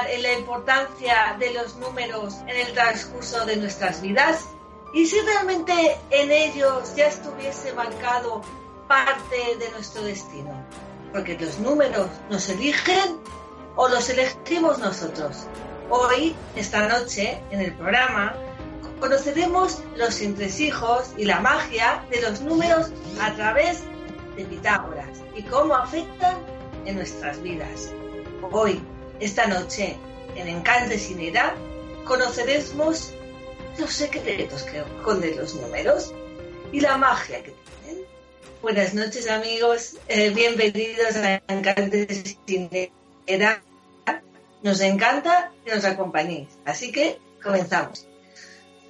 En 0.00 0.22
la 0.22 0.32
importancia 0.32 1.36
de 1.38 1.52
los 1.52 1.76
números 1.76 2.36
en 2.46 2.66
el 2.66 2.72
transcurso 2.72 3.44
de 3.44 3.56
nuestras 3.56 4.00
vidas? 4.00 4.46
¿Y 4.94 5.06
si 5.06 5.20
realmente 5.20 5.98
en 6.10 6.30
ellos 6.30 6.94
ya 6.96 7.06
estuviese 7.06 7.72
marcado 7.72 8.42
parte 8.88 9.56
de 9.58 9.70
nuestro 9.70 10.02
destino? 10.02 10.52
Porque 11.12 11.38
los 11.38 11.58
números 11.58 12.08
nos 12.30 12.48
eligen 12.48 13.18
o 13.76 13.88
los 13.88 14.08
elegimos 14.08 14.78
nosotros. 14.78 15.46
Hoy, 15.90 16.34
esta 16.56 16.88
noche, 16.88 17.42
en 17.50 17.60
el 17.60 17.74
programa, 17.74 18.34
conoceremos 19.00 19.82
los 19.96 20.20
entresijos 20.20 21.12
y 21.16 21.24
la 21.24 21.40
magia 21.40 22.04
de 22.10 22.22
los 22.22 22.40
números 22.40 22.90
a 23.20 23.32
través 23.34 23.82
de 24.36 24.44
Pitágoras 24.44 25.20
y 25.34 25.42
cómo 25.42 25.74
afectan 25.74 26.36
en 26.86 26.96
nuestras 26.96 27.42
vidas. 27.42 27.90
Hoy, 28.50 28.82
esta 29.22 29.46
noche, 29.46 29.96
en 30.34 30.48
Encante 30.48 30.98
sin 30.98 31.20
Edad, 31.20 31.54
conoceremos 32.04 33.12
los 33.78 33.92
secretos 33.92 34.64
que 34.64 34.80
esconden 34.80 35.36
los 35.36 35.54
números 35.54 36.12
y 36.72 36.80
la 36.80 36.96
magia 36.96 37.40
que 37.42 37.54
tienen. 37.84 38.04
Buenas 38.62 38.94
noches 38.94 39.30
amigos, 39.30 39.96
eh, 40.08 40.30
bienvenidos 40.30 41.14
a 41.16 41.40
Encante 41.46 42.08
sin 42.46 42.68
Edad. 43.26 43.58
Nos 44.62 44.80
encanta 44.80 45.52
que 45.64 45.72
nos 45.72 45.84
acompañéis, 45.84 46.48
así 46.64 46.90
que 46.90 47.18
comenzamos. 47.42 48.08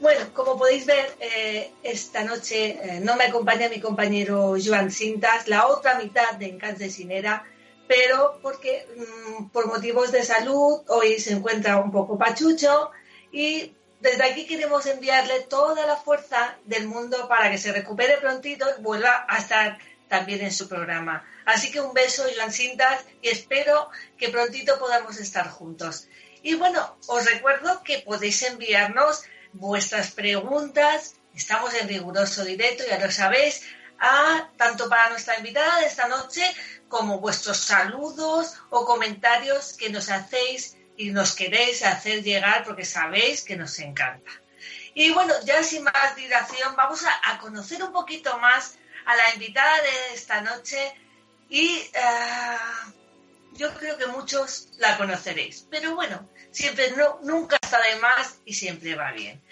Bueno, 0.00 0.20
como 0.32 0.56
podéis 0.58 0.86
ver, 0.86 1.14
eh, 1.20 1.70
esta 1.82 2.24
noche 2.24 2.78
eh, 2.82 3.00
no 3.00 3.16
me 3.16 3.24
acompaña 3.24 3.68
mi 3.68 3.80
compañero 3.80 4.56
Joan 4.62 4.90
Cintas, 4.90 5.46
la 5.46 5.66
otra 5.66 5.98
mitad 5.98 6.32
de 6.38 6.46
Encante 6.46 6.88
sin 6.88 7.10
Edad, 7.12 7.42
pero 7.88 8.38
porque 8.42 8.86
mmm, 8.96 9.48
por 9.50 9.66
motivos 9.66 10.12
de 10.12 10.22
salud 10.22 10.82
hoy 10.88 11.18
se 11.18 11.32
encuentra 11.32 11.78
un 11.78 11.90
poco 11.90 12.18
pachucho 12.18 12.90
y 13.30 13.74
desde 14.00 14.24
aquí 14.24 14.46
queremos 14.46 14.84
enviarle 14.86 15.40
toda 15.42 15.86
la 15.86 15.96
fuerza 15.96 16.56
del 16.64 16.88
mundo 16.88 17.28
para 17.28 17.50
que 17.50 17.58
se 17.58 17.72
recupere 17.72 18.18
prontito 18.18 18.66
y 18.76 18.82
vuelva 18.82 19.26
a 19.28 19.38
estar 19.38 19.78
también 20.08 20.42
en 20.42 20.52
su 20.52 20.68
programa. 20.68 21.24
Así 21.46 21.70
que 21.70 21.80
un 21.80 21.94
beso, 21.94 22.24
Joan 22.36 22.52
Cintas, 22.52 23.04
y 23.22 23.28
espero 23.28 23.88
que 24.18 24.28
prontito 24.28 24.78
podamos 24.78 25.18
estar 25.18 25.48
juntos. 25.48 26.08
Y 26.42 26.54
bueno, 26.56 26.98
os 27.06 27.24
recuerdo 27.24 27.82
que 27.84 28.00
podéis 28.00 28.42
enviarnos 28.42 29.22
vuestras 29.52 30.10
preguntas, 30.10 31.14
estamos 31.34 31.72
en 31.74 31.88
riguroso 31.88 32.44
directo, 32.44 32.84
ya 32.88 32.98
lo 32.98 33.10
sabéis, 33.10 33.62
a, 34.00 34.50
tanto 34.56 34.88
para 34.88 35.10
nuestra 35.10 35.38
invitada 35.38 35.78
de 35.78 35.86
esta 35.86 36.08
noche 36.08 36.42
como 36.92 37.20
vuestros 37.20 37.56
saludos 37.56 38.52
o 38.68 38.84
comentarios 38.84 39.72
que 39.72 39.88
nos 39.88 40.10
hacéis 40.10 40.76
y 40.94 41.08
nos 41.08 41.34
queréis 41.34 41.82
hacer 41.82 42.22
llegar 42.22 42.64
porque 42.64 42.84
sabéis 42.84 43.44
que 43.44 43.56
nos 43.56 43.78
encanta. 43.78 44.30
Y 44.92 45.10
bueno, 45.10 45.32
ya 45.46 45.62
sin 45.62 45.84
más 45.84 46.14
dilación, 46.16 46.76
vamos 46.76 47.02
a, 47.06 47.38
conocer 47.38 47.82
un 47.82 47.94
poquito 47.94 48.36
más 48.40 48.76
a 49.06 49.16
la 49.16 49.32
invitada 49.32 49.74
de 49.80 50.14
esta 50.14 50.42
noche 50.42 50.92
y 51.48 51.78
uh, 51.78 52.92
yo 53.54 53.72
creo 53.78 53.96
que 53.96 54.08
muchos 54.08 54.68
la 54.76 54.98
conoceréis. 54.98 55.66
Pero 55.70 55.94
bueno, 55.94 56.28
siempre 56.50 56.90
no, 56.90 57.20
nunca 57.22 57.56
está 57.62 57.80
de 57.80 57.96
más 58.00 58.36
y 58.44 58.52
siempre 58.52 58.96
va 58.96 59.12
bien. 59.12 59.42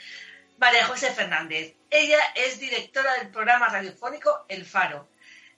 María 0.58 0.86
José 0.86 1.10
Fernández. 1.10 1.74
Ella 1.88 2.20
es 2.34 2.60
directora 2.60 3.14
del 3.14 3.30
programa 3.30 3.68
radiofónico 3.68 4.44
El 4.46 4.66
Faro 4.66 5.08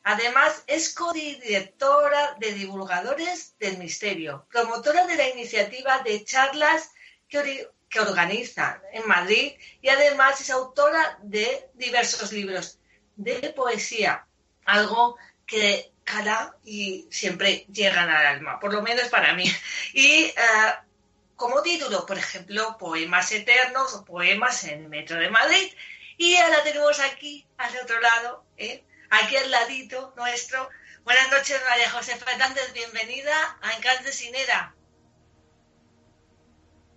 Además, 0.04 0.64
es 0.66 0.92
codirectora 0.94 2.34
de 2.38 2.52
Divulgadores 2.52 3.56
del 3.58 3.78
Misterio, 3.78 4.46
promotora 4.50 5.06
de 5.06 5.16
la 5.16 5.28
iniciativa 5.28 6.00
de 6.00 6.24
charlas 6.24 6.90
que, 7.28 7.68
organiza 8.00 8.80
en 8.92 9.06
Madrid 9.06 9.52
y 9.82 9.88
además 9.90 10.40
es 10.40 10.48
autora 10.48 11.18
de 11.22 11.68
diversos 11.74 12.32
libros 12.32 12.78
de 13.16 13.52
poesía, 13.54 14.26
algo 14.64 15.18
que 15.46 15.92
cala 16.02 16.56
y 16.64 17.06
siempre 17.10 17.66
llegan 17.70 18.08
al 18.08 18.26
alma, 18.26 18.58
por 18.58 18.72
lo 18.72 18.80
menos 18.80 19.08
para 19.08 19.34
mí. 19.34 19.44
Y 19.92 20.24
uh, 20.28 20.92
como 21.36 21.60
título, 21.60 22.06
por 22.06 22.16
ejemplo, 22.16 22.76
Poemas 22.78 23.30
Eternos 23.32 23.94
o 23.94 24.04
Poemas 24.04 24.64
en 24.64 24.84
el 24.84 24.88
Metro 24.88 25.18
de 25.18 25.28
Madrid. 25.28 25.70
Y 26.16 26.36
ahora 26.36 26.62
tenemos 26.62 26.98
aquí, 27.00 27.46
al 27.58 27.76
otro 27.76 28.00
lado, 28.00 28.44
¿eh? 28.56 28.84
Aquí 29.12 29.36
al 29.36 29.50
ladito 29.50 30.14
nuestro. 30.16 30.68
Buenas 31.04 31.30
noches, 31.30 31.60
María 31.68 31.90
José 31.90 32.16
Fernández, 32.16 32.72
bienvenida 32.72 33.58
a 33.60 33.72
Encante 33.72 34.10
Sinera. 34.10 34.74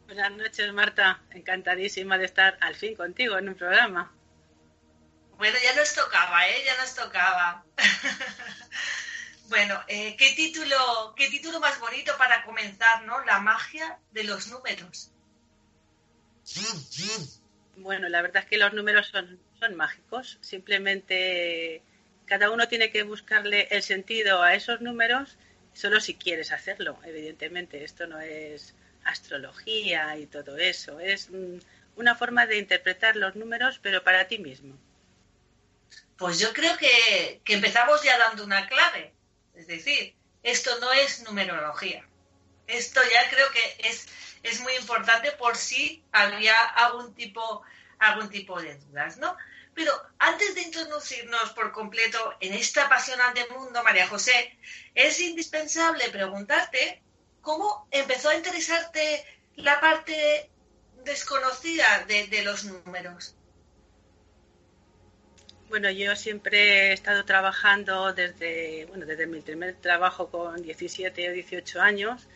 Buenas 0.05 0.31
noches, 0.31 0.71
Marta. 0.71 1.21
Encantadísima 1.31 2.17
de 2.17 2.25
estar 2.25 2.57
al 2.61 2.75
fin 2.75 2.95
contigo 2.95 3.37
en 3.37 3.49
un 3.49 3.55
programa. 3.55 4.13
Bueno, 5.37 5.57
ya 5.61 5.75
nos 5.75 5.93
tocaba, 5.93 6.47
¿eh? 6.47 6.63
Ya 6.65 6.77
nos 6.77 6.95
tocaba. 6.95 7.65
bueno, 9.49 9.81
eh, 9.87 10.15
¿qué, 10.15 10.33
título, 10.35 11.13
¿qué 11.17 11.29
título 11.29 11.59
más 11.59 11.79
bonito 11.79 12.15
para 12.17 12.45
comenzar, 12.45 13.03
¿no? 13.03 13.25
La 13.25 13.39
magia 13.39 13.99
de 14.11 14.23
los 14.23 14.47
números. 14.47 15.11
Bueno, 17.75 18.07
la 18.07 18.21
verdad 18.21 18.43
es 18.43 18.49
que 18.49 18.57
los 18.57 18.71
números 18.71 19.07
son, 19.07 19.37
son 19.59 19.75
mágicos. 19.75 20.37
Simplemente 20.41 21.83
cada 22.25 22.51
uno 22.51 22.67
tiene 22.67 22.91
que 22.91 23.03
buscarle 23.03 23.67
el 23.71 23.83
sentido 23.83 24.41
a 24.41 24.55
esos 24.55 24.81
números 24.81 25.37
solo 25.73 25.99
si 25.99 26.15
quieres 26.15 26.51
hacerlo, 26.51 26.97
evidentemente. 27.03 27.83
Esto 27.83 28.07
no 28.07 28.19
es 28.19 28.73
astrología 29.03 30.17
y 30.17 30.25
todo 30.25 30.57
eso, 30.57 30.99
es 30.99 31.29
una 31.95 32.15
forma 32.15 32.47
de 32.47 32.57
interpretar 32.57 33.15
los 33.15 33.35
números, 33.35 33.79
pero 33.81 34.03
para 34.03 34.27
ti 34.27 34.39
mismo. 34.39 34.75
Pues 36.17 36.39
yo 36.39 36.53
creo 36.53 36.75
que, 36.77 37.41
que 37.43 37.53
empezamos 37.53 38.01
ya 38.03 38.17
dando 38.17 38.43
una 38.43 38.67
clave, 38.67 39.13
es 39.53 39.67
decir, 39.67 40.15
esto 40.43 40.71
no 40.79 40.91
es 40.93 41.23
numerología. 41.23 42.05
Esto 42.67 43.01
ya 43.03 43.29
creo 43.29 43.51
que 43.51 43.89
es, 43.89 44.07
es 44.41 44.59
muy 44.61 44.73
importante 44.75 45.31
por 45.33 45.55
si 45.55 46.03
había 46.11 46.59
algún 46.61 47.13
tipo, 47.13 47.61
algún 47.99 48.29
tipo 48.29 48.59
de 48.61 48.75
dudas, 48.75 49.17
¿no? 49.17 49.37
Pero 49.75 49.91
antes 50.19 50.55
de 50.55 50.61
introducirnos 50.61 51.51
por 51.51 51.73
completo 51.73 52.17
en 52.39 52.53
este 52.53 52.79
apasionante 52.79 53.45
mundo, 53.49 53.83
María 53.83 54.07
José, 54.07 54.57
es 54.95 55.19
indispensable 55.19 56.09
preguntarte 56.09 57.01
cómo 57.41 57.85
empezó 57.91 58.29
a 58.29 58.35
interesarte 58.35 59.25
la 59.57 59.81
parte 59.81 60.49
desconocida 61.03 62.05
de, 62.07 62.41
los 62.43 62.63
números. 62.63 63.35
Bueno, 65.67 65.91
yo 65.91 66.15
siempre 66.15 66.89
he 66.89 66.93
estado 66.93 67.25
trabajando 67.25 68.13
desde, 68.13 68.85
bueno, 68.85 69.05
desde 69.05 69.27
mi 69.27 69.41
primer 69.41 69.75
trabajo 69.75 70.29
con 70.29 70.61
17 70.61 71.29
o 71.29 71.33
18 71.33 71.81
años 71.81 72.27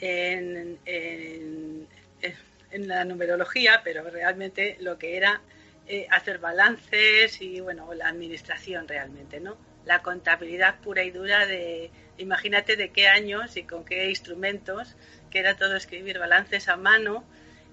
en, 0.00 0.78
en 0.86 2.88
la 2.88 3.04
numerología, 3.04 3.82
pero 3.84 4.02
realmente 4.08 4.78
lo 4.80 4.98
que 4.98 5.18
era 5.18 5.42
eh, 5.88 6.06
hacer 6.10 6.38
balances 6.38 7.40
y, 7.40 7.60
bueno, 7.60 7.92
la 7.94 8.08
administración 8.08 8.88
realmente, 8.88 9.40
¿no? 9.40 9.56
La 9.84 10.02
contabilidad 10.02 10.80
pura 10.80 11.04
y 11.04 11.12
dura 11.12 11.46
de, 11.46 11.92
imagínate 12.18 12.74
de 12.76 12.90
qué 12.90 13.06
años 13.06 13.56
y 13.56 13.62
con 13.62 13.84
qué 13.84 14.08
instrumentos, 14.08 14.96
que 15.30 15.38
era 15.38 15.56
todo 15.56 15.76
escribir 15.76 16.18
balances 16.18 16.68
a 16.68 16.76
mano, 16.76 17.24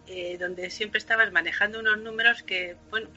eh, 0.08 0.38
donde 0.38 0.70
siempre 0.70 1.00
estabas 1.00 1.32
manejando 1.32 1.80
unos 1.80 1.98
números 1.98 2.44
que, 2.44 2.76
bueno, 2.90 3.10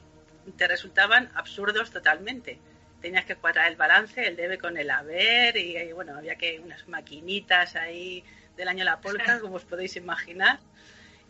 te 0.57 0.67
resultaban 0.67 1.29
absurdos 1.35 1.91
totalmente. 1.91 2.59
Tenías 3.01 3.25
que 3.25 3.35
cuadrar 3.35 3.69
el 3.69 3.75
balance, 3.75 4.25
el 4.25 4.35
debe 4.35 4.57
con 4.57 4.77
el 4.77 4.89
haber 4.89 5.57
y, 5.57 5.77
y 5.77 5.91
bueno, 5.91 6.17
había 6.17 6.35
que 6.35 6.59
unas 6.59 6.87
maquinitas 6.87 7.75
ahí 7.75 8.23
del 8.55 8.67
año 8.67 8.83
La 8.83 8.99
Polca, 8.99 9.39
como 9.41 9.57
os 9.57 9.65
podéis 9.65 9.95
imaginar. 9.95 10.59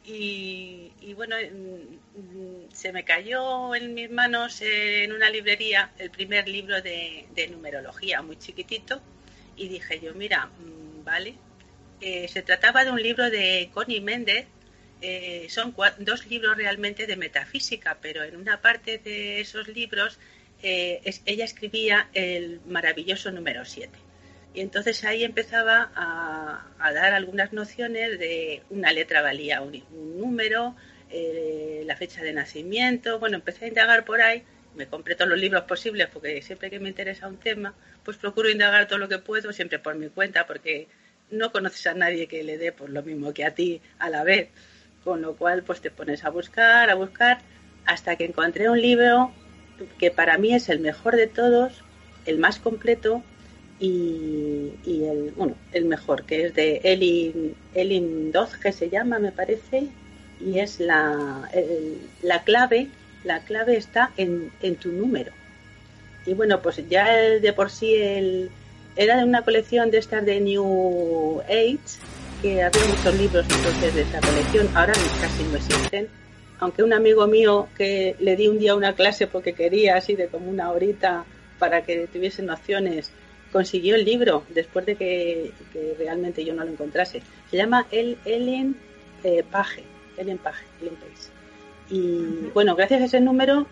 Y, 0.09 1.13
bueno, 1.15 1.36
mm, 1.36 2.71
se 2.74 2.94
me 2.94 3.04
cayó 3.04 3.75
en 3.75 3.94
mis 3.94 4.09
manos 4.09 4.62
en 4.62 5.12
una 5.12 5.30
librería 5.30 5.92
el 6.00 6.12
primer 6.12 6.48
libro 6.48 6.81
de, 6.81 7.27
numerología, 7.51 8.21
muy 8.21 8.38
chiquitito, 8.38 9.01
y 9.57 9.68
dije 9.68 10.00
yo, 10.00 10.13
mira, 10.13 10.45
mm, 10.45 11.04
vale, 11.04 11.36
eh, 12.00 12.27
se 12.30 12.42
trataba 12.42 12.86
de 12.86 12.92
un 12.92 13.01
libro 13.01 13.30
de 13.30 13.69
Connie 13.74 14.00
Méndez, 14.00 14.48
eh, 15.01 15.48
son 15.50 15.75
dos 16.00 16.25
libros 16.27 16.56
realmente 16.56 17.06
de 17.06 17.18
metafísica, 17.18 17.98
pero 18.01 18.24
en 18.24 18.38
una 18.38 18.62
parte 18.62 19.00
de 19.00 19.42
esos 19.42 19.68
libros 19.68 20.19
eh, 20.63 21.01
ella 21.25 21.45
escribía 21.45 22.10
el 22.13 22.62
maravilloso 22.65 23.31
número 23.31 23.65
7. 23.65 24.06
Y 24.57 24.62
entonces 24.62 25.04
ahí 25.04 25.24
empezaba 25.24 25.92
a, 25.94 26.92
dar 26.92 27.13
algunas 27.13 27.54
nociones 27.54 28.18
de 28.18 28.63
una 28.71 28.92
letra 28.92 29.21
valía 29.21 29.62
un, 29.62 29.83
número, 30.18 30.75
eh, 31.12 31.83
la 31.86 31.95
fecha 31.95 32.24
de 32.24 32.33
nacimiento. 32.33 33.19
Bueno, 33.19 33.36
empecé 33.36 33.65
a 33.65 33.68
indagar 33.68 34.04
por 34.04 34.19
ahí. 34.19 34.42
Me 34.74 34.88
compré 34.88 35.13
todos 35.13 35.30
los 35.30 35.38
libros 35.38 35.65
posibles 35.65 36.07
porque 36.12 36.42
siempre 36.42 36.71
que 36.71 36.80
me 36.80 36.89
interesa 36.89 37.27
un 37.27 37.38
tema, 37.38 37.75
pues 38.04 38.18
procuro 38.18 38.50
indagar 38.50 38.88
todo 38.88 38.98
lo 38.98 39.07
que 39.07 39.19
puedo, 39.19 39.54
siempre 39.54 39.77
por 39.77 39.94
mi 39.94 40.09
cuenta, 40.09 40.48
porque 40.48 40.88
no 41.30 41.51
conoces 41.51 41.86
a 41.86 41.94
nadie 41.94 42.25
que 42.25 42.42
le 42.42 42.57
dé 42.57 42.71
por 42.71 42.89
lo 42.89 43.03
mismo 43.03 43.36
que 43.36 43.45
a 43.45 43.53
ti 43.53 43.80
a 44.00 44.10
la 44.10 44.24
vez. 44.24 44.50
Con 45.03 45.21
lo 45.21 45.36
cual, 45.36 45.62
pues 45.62 45.81
te 45.81 45.92
pones 45.92 46.25
a 46.25 46.31
buscar, 46.31 46.89
a 46.89 46.95
buscar, 46.95 47.42
hasta 47.86 48.15
que 48.15 48.25
encontré 48.25 48.71
un 48.71 48.81
libro 48.81 49.31
que 50.00 50.10
para 50.10 50.39
mí 50.39 50.56
es 50.56 50.68
el 50.69 50.80
mejor 50.80 51.15
de 51.15 51.27
todos, 51.27 51.83
el 52.25 52.39
más 52.39 52.57
completo 52.57 53.24
y, 53.79 54.74
el, 54.85 55.33
bueno, 55.35 55.56
el 55.71 55.85
mejor, 55.85 56.24
que 56.24 56.47
es 56.47 56.56
de 56.56 56.81
Elin, 56.83 57.56
Elin 57.74 58.33
que 58.62 58.71
se 58.71 58.89
llama, 58.89 59.19
me 59.19 59.31
parece, 59.31 59.88
y 60.39 60.59
es 60.59 60.79
la, 60.79 61.50
la 62.21 62.44
clave, 62.44 62.89
la 63.24 63.41
clave 63.41 63.77
está 63.77 64.12
en, 64.18 64.51
en, 64.62 64.75
tu 64.75 64.91
número. 64.91 65.31
Y 66.25 66.33
bueno, 66.33 66.62
pues 66.62 66.81
ya 66.89 67.12
de 67.12 67.53
por 67.53 67.69
sí 67.69 67.95
el, 67.95 68.50
era 68.95 69.18
de 69.18 69.24
una 69.24 69.44
colección 69.44 69.91
de 69.91 70.00
estas 70.00 70.25
de 70.25 70.39
New 70.39 71.41
Age, 71.47 71.79
que 72.41 72.63
había 72.63 72.85
muchos 72.85 73.15
libros 73.15 73.45
entonces 73.50 73.95
de 73.95 74.01
esta 74.01 74.19
colección, 74.21 74.69
ahora 74.75 74.94
casi 75.21 75.44
no 75.44 75.56
existen, 75.56 76.07
aunque 76.59 76.83
un 76.83 76.94
amigo 76.94 77.27
mío 77.27 77.68
que 77.77 78.15
le 78.19 78.35
di 78.35 78.47
un 78.47 78.59
día 78.59 78.75
una 78.75 78.94
clase 78.94 79.27
porque 79.27 79.53
quería 79.53 79.97
así 79.97 80.15
de 80.15 80.27
como 80.27 80.50
una 80.50 80.71
horita 80.71 81.25
para 81.59 81.83
que 81.83 82.07
tuviese 82.07 82.44
nociones, 82.44 83.12
consiguió 83.52 83.96
el 83.96 84.06
libro 84.06 84.44
después 84.50 84.86
de 84.86 84.96
que, 84.96 85.52
realmente 85.98 86.44
yo 86.44 86.54
no 86.54 86.64
lo 86.64 86.72
encontrase. 86.72 87.22
Se 87.50 87.58
llama 87.58 87.88
El 87.92 88.18
Ellen 88.26 88.76
eh, 89.24 89.44
Page, 89.50 89.84
Ellen 90.18 90.38
Page, 90.38 90.64
Ellen 90.82 90.96
Page. 90.96 91.30
Y 91.90 92.52
bueno, 92.54 92.76
gracias 92.76 93.02
a 93.02 93.06
ese 93.06 93.22
número, 93.22 93.66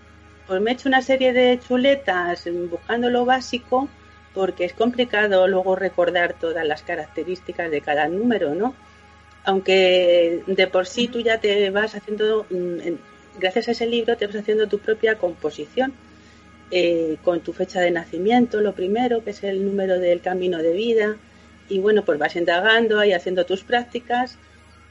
pues 0.48 0.62
me 0.62 0.72
he 0.72 0.74
hecho 0.74 0.88
una 0.88 1.02
serie 1.02 1.34
de 1.34 1.60
chuletas 1.60 2.48
buscando 2.70 3.10
lo 3.10 3.26
básico, 3.26 3.90
porque 4.34 4.66
es 4.66 4.74
complicado 4.74 5.48
luego 5.48 5.76
recordar 5.76 6.34
todas 6.34 6.66
las 6.66 6.82
características 6.84 7.72
de 7.72 7.82
cada 7.82 8.08
número, 8.08 8.54
¿no? 8.56 8.76
aunque 9.46 10.44
de 10.48 10.68
por 10.68 10.88
sí 10.88 11.08
tú 11.08 11.22
ya 11.22 11.40
te 11.40 11.70
vas 11.70 11.96
haciendo, 11.96 12.46
mm, 12.50 13.40
gracias 13.40 13.68
a 13.68 13.72
ese 13.72 13.86
libro, 13.86 14.18
te 14.18 14.26
vas 14.26 14.36
haciendo 14.36 14.68
tu 14.68 14.80
propia 14.80 15.16
composición. 15.16 15.94
Eh, 16.72 17.18
con 17.24 17.42
tu 17.42 17.54
fecha 17.54 17.80
de 17.80 17.92
nacimiento, 17.92 18.60
lo 18.60 18.74
primero, 18.74 19.24
que 19.24 19.30
es 19.30 19.44
el 19.44 19.64
número 19.64 20.00
del 20.00 20.22
camino 20.22 20.58
de 20.58 20.74
vida, 20.74 21.16
y 21.70 21.80
bueno, 21.80 22.04
pues 22.04 22.18
vas 22.18 22.36
indagando 22.36 23.04
y 23.04 23.14
haciendo 23.14 23.46
tus 23.46 23.64
prácticas 23.64 24.38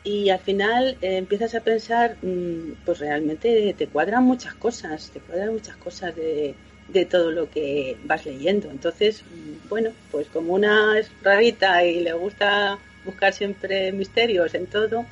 y 0.04 0.28
al 0.30 0.38
final 0.38 0.96
eh, 1.00 1.16
empiezas 1.16 1.54
a 1.54 1.60
pensar, 1.60 2.16
mm, 2.22 2.84
pues 2.84 3.00
realmente 3.00 3.74
te 3.76 3.86
cuadran 3.88 4.22
muchas 4.24 4.54
cosas, 4.54 5.10
te 5.10 5.20
cuadran 5.20 5.52
muchas 5.52 5.76
cosas 5.76 6.14
de, 6.14 6.54
de 6.88 7.04
todo 7.06 7.30
lo 7.32 7.50
que 7.50 7.96
vas 8.04 8.24
leyendo. 8.24 8.70
Entonces, 8.70 9.22
mm, 9.22 9.68
bueno, 9.68 9.90
pues 10.12 10.28
como 10.28 10.54
una 10.54 10.98
es 10.98 11.10
rarita 11.22 11.84
y 11.84 12.00
le 12.00 12.12
gusta 12.12 12.78
buscar 13.04 13.32
siempre 13.32 13.92
misterios 13.92 14.54
en 14.54 14.66
todo, 14.66 15.06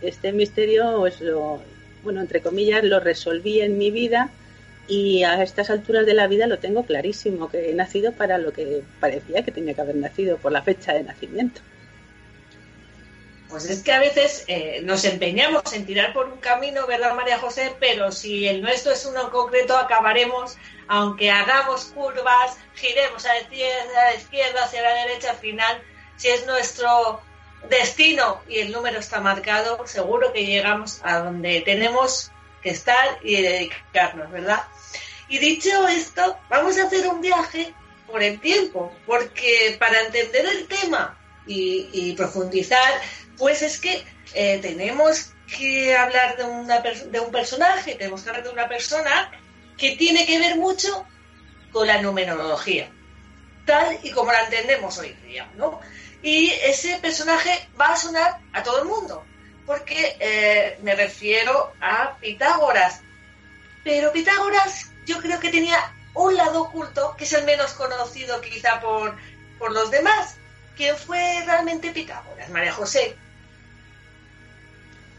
este 0.00 0.32
misterio, 0.32 0.96
pues 1.00 1.20
lo, 1.20 1.60
bueno, 2.02 2.20
entre 2.20 2.40
comillas, 2.40 2.84
lo 2.84 3.00
resolví 3.00 3.60
en 3.60 3.76
mi 3.76 3.90
vida 3.90 4.30
y 4.88 5.22
a 5.22 5.42
estas 5.42 5.70
alturas 5.70 6.06
de 6.06 6.14
la 6.14 6.26
vida 6.26 6.46
lo 6.46 6.58
tengo 6.58 6.84
clarísimo, 6.84 7.50
que 7.50 7.70
he 7.70 7.74
nacido 7.74 8.12
para 8.12 8.38
lo 8.38 8.52
que 8.52 8.82
parecía 9.00 9.44
que 9.44 9.52
tenía 9.52 9.74
que 9.74 9.82
haber 9.82 9.96
nacido, 9.96 10.38
por 10.38 10.50
la 10.50 10.62
fecha 10.62 10.94
de 10.94 11.04
nacimiento. 11.04 11.60
Pues 13.48 13.64
es 13.70 13.82
que 13.82 13.92
a 13.92 13.98
veces 13.98 14.44
eh, 14.46 14.80
nos 14.82 15.04
empeñamos 15.04 15.72
en 15.72 15.86
tirar 15.86 16.12
por 16.12 16.26
un 16.26 16.38
camino, 16.38 16.86
¿verdad, 16.86 17.14
María 17.14 17.38
José? 17.38 17.74
Pero 17.80 18.12
si 18.12 18.46
el 18.46 18.60
nuestro 18.60 18.92
es 18.92 19.06
uno 19.06 19.22
en 19.22 19.30
concreto, 19.30 19.76
acabaremos, 19.76 20.56
aunque 20.86 21.30
hagamos 21.30 21.86
curvas, 21.86 22.58
giremos 22.74 23.24
a 23.24 23.32
la 23.32 23.40
izquierda, 23.40 24.08
a 24.08 24.54
la 24.54 24.64
hacia 24.64 24.82
la 24.82 24.94
derecha, 25.06 25.30
al 25.30 25.36
final, 25.36 25.82
si 26.16 26.28
es 26.28 26.46
nuestro 26.46 27.22
destino 27.70 28.40
y 28.48 28.58
el 28.58 28.72
número 28.72 28.98
está 28.98 29.20
marcado, 29.20 29.86
seguro 29.86 30.32
que 30.32 30.44
llegamos 30.44 31.00
a 31.02 31.18
donde 31.18 31.62
tenemos 31.62 32.30
que 32.62 32.70
estar 32.70 33.18
y 33.22 33.40
dedicarnos, 33.40 34.30
¿verdad? 34.30 34.62
Y 35.28 35.38
dicho 35.38 35.86
esto, 35.88 36.38
vamos 36.48 36.78
a 36.78 36.84
hacer 36.84 37.06
un 37.06 37.20
viaje 37.20 37.74
por 38.06 38.22
el 38.22 38.40
tiempo, 38.40 38.92
porque 39.06 39.76
para 39.78 40.00
entender 40.00 40.46
el 40.46 40.66
tema 40.66 41.18
y, 41.46 42.12
profundizar, 42.12 43.00
pues 43.36 43.62
es 43.62 43.80
que 43.80 44.04
eh, 44.34 44.58
tenemos 44.60 45.32
que 45.56 45.96
hablar 45.96 46.36
de, 46.36 47.20
un 47.20 47.30
personaje, 47.30 47.94
tenemos 47.94 48.22
que 48.22 48.30
hablar 48.30 48.44
de 48.44 48.50
una 48.50 48.68
persona 48.68 49.30
que 49.76 49.96
tiene 49.96 50.26
que 50.26 50.38
ver 50.38 50.56
mucho 50.56 51.06
con 51.72 51.86
la 51.86 52.00
numerología, 52.02 52.90
tal 53.64 53.98
y 54.02 54.10
como 54.10 54.32
la 54.32 54.44
entendemos 54.44 54.98
hoy 54.98 55.12
día, 55.26 55.50
¿no? 55.56 55.80
Y 56.22 56.50
ese 56.50 56.96
personaje 56.96 57.68
va 57.80 57.92
a 57.92 57.96
sonar 57.96 58.40
a 58.52 58.62
todo 58.62 58.82
el 58.82 58.88
mundo, 58.88 59.24
porque 59.66 60.16
eh, 60.18 60.78
me 60.82 60.94
refiero 60.94 61.72
a 61.80 62.16
Pitágoras. 62.18 63.02
Pero 63.84 64.12
Pitágoras 64.12 64.87
yo 65.08 65.18
creo 65.18 65.40
que 65.40 65.50
tenía 65.50 65.78
un 66.14 66.36
lado 66.36 66.62
oculto, 66.62 67.14
que 67.16 67.24
es 67.24 67.32
el 67.32 67.44
menos 67.44 67.72
conocido 67.72 68.40
quizá 68.40 68.80
por, 68.80 69.16
por 69.58 69.72
los 69.72 69.90
demás. 69.90 70.36
¿Quién 70.76 70.96
fue 70.96 71.42
realmente 71.44 71.90
Pitágoras, 71.90 72.48
María 72.50 72.72
José? 72.72 73.16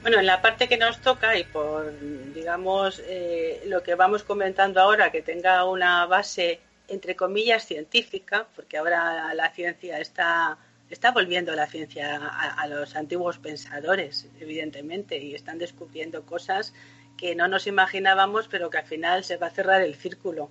Bueno, 0.01 0.19
en 0.19 0.25
la 0.25 0.41
parte 0.41 0.69
que 0.69 0.77
nos 0.77 1.01
toca 1.01 1.35
y 1.37 1.43
por, 1.43 1.91
digamos, 2.33 3.01
eh, 3.05 3.61
lo 3.65 3.83
que 3.83 3.95
vamos 3.95 4.23
comentando 4.23 4.79
ahora, 4.79 5.11
que 5.11 5.21
tenga 5.21 5.65
una 5.65 6.05
base, 6.05 6.61
entre 6.87 7.17
comillas, 7.17 7.65
científica, 7.65 8.47
porque 8.55 8.77
ahora 8.77 9.33
la 9.33 9.49
ciencia 9.51 9.99
está 9.99 10.57
está 10.89 11.11
volviendo 11.11 11.53
la 11.55 11.67
ciencia 11.67 12.15
a, 12.15 12.67
los 12.67 12.95
antiguos 12.95 13.37
pensadores, 13.37 14.27
evidentemente, 14.39 15.17
y 15.17 15.35
están 15.35 15.59
descubriendo 15.59 16.25
cosas 16.25 16.73
que 17.19 17.35
no 17.35 17.49
nos 17.49 17.67
imaginábamos, 17.67 18.47
pero 18.47 18.69
que 18.69 18.77
al 18.77 18.85
final 18.85 19.25
se 19.25 19.35
va 19.35 19.47
a 19.47 19.51
cerrar 19.51 19.81
el 19.81 19.95
círculo. 19.95 20.49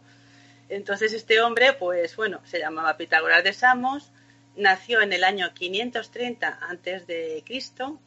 Entonces 0.68 1.14
este 1.14 1.40
hombre, 1.40 1.72
pues 1.72 2.14
bueno, 2.14 2.40
se 2.44 2.58
llamaba 2.58 2.98
Pitágoras 2.98 3.42
de 3.42 3.54
Samos, 3.54 4.12
nació 4.54 5.00
en 5.00 5.14
el 5.14 5.24
año 5.24 5.54
530 5.54 6.58
antes 6.60 7.06
de 7.06 7.42
Cristo, 7.46 7.98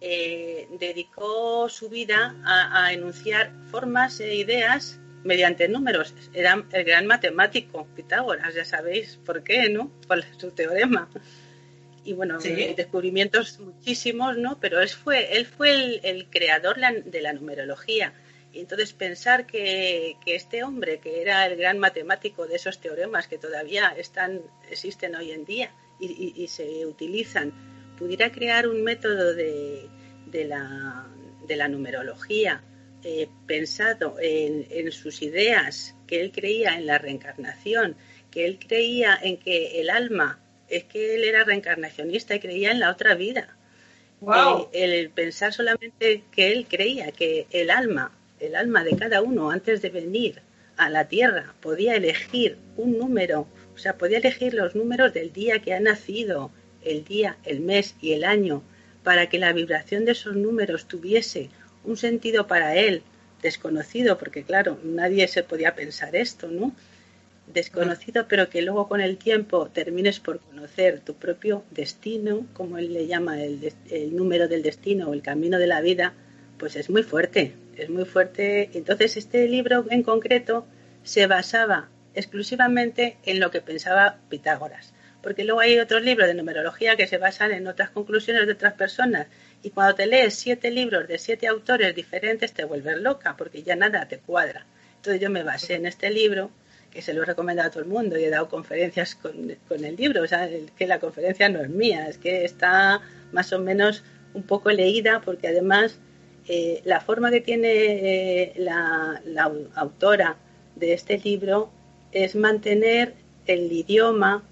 eh, 0.00 0.66
dedicó 0.80 1.68
su 1.68 1.88
vida 1.88 2.34
a, 2.44 2.92
enunciar 2.92 3.52
formas 3.70 4.18
e 4.18 4.34
ideas 4.34 4.98
mediante 5.22 5.68
números. 5.68 6.12
Era 6.34 6.64
el 6.72 6.84
gran 6.84 7.06
matemático 7.06 7.86
Pitágoras, 7.94 8.52
ya 8.52 8.64
sabéis 8.64 9.16
por 9.24 9.44
qué, 9.44 9.68
¿no? 9.68 9.92
Por 10.08 10.24
su 10.38 10.50
teorema 10.50 11.08
y 12.08 12.14
bueno, 12.14 12.38
descubrimientos 12.38 13.60
muchísimos, 13.60 14.38
¿no? 14.38 14.58
Pero 14.58 14.80
él 14.80 14.88
fue, 14.88 15.36
él 15.36 15.44
fue 15.44 16.00
el, 16.02 16.30
creador 16.30 16.78
de 17.04 17.20
la 17.20 17.34
numerología. 17.34 18.14
Y 18.50 18.60
entonces 18.60 18.94
pensar 18.94 19.44
que, 19.44 20.16
este 20.24 20.64
hombre, 20.64 21.00
que 21.00 21.20
era 21.20 21.44
el 21.44 21.56
gran 21.56 21.78
matemático 21.78 22.46
de 22.46 22.56
esos 22.56 22.80
teoremas 22.80 23.28
que 23.28 23.36
todavía 23.36 23.88
están, 23.88 24.40
existen 24.70 25.16
hoy 25.16 25.32
en 25.32 25.44
día 25.44 25.70
y, 26.00 26.48
se 26.48 26.86
utilizan, 26.86 27.52
pudiera 27.98 28.32
crear 28.32 28.68
un 28.68 28.82
método 28.82 29.34
de, 29.34 29.86
de, 30.28 30.44
la, 30.46 31.06
de 31.46 31.56
la, 31.56 31.68
numerología 31.68 32.62
eh, 33.04 33.28
pensado 33.46 34.16
en, 34.18 34.66
en 34.70 34.90
sus 34.92 35.20
ideas, 35.20 35.94
que 36.06 36.22
él 36.22 36.32
creía 36.32 36.74
en 36.74 36.86
la 36.86 36.96
reencarnación, 36.96 37.96
que 38.30 38.46
él 38.46 38.58
creía 38.66 39.18
en 39.20 39.36
que 39.36 39.82
el 39.82 39.90
alma 39.90 40.40
es 40.68 40.84
que 40.84 41.14
él 41.14 41.24
era 41.24 41.44
reencarnacionista 41.44 42.34
y 42.34 42.40
creía 42.40 42.70
en 42.70 42.80
la 42.80 42.90
otra 42.90 43.14
vida. 43.14 43.56
Wow. 44.20 44.68
Eh, 44.72 44.84
el 44.84 45.10
pensar 45.10 45.52
solamente 45.52 46.24
que 46.32 46.52
él 46.52 46.66
creía 46.68 47.12
que 47.12 47.46
el 47.50 47.70
alma, 47.70 48.12
el 48.40 48.56
alma 48.56 48.84
de 48.84 48.96
cada 48.96 49.22
uno 49.22 49.50
antes 49.50 49.80
de 49.82 49.90
venir 49.90 50.42
a 50.76 50.90
la 50.90 51.08
tierra 51.08 51.54
podía 51.60 51.94
elegir 51.94 52.58
un 52.76 52.98
número, 52.98 53.46
o 53.74 53.78
sea, 53.78 53.96
podía 53.96 54.18
elegir 54.18 54.54
los 54.54 54.74
números 54.74 55.12
del 55.12 55.32
día 55.32 55.60
que 55.60 55.74
ha 55.74 55.80
nacido 55.80 56.50
el 56.84 57.04
día, 57.04 57.36
el 57.44 57.60
mes 57.60 57.94
y 58.00 58.12
el 58.12 58.24
año 58.24 58.62
para 59.02 59.28
que 59.28 59.38
la 59.38 59.52
vibración 59.52 60.04
de 60.04 60.12
esos 60.12 60.36
números 60.36 60.86
tuviese 60.86 61.50
un 61.84 61.96
sentido 61.96 62.46
para 62.46 62.76
él 62.76 63.02
desconocido, 63.42 64.18
porque 64.18 64.42
claro, 64.42 64.78
nadie 64.82 65.28
se 65.28 65.42
podía 65.42 65.74
pensar 65.74 66.16
esto, 66.16 66.48
¿no? 66.48 66.74
Desconocido, 67.52 68.26
pero 68.28 68.50
que 68.50 68.62
luego 68.62 68.88
con 68.88 69.00
el 69.00 69.16
tiempo 69.16 69.68
termines 69.68 70.20
por 70.20 70.40
conocer 70.40 71.00
tu 71.00 71.14
propio 71.14 71.64
destino, 71.70 72.46
como 72.52 72.78
él 72.78 72.92
le 72.92 73.06
llama 73.06 73.42
el, 73.42 73.72
número 74.14 74.48
del 74.48 74.62
destino 74.62 75.08
o 75.08 75.14
el 75.14 75.22
camino 75.22 75.58
de 75.58 75.66
la 75.66 75.80
vida, 75.80 76.14
pues 76.58 76.76
es 76.76 76.90
muy 76.90 77.02
fuerte, 77.02 77.54
es 77.76 77.88
muy 77.88 78.04
fuerte. 78.04 78.70
Entonces 78.74 79.16
este 79.16 79.48
libro 79.48 79.86
en 79.90 80.02
concreto 80.02 80.66
se 81.02 81.26
basaba 81.26 81.88
exclusivamente 82.14 83.16
en 83.24 83.40
lo 83.40 83.50
que 83.50 83.60
pensaba 83.60 84.18
Pitágoras 84.28 84.92
porque 85.22 85.44
luego 85.44 85.60
hay 85.60 85.78
otros 85.78 86.02
libros 86.02 86.28
de 86.28 86.34
numerología 86.34 86.96
que 86.96 87.06
se 87.06 87.18
basan 87.18 87.52
en 87.52 87.66
otras 87.66 87.90
conclusiones 87.90 88.46
de 88.46 88.52
otras 88.52 88.74
personas. 88.74 89.26
Y 89.62 89.70
cuando 89.70 89.96
te 89.96 90.06
lees 90.06 90.34
siete 90.34 90.70
libros 90.70 91.08
de 91.08 91.18
siete 91.18 91.48
autores 91.48 91.94
diferentes, 91.94 92.52
te 92.52 92.64
vuelves 92.64 92.98
loca, 92.98 93.36
porque 93.36 93.62
ya 93.62 93.74
nada 93.74 94.06
te 94.06 94.18
cuadra. 94.18 94.64
Entonces 94.96 95.20
yo 95.20 95.30
me 95.30 95.42
basé 95.42 95.74
en 95.74 95.86
este 95.86 96.10
libro, 96.10 96.50
que 96.90 97.02
se 97.02 97.12
lo 97.12 97.22
he 97.22 97.26
recomendado 97.26 97.68
a 97.68 97.70
todo 97.70 97.82
el 97.82 97.88
mundo, 97.88 98.18
y 98.18 98.24
he 98.24 98.30
dado 98.30 98.48
conferencias 98.48 99.14
con, 99.14 99.34
el 99.84 99.96
libro. 99.96 100.22
O 100.22 100.26
sea, 100.26 100.48
que 100.76 100.86
la 100.86 100.98
conferencia 101.00 101.48
no 101.48 101.60
es 101.60 101.68
mía, 101.68 102.08
es 102.08 102.18
que 102.18 102.44
está 102.44 103.00
más 103.32 103.52
o 103.52 103.58
menos 103.58 104.04
un 104.34 104.42
poco 104.42 104.70
leída, 104.70 105.20
porque 105.20 105.48
además 105.48 105.98
eh, 106.48 106.80
la 106.84 107.00
forma 107.00 107.30
que 107.30 107.40
tiene 107.40 107.72
eh, 107.72 108.52
la, 108.56 109.20
la 109.24 109.52
autora 109.74 110.36
de 110.76 110.92
este 110.92 111.18
libro 111.18 111.70
es 112.12 112.34
mantener 112.34 113.14
el 113.46 113.70
idioma 113.70 114.42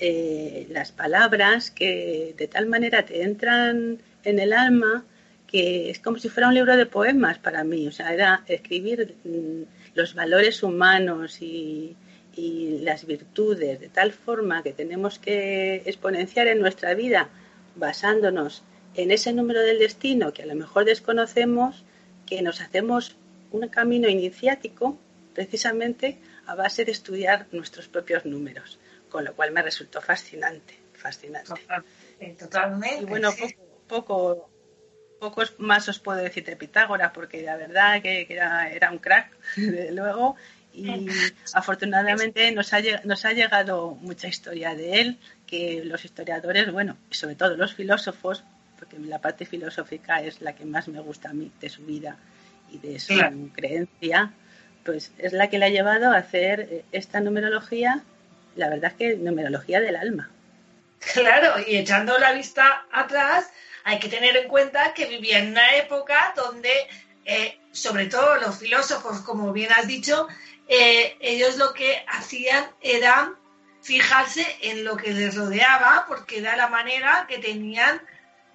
eh, 0.00 0.68
las 0.70 0.92
palabras 0.92 1.72
que 1.72 2.32
de 2.38 2.46
tal 2.46 2.66
manera 2.66 3.04
te 3.04 3.22
entran 3.22 3.98
en 4.22 4.38
el 4.38 4.52
alma 4.52 5.04
que 5.48 5.90
es 5.90 5.98
como 5.98 6.18
si 6.18 6.28
fuera 6.28 6.48
un 6.48 6.54
libro 6.54 6.76
de 6.76 6.86
poemas 6.86 7.38
para 7.38 7.64
mí. 7.64 7.88
O 7.88 7.92
sea, 7.92 8.12
era 8.12 8.44
escribir 8.46 9.16
mm, 9.24 9.62
los 9.98 10.14
valores 10.14 10.62
humanos 10.62 11.42
y, 11.42 11.96
y 12.34 12.78
las 12.78 13.04
virtudes 13.04 13.80
de 13.80 13.88
tal 13.88 14.12
forma 14.12 14.62
que 14.62 14.72
tenemos 14.72 15.18
que 15.18 15.82
exponenciar 15.84 16.46
en 16.46 16.60
nuestra 16.60 16.94
vida 16.94 17.28
basándonos 17.76 18.62
en 18.94 19.10
ese 19.10 19.32
número 19.32 19.60
del 19.60 19.78
destino 19.78 20.32
que 20.32 20.44
a 20.44 20.46
lo 20.46 20.54
mejor 20.54 20.84
desconocemos, 20.84 21.84
que 22.26 22.40
nos 22.42 22.60
hacemos 22.60 23.16
un 23.50 23.68
camino 23.68 24.08
iniciático 24.08 24.96
precisamente 25.34 26.18
a 26.46 26.54
base 26.54 26.84
de 26.84 26.92
estudiar 26.92 27.46
nuestros 27.52 27.88
propios 27.88 28.24
números 28.24 28.78
con 29.08 29.24
lo 29.24 29.34
cual 29.34 29.52
me 29.52 29.62
resultó 29.62 30.00
fascinante, 30.00 30.78
fascinante. 30.94 31.52
Totalmente. 32.38 33.02
Y 33.02 33.04
bueno, 33.04 33.30
poco, 33.32 33.82
poco, 33.86 34.50
más 35.58 35.88
os 35.88 35.98
puedo 35.98 36.18
decir 36.18 36.44
de 36.44 36.56
Pitágoras, 36.56 37.12
porque 37.12 37.42
la 37.42 37.56
verdad 37.56 38.02
que, 38.02 38.26
era, 38.28 38.70
era, 38.70 38.90
un 38.90 38.98
crack, 38.98 39.30
desde 39.56 39.92
luego, 39.92 40.36
y 40.72 41.06
afortunadamente 41.54 42.50
nos 42.52 42.72
ha, 42.72 42.80
nos 43.04 43.24
ha 43.24 43.32
llegado 43.32 43.96
mucha 44.00 44.28
historia 44.28 44.74
de 44.74 45.00
él, 45.00 45.18
que 45.46 45.82
los 45.84 46.04
historiadores, 46.04 46.70
bueno, 46.72 46.96
y 47.10 47.14
sobre 47.14 47.34
todo 47.34 47.56
los 47.56 47.74
filósofos, 47.74 48.44
porque 48.78 48.98
la 48.98 49.20
parte 49.20 49.44
filosófica 49.44 50.22
es 50.22 50.40
la 50.40 50.54
que 50.54 50.64
más 50.64 50.88
me 50.88 51.00
gusta 51.00 51.30
a 51.30 51.34
mí 51.34 51.50
de 51.60 51.68
su 51.68 51.84
vida 51.84 52.16
y 52.70 52.78
de 52.78 53.00
su 53.00 53.14
creencia, 53.52 54.32
pues 54.84 55.12
es 55.18 55.32
la 55.32 55.48
que 55.48 55.58
le 55.58 55.66
ha 55.66 55.70
llevado 55.70 56.12
a 56.12 56.18
hacer 56.18 56.84
esta 56.92 57.20
numerología 57.20 58.04
la 58.58 58.68
verdad 58.68 58.90
es 58.90 58.96
que 58.96 59.16
numerología 59.16 59.80
del 59.80 59.96
alma. 59.96 60.30
Claro, 60.98 61.54
y 61.66 61.76
echando 61.76 62.18
la 62.18 62.32
vista 62.32 62.86
atrás, 62.92 63.50
hay 63.84 63.98
que 63.98 64.08
tener 64.08 64.36
en 64.36 64.48
cuenta 64.48 64.92
que 64.94 65.06
vivía 65.06 65.38
en 65.38 65.52
una 65.52 65.76
época 65.76 66.32
donde, 66.36 66.72
eh, 67.24 67.58
sobre 67.72 68.06
todo 68.06 68.36
los 68.36 68.58
filósofos, 68.58 69.20
como 69.20 69.52
bien 69.52 69.70
has 69.72 69.86
dicho, 69.86 70.28
eh, 70.68 71.16
ellos 71.20 71.56
lo 71.56 71.72
que 71.72 72.04
hacían 72.08 72.70
era 72.80 73.32
fijarse 73.80 74.44
en 74.60 74.84
lo 74.84 74.96
que 74.96 75.12
les 75.12 75.34
rodeaba, 75.36 76.04
porque 76.08 76.38
era 76.38 76.56
la 76.56 76.68
manera 76.68 77.26
que 77.28 77.38
tenían 77.38 78.02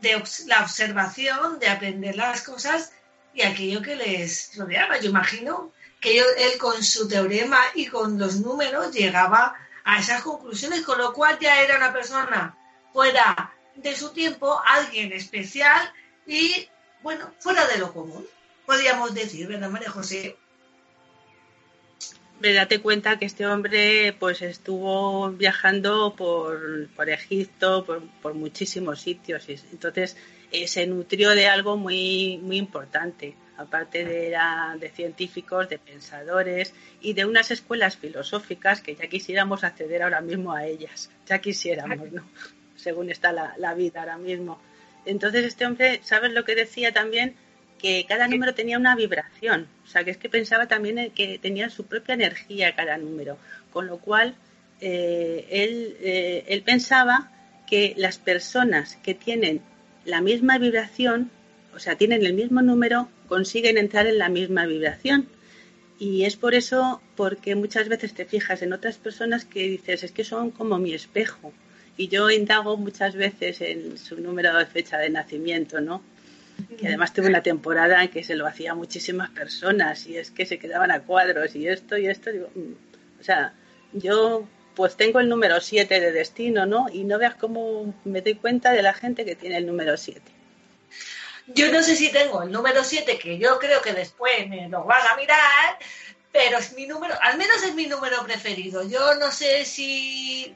de 0.02 0.22
la 0.48 0.62
observación, 0.62 1.60
de 1.60 1.70
aprender 1.70 2.16
las 2.16 2.42
cosas 2.42 2.92
y 3.34 3.42
aquello 3.42 3.82
que 3.82 3.96
les 3.96 4.56
rodeaba. 4.58 5.00
Yo 5.00 5.10
imagino 5.10 5.72
que 6.00 6.20
él 6.20 6.58
con 6.60 6.84
su 6.84 7.08
teorema 7.08 7.60
y 7.74 7.88
con 7.88 8.20
los 8.20 8.36
números 8.36 8.94
llegaba 8.94 9.56
a 9.84 10.00
esas 10.00 10.22
conclusiones, 10.22 10.82
con 10.82 10.98
lo 10.98 11.14
cual 11.14 11.38
ya 11.40 11.62
era 11.62 11.78
una 11.78 11.92
persona 11.92 12.58
fuera 12.92 13.54
de 13.76 13.96
su 13.96 14.14
tiempo, 14.14 14.62
alguien 14.66 15.12
especial 15.12 15.92
y, 16.26 16.68
bueno, 17.02 17.34
fuera 17.40 17.68
de 17.68 17.80
lo 17.80 17.92
común, 17.92 18.26
podríamos 18.66 19.14
decir, 19.14 19.48
¿verdad, 19.48 19.70
María 19.70 19.90
José? 19.90 20.38
date 22.40 22.82
cuenta 22.82 23.18
que 23.18 23.26
este 23.26 23.48
hombre 23.48 24.14
pues 24.20 24.42
estuvo 24.42 25.30
viajando 25.32 26.14
por, 26.14 26.90
por 26.90 27.10
Egipto, 27.10 27.86
por, 27.86 28.02
por, 28.22 28.34
muchísimos 28.34 29.00
sitios, 29.00 29.48
y 29.48 29.54
entonces 29.72 30.18
eh, 30.52 30.68
se 30.68 30.86
nutrió 30.86 31.30
de 31.30 31.48
algo 31.48 31.78
muy, 31.78 32.40
muy 32.44 32.58
importante 32.58 33.38
aparte 33.58 34.04
de, 34.06 34.30
la, 34.32 34.76
de 34.80 34.90
científicos, 34.90 35.70
de 35.70 35.80
pensadores 35.80 36.74
y 37.02 37.14
de 37.14 37.26
unas 37.26 37.52
escuelas 37.52 37.98
filosóficas 37.98 38.82
que 38.82 38.96
ya 38.96 39.08
quisiéramos 39.08 39.64
acceder 39.64 40.04
ahora 40.04 40.22
mismo 40.22 40.54
a 40.54 40.66
ellas, 40.66 41.10
ya 41.26 41.40
quisiéramos, 41.40 42.12
¿no? 42.12 42.24
Según 42.76 43.10
está 43.10 43.32
la, 43.32 43.54
la 43.58 43.74
vida 43.74 44.02
ahora 44.02 44.18
mismo. 44.18 44.60
Entonces 45.06 45.46
este 45.46 45.66
hombre, 45.66 46.00
¿sabes 46.04 46.32
lo 46.32 46.44
que 46.46 46.56
decía 46.56 46.92
también? 46.92 47.36
Que 47.80 48.06
cada 48.08 48.28
número 48.28 48.54
tenía 48.54 48.78
una 48.78 48.96
vibración, 48.96 49.68
o 49.84 49.88
sea, 49.88 50.04
que 50.04 50.12
es 50.12 50.18
que 50.18 50.30
pensaba 50.30 50.68
también 50.68 51.12
que 51.12 51.38
tenía 51.38 51.70
su 51.70 51.86
propia 51.86 52.14
energía 52.14 52.76
cada 52.76 52.98
número, 52.98 53.38
con 53.72 53.88
lo 53.88 53.98
cual 53.98 54.36
eh, 54.80 55.48
él, 55.50 55.98
eh, 56.02 56.46
él 56.48 56.64
pensaba 56.64 57.32
que 57.68 57.94
las 57.98 58.18
personas 58.18 58.98
que 59.04 59.14
tienen 59.14 59.62
la 60.06 60.22
misma 60.22 60.58
vibración, 60.58 61.32
o 61.76 61.80
sea, 61.80 61.96
tienen 61.96 62.26
el 62.26 62.34
mismo 62.34 62.62
número, 62.62 63.10
consiguen 63.28 63.78
entrar 63.78 64.08
en 64.08 64.18
la 64.18 64.30
misma 64.30 64.66
vibración. 64.66 65.28
Y 66.00 66.26
es 66.26 66.36
por 66.36 66.56
eso, 66.56 67.02
porque 67.16 67.56
muchas 67.56 67.88
veces 67.88 68.14
te 68.14 68.26
fijas 68.26 68.62
en 68.62 68.74
otras 68.74 68.98
personas 68.98 69.46
que 69.46 69.64
dices, 69.64 70.04
es 70.04 70.12
que 70.12 70.24
son 70.24 70.52
como 70.52 70.78
mi 70.78 70.94
espejo. 70.94 71.54
Y 71.96 72.08
yo 72.08 72.30
indago 72.30 72.78
muchas 72.78 73.16
veces 73.16 73.62
en 73.62 73.98
su 73.98 74.20
número 74.20 74.58
de 74.58 74.66
fecha 74.66 74.98
de 74.98 75.10
nacimiento, 75.10 75.80
¿no? 75.80 76.02
Que 76.78 76.88
además 76.88 77.14
tuve 77.14 77.28
una 77.28 77.42
temporada 77.42 78.04
en 78.04 78.10
que 78.10 78.24
se 78.24 78.36
lo 78.36 78.48
hacía 78.48 78.72
a 78.72 78.76
muchísimas 78.76 79.30
personas 79.32 80.06
y 80.08 80.18
es 80.18 80.32
que 80.32 80.46
se 80.46 80.60
quedaban 80.60 80.92
a 80.92 81.02
cuadros 81.02 81.56
y 81.56 81.68
esto 81.68 81.98
y 81.98 82.08
esto. 82.08 82.32
Digo, 82.32 82.50
mm". 82.54 83.20
o 83.20 83.24
sea, 83.24 83.54
yo 83.94 84.48
pues 84.76 84.98
tengo 84.98 85.20
el 85.20 85.30
número 85.30 85.60
7 85.62 86.00
de 86.00 86.12
destino, 86.12 86.66
¿no? 86.66 86.88
Y 86.92 87.04
no 87.04 87.20
veas 87.20 87.36
cómo 87.36 87.94
me 88.06 88.22
doy 88.22 88.36
cuenta 88.36 88.72
de 88.72 88.82
la 88.82 88.94
gente 88.94 89.26
que 89.26 89.36
tiene 89.36 89.58
el 89.58 89.68
número 89.68 89.98
7. 89.98 90.22
Yo 91.48 91.72
no 91.72 91.84
sé 91.84 91.96
si 91.96 92.12
tengo 92.12 92.44
el 92.44 92.52
número 92.52 92.84
7, 92.84 93.18
que 93.18 93.38
yo 93.38 93.60
creo 93.60 93.82
que 93.82 93.94
después 93.94 94.48
me 94.48 94.70
lo 94.70 94.86
van 94.86 95.06
a 95.08 95.16
mirar, 95.16 95.78
pero 96.32 96.58
es 96.58 96.74
mi 96.74 96.88
número, 96.88 97.16
al 97.22 97.38
menos 97.38 97.62
es 97.64 97.76
mi 97.76 97.88
número 97.88 98.24
preferido. 98.24 98.88
Yo 98.88 99.16
no 99.16 99.32
sé 99.32 99.66
si 99.66 100.56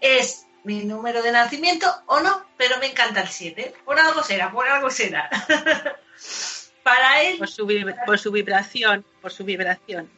es 0.00 0.46
mi 0.62 0.84
número 0.84 1.22
de 1.22 1.32
nacimiento 1.32 1.86
o 2.06 2.20
no, 2.20 2.46
pero 2.56 2.78
me 2.78 2.86
encanta 2.86 3.22
el 3.22 3.28
7. 3.28 3.74
Por 3.84 3.98
algo 3.98 4.22
será, 4.22 4.50
por 4.52 4.68
algo 4.68 4.90
será. 4.90 5.28
para 6.82 7.22
él. 7.22 7.38
Por 7.38 7.48
su, 7.48 7.66
por 8.06 8.18
su 8.18 8.30
vibración, 8.30 9.04
por 9.20 9.32
su 9.32 9.44
vibración. 9.44 10.10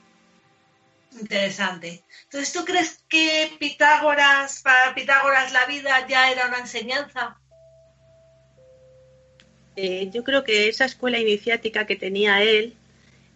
Interesante. 1.12 2.04
Entonces, 2.24 2.52
¿tú 2.52 2.64
crees 2.64 3.02
que 3.08 3.56
Pitágoras, 3.58 4.60
para 4.62 4.94
Pitágoras 4.94 5.52
la 5.52 5.64
vida 5.66 6.06
ya 6.06 6.30
era 6.30 6.46
una 6.46 6.58
enseñanza? 6.58 7.40
Eh, 9.76 10.10
yo 10.10 10.24
creo 10.24 10.42
que 10.42 10.68
esa 10.68 10.86
escuela 10.86 11.18
iniciática 11.18 11.86
que 11.86 11.96
tenía 11.96 12.42
él 12.42 12.74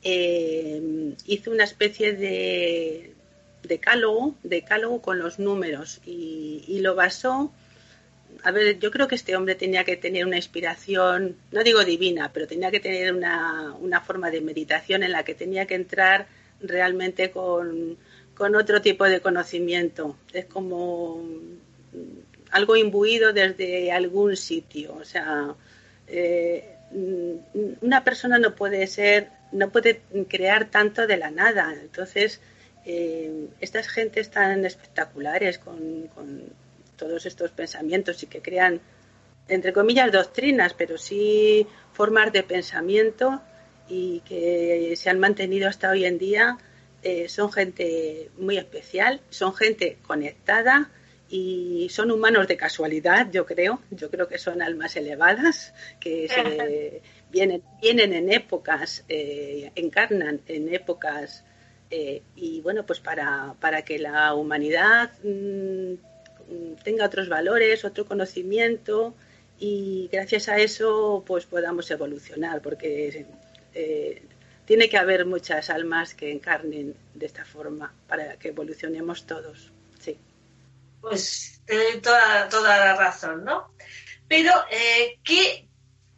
eh, 0.02 1.14
hizo 1.26 1.50
una 1.50 1.64
especie 1.64 2.14
de 2.14 3.12
decálogo, 3.62 4.34
decálogo 4.42 5.02
con 5.02 5.18
los 5.18 5.38
números 5.38 6.00
y, 6.06 6.80
lo 6.80 6.94
basó. 6.94 7.52
A 8.42 8.52
ver, 8.52 8.78
yo 8.78 8.90
creo 8.90 9.06
que 9.06 9.16
este 9.16 9.36
hombre 9.36 9.54
tenía 9.54 9.84
que 9.84 9.96
tener 9.96 10.24
una 10.24 10.36
inspiración, 10.36 11.36
no 11.52 11.62
digo 11.62 11.84
divina, 11.84 12.30
pero 12.32 12.46
tenía 12.46 12.70
que 12.70 12.80
tener 12.80 13.12
una, 13.12 13.74
una 13.78 14.00
forma 14.00 14.30
de 14.30 14.40
meditación 14.40 15.02
en 15.02 15.12
la 15.12 15.24
que 15.24 15.34
tenía 15.34 15.66
que 15.66 15.74
entrar 15.74 16.26
realmente 16.62 17.30
con, 17.30 17.98
con 18.34 18.56
otro 18.56 18.80
tipo 18.80 19.04
de 19.04 19.20
conocimiento. 19.20 20.16
Es 20.32 20.46
como 20.46 21.22
algo 22.50 22.76
imbuido 22.76 23.34
desde 23.34 23.92
algún 23.92 24.36
sitio. 24.36 24.94
O 24.94 25.04
sea, 25.04 25.54
eh, 26.10 26.76
una 27.80 28.02
persona 28.04 28.38
no 28.38 28.54
puede 28.54 28.86
ser, 28.86 29.30
no 29.52 29.70
puede 29.70 30.02
crear 30.28 30.70
tanto 30.70 31.06
de 31.06 31.16
la 31.16 31.30
nada. 31.30 31.74
Entonces, 31.80 32.40
eh, 32.84 33.48
estas 33.60 33.88
gentes 33.88 34.30
tan 34.30 34.64
espectaculares, 34.64 35.58
con, 35.58 36.10
todos 36.96 37.24
estos 37.24 37.50
pensamientos 37.52 38.22
y 38.22 38.26
que 38.26 38.42
crean, 38.42 38.78
entre 39.48 39.72
comillas, 39.72 40.12
doctrinas, 40.12 40.74
pero 40.74 40.98
sí 40.98 41.66
formas 41.94 42.30
de 42.30 42.42
pensamiento 42.42 43.40
y 43.88 44.20
que 44.20 44.92
se 44.96 45.08
han 45.08 45.18
mantenido 45.18 45.66
hasta 45.66 45.90
hoy 45.90 46.04
en 46.04 46.18
día. 46.18 46.58
Eh, 47.02 47.30
son 47.30 47.50
gente 47.50 48.30
muy 48.36 48.58
especial, 48.58 49.22
son 49.30 49.54
gente 49.54 49.96
conectada 50.02 50.90
y 51.30 51.88
son 51.90 52.10
humanos 52.10 52.48
de 52.48 52.56
casualidad, 52.56 53.30
yo 53.30 53.46
creo. 53.46 53.80
Yo 53.90 54.10
creo 54.10 54.26
que 54.26 54.36
son 54.36 54.62
almas 54.62 54.96
elevadas 54.96 55.72
que 56.00 56.28
se 56.28 57.02
vienen, 57.30 57.62
vienen 57.80 58.12
en 58.12 58.32
épocas, 58.32 59.04
eh, 59.08 59.70
encarnan 59.76 60.40
en 60.46 60.74
épocas 60.74 61.44
eh, 61.90 62.22
y 62.36 62.60
bueno, 62.60 62.84
pues 62.84 63.00
para, 63.00 63.54
para 63.60 63.82
que 63.82 63.98
la 63.98 64.34
humanidad 64.34 65.12
mm, 65.22 65.94
tenga 66.84 67.06
otros 67.06 67.28
valores, 67.28 67.84
otro 67.84 68.06
conocimiento 68.06 69.14
y 69.58 70.08
gracias 70.12 70.48
a 70.48 70.58
eso 70.58 71.22
pues 71.26 71.46
podamos 71.46 71.90
evolucionar 71.90 72.62
porque 72.62 73.26
eh, 73.74 74.22
tiene 74.64 74.88
que 74.88 74.98
haber 74.98 75.26
muchas 75.26 75.70
almas 75.70 76.14
que 76.14 76.30
encarnen 76.30 76.94
de 77.14 77.26
esta 77.26 77.44
forma 77.44 77.92
para 78.08 78.36
que 78.36 78.48
evolucionemos 78.48 79.26
todos. 79.26 79.72
Pues 81.00 81.62
te 81.66 81.76
doy 81.76 82.00
toda, 82.00 82.48
toda 82.48 82.78
la 82.78 82.96
razón, 82.96 83.44
¿no? 83.44 83.74
Pero, 84.28 84.52
¿qué 85.24 85.66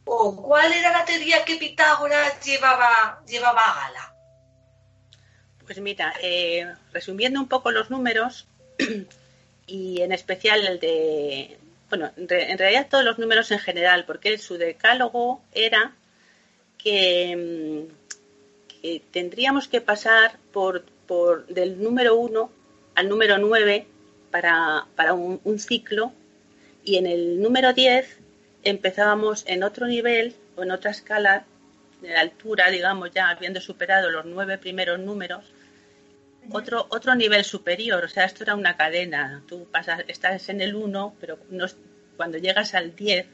o 0.05 0.37
cuál 0.37 0.73
era 0.73 0.93
la 0.93 1.05
teoría 1.05 1.45
que 1.45 1.57
Pitágoras 1.57 2.45
llevaba, 2.45 3.23
llevaba 3.27 3.61
a 3.61 3.89
gala? 3.89 4.15
Pues 5.65 5.81
mira, 5.81 6.13
eh, 6.21 6.67
resumiendo 6.93 7.41
un 7.41 7.49
poco 7.49 7.71
los 7.71 7.91
números, 7.91 8.47
y 9.67 10.03
en 10.03 10.13
especial 10.13 10.67
el 10.67 10.81
de, 10.81 11.59
bueno, 11.89 12.11
en 12.17 12.59
realidad 12.59 12.89
todos 12.91 13.05
los 13.05 13.19
números 13.19 13.51
en 13.53 13.61
general, 13.61 14.05
porque 14.05 14.37
su 14.39 14.59
decálogo 14.59 15.41
era 15.53 15.93
que, 16.79 17.89
mm, 18.83 19.01
tendríamos 19.13 19.69
que 19.69 19.81
pasar 19.81 20.39
por, 20.53 20.85
por, 21.07 21.47
del 21.47 21.81
número 21.81 22.17
1 22.17 22.51
al 22.97 23.09
número 23.09 23.39
9 23.39 23.87
para, 24.33 24.87
para 24.97 25.15
un, 25.15 25.41
un, 25.45 25.59
ciclo 25.61 26.13
y 26.83 26.97
en 26.97 27.07
el 27.07 27.41
número 27.41 27.73
10 27.73 28.19
empezábamos 28.65 29.45
en 29.47 29.63
otro 29.63 29.87
nivel 29.87 30.35
o 30.57 30.65
en 30.65 30.73
otra 30.73 30.91
escala 30.91 31.45
de 32.01 32.17
altura, 32.17 32.71
digamos, 32.71 33.13
ya 33.13 33.29
habiendo 33.29 33.61
superado 33.61 34.11
los 34.11 34.25
nueve 34.25 34.59
primeros 34.59 34.99
números, 34.99 35.45
otro, 36.51 36.87
otro 36.91 37.15
nivel 37.15 37.45
superior. 37.45 38.05
O 38.05 38.09
sea, 38.09 38.25
esto 38.25 38.43
era 38.43 38.55
una 38.55 38.77
cadena. 38.77 39.43
Tú 39.47 39.67
pasas, 39.71 40.05
estás 40.09 40.49
en 40.49 40.61
el 40.61 40.75
1, 40.75 41.17
pero 41.21 41.39
no, 41.51 41.67
cuando 42.17 42.39
llegas 42.39 42.75
al 42.75 42.95
10 42.97 43.27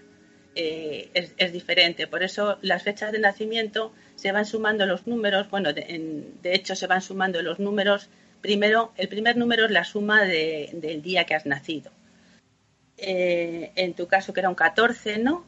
eh, 0.55 1.11
es, 1.15 1.53
diferente. 1.53 2.07
Por 2.07 2.23
eso 2.23 2.59
las 2.63 2.83
fechas 2.83 3.13
de 3.13 3.19
nacimiento 3.19 3.93
se 4.17 4.33
van 4.33 4.45
sumando 4.45 4.87
los 4.87 5.07
números. 5.07 5.49
Bueno, 5.51 5.73
de, 5.73 6.31
hecho 6.45 6.75
se 6.75 6.87
van 6.87 7.01
sumando 7.01 7.43
los 7.43 7.59
números. 7.59 8.09
Primero, 8.41 8.93
el 8.97 9.09
primer 9.09 9.37
número 9.37 9.65
es 9.65 9.71
la 9.71 9.85
suma 9.85 10.25
del 10.25 11.03
día 11.03 11.25
que 11.25 11.35
has 11.35 11.47
nacido. 11.47 11.91
Eh, 12.97 13.73
en 13.77 13.95
tu 13.95 14.07
caso 14.07 14.33
que 14.33 14.41
era 14.41 14.49
un 14.49 14.55
14, 14.55 15.19
¿no? 15.19 15.45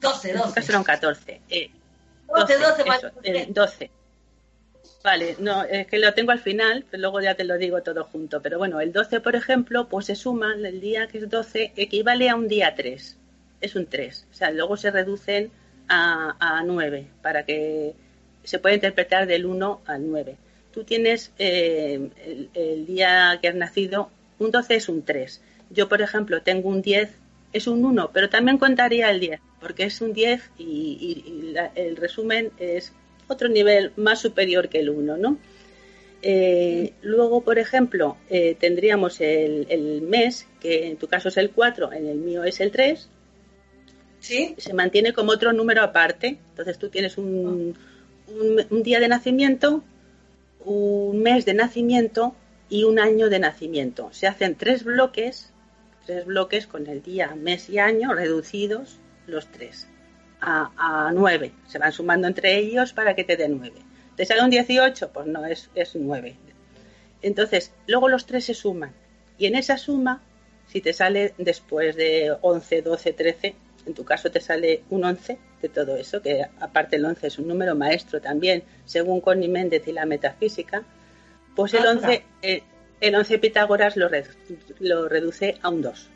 12, 0.00 0.32
12. 0.32 0.42
En 0.42 0.48
tu 0.48 0.54
caso 0.54 0.72
era 0.72 0.78
un 0.78 0.84
14. 0.84 1.40
Eh, 1.48 1.70
12, 2.28 2.58
12, 2.58 2.84
12, 3.22 3.46
12. 3.50 3.90
Vale, 5.02 5.36
no, 5.38 5.62
es 5.62 5.86
que 5.86 5.98
lo 5.98 6.12
tengo 6.14 6.32
al 6.32 6.40
final, 6.40 6.84
pero 6.90 7.02
luego 7.02 7.20
ya 7.20 7.36
te 7.36 7.44
lo 7.44 7.56
digo 7.58 7.82
todo 7.82 8.04
junto. 8.04 8.42
Pero 8.42 8.58
bueno, 8.58 8.80
el 8.80 8.92
12, 8.92 9.20
por 9.20 9.36
ejemplo, 9.36 9.88
pues 9.88 10.06
se 10.06 10.16
suma, 10.16 10.54
el 10.54 10.80
día 10.80 11.06
que 11.06 11.18
es 11.18 11.30
12 11.30 11.72
equivale 11.76 12.28
a 12.28 12.34
un 12.34 12.48
día 12.48 12.74
3. 12.74 13.16
Es 13.60 13.76
un 13.76 13.86
3. 13.86 14.26
O 14.30 14.34
sea, 14.34 14.50
luego 14.50 14.76
se 14.76 14.90
reducen 14.90 15.50
a, 15.88 16.36
a 16.40 16.62
9 16.64 17.06
para 17.22 17.44
que 17.44 17.94
se 18.42 18.58
pueda 18.58 18.74
interpretar 18.74 19.26
del 19.26 19.46
1 19.46 19.82
al 19.86 20.10
9. 20.10 20.36
Tú 20.76 20.84
tienes 20.84 21.32
eh, 21.38 22.10
el, 22.26 22.50
el, 22.52 22.84
día 22.84 23.38
que 23.40 23.48
has 23.48 23.54
nacido, 23.54 24.10
un 24.38 24.50
12 24.50 24.74
es 24.74 24.90
un 24.90 25.02
3. 25.06 25.40
Yo, 25.70 25.88
por 25.88 26.02
ejemplo, 26.02 26.42
tengo 26.42 26.68
un 26.68 26.82
10, 26.82 27.08
es 27.54 27.66
un 27.66 27.82
1, 27.82 28.10
pero 28.12 28.28
también 28.28 28.58
contaría 28.58 29.10
el 29.10 29.18
10, 29.18 29.40
porque 29.58 29.84
es 29.84 30.02
un 30.02 30.12
10 30.12 30.50
y, 30.58 31.54
el 31.76 31.96
resumen 31.96 32.50
es 32.58 32.92
otro 33.26 33.48
nivel 33.48 33.92
más 33.96 34.20
superior 34.20 34.68
que 34.68 34.80
el 34.80 34.90
1, 34.90 35.16
¿no? 35.16 35.38
Eh, 36.20 36.92
luego, 37.00 37.40
por 37.40 37.58
ejemplo, 37.58 38.18
eh, 38.28 38.54
tendríamos 38.60 39.22
el, 39.22 40.02
mes, 40.02 40.46
que 40.60 40.88
en 40.88 40.98
tu 40.98 41.08
caso 41.08 41.30
es 41.30 41.38
el 41.38 41.52
4, 41.52 41.94
en 41.94 42.06
el 42.06 42.18
mío 42.18 42.44
es 42.44 42.60
el 42.60 42.70
3. 42.70 43.08
¿Sí? 44.20 44.54
Se 44.58 44.74
mantiene 44.74 45.14
como 45.14 45.32
otro 45.32 45.54
número 45.54 45.80
aparte. 45.80 46.36
Entonces 46.50 46.76
tú 46.76 46.90
tienes 46.90 47.16
un, 47.16 47.74
un 48.28 48.82
día 48.82 49.00
de 49.00 49.08
nacimiento, 49.08 49.82
un 50.66 51.22
mes 51.22 51.46
de 51.46 51.54
nacimiento 51.54 52.34
y 52.68 52.84
un 52.84 52.98
año 52.98 53.30
de 53.30 53.38
nacimiento. 53.38 54.10
Se 54.12 54.26
hacen 54.26 54.56
tres 54.56 54.84
bloques 54.84 55.54
tres 56.06 56.24
bloques 56.24 56.66
con 56.66 56.86
el 56.86 57.02
día, 57.02 57.34
mes 57.34 57.68
y 57.68 57.78
año 57.78 58.14
reducidos 58.14 58.98
los 59.26 59.50
tres 59.50 59.88
a, 60.40 61.10
nueve. 61.12 61.52
Se 61.66 61.78
van 61.78 61.92
sumando 61.92 62.28
entre 62.28 62.56
ellos 62.56 62.92
para 62.92 63.14
que 63.14 63.24
te 63.24 63.36
dé 63.36 63.48
nueve. 63.48 63.80
¿Te 64.14 64.24
sale 64.24 64.42
un 64.42 64.50
18? 64.50 65.10
Pues 65.12 65.26
no, 65.26 65.44
es, 65.44 65.68
es 65.74 65.96
nueve. 65.96 66.36
Entonces, 67.22 67.72
luego 67.86 68.08
los 68.08 68.24
tres 68.24 68.44
se 68.44 68.54
suman. 68.54 68.92
Y 69.36 69.46
en 69.46 69.56
esa 69.56 69.76
suma, 69.76 70.22
si 70.68 70.80
te 70.80 70.92
sale 70.92 71.34
después 71.38 71.96
de 71.96 72.34
11, 72.40 72.82
12, 72.82 73.12
13, 73.12 73.56
en 73.86 73.94
tu 73.94 74.04
caso 74.04 74.30
te 74.30 74.40
sale 74.40 74.84
un 74.88 75.04
11 75.04 75.38
de 75.66 75.74
todo 75.74 75.96
eso, 75.96 76.22
que 76.22 76.46
aparte 76.60 76.96
el 76.96 77.04
11 77.04 77.26
es 77.26 77.38
un 77.38 77.48
número 77.48 77.74
maestro 77.74 78.20
también, 78.20 78.62
según 78.84 79.20
Connie 79.20 79.48
Méndez 79.48 79.86
y 79.86 79.92
la 79.92 80.06
metafísica, 80.06 80.84
pues 81.54 81.74
el 81.74 81.86
11, 81.86 82.22
el 83.00 83.14
11 83.14 83.38
Pitágoras 83.38 83.96
lo, 83.96 84.08
lo 84.80 85.08
reduce 85.08 85.58
a 85.62 85.68
un 85.70 85.82
2. 85.82 86.08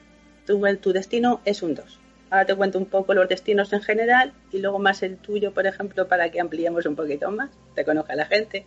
Tu, 0.46 0.76
tu 0.76 0.92
destino 0.92 1.40
es 1.44 1.62
un 1.62 1.74
2. 1.74 1.98
Ahora 2.30 2.46
te 2.46 2.54
cuento 2.54 2.78
un 2.78 2.86
poco 2.86 3.12
los 3.12 3.28
destinos 3.28 3.72
en 3.72 3.82
general 3.82 4.32
y 4.52 4.58
luego 4.58 4.78
más 4.78 5.02
el 5.02 5.16
tuyo, 5.16 5.52
por 5.52 5.66
ejemplo, 5.66 6.06
para 6.06 6.30
que 6.30 6.40
ampliemos 6.40 6.86
un 6.86 6.94
poquito 6.94 7.30
más, 7.30 7.50
te 7.74 7.84
conozca 7.84 8.14
la 8.14 8.26
gente. 8.26 8.64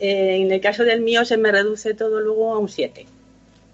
Eh, 0.00 0.36
en 0.36 0.50
el 0.50 0.60
caso 0.60 0.84
del 0.84 1.02
mío 1.02 1.24
se 1.24 1.36
me 1.36 1.52
reduce 1.52 1.92
todo 1.94 2.20
luego 2.20 2.54
a 2.54 2.58
un 2.58 2.68
7. 2.68 3.06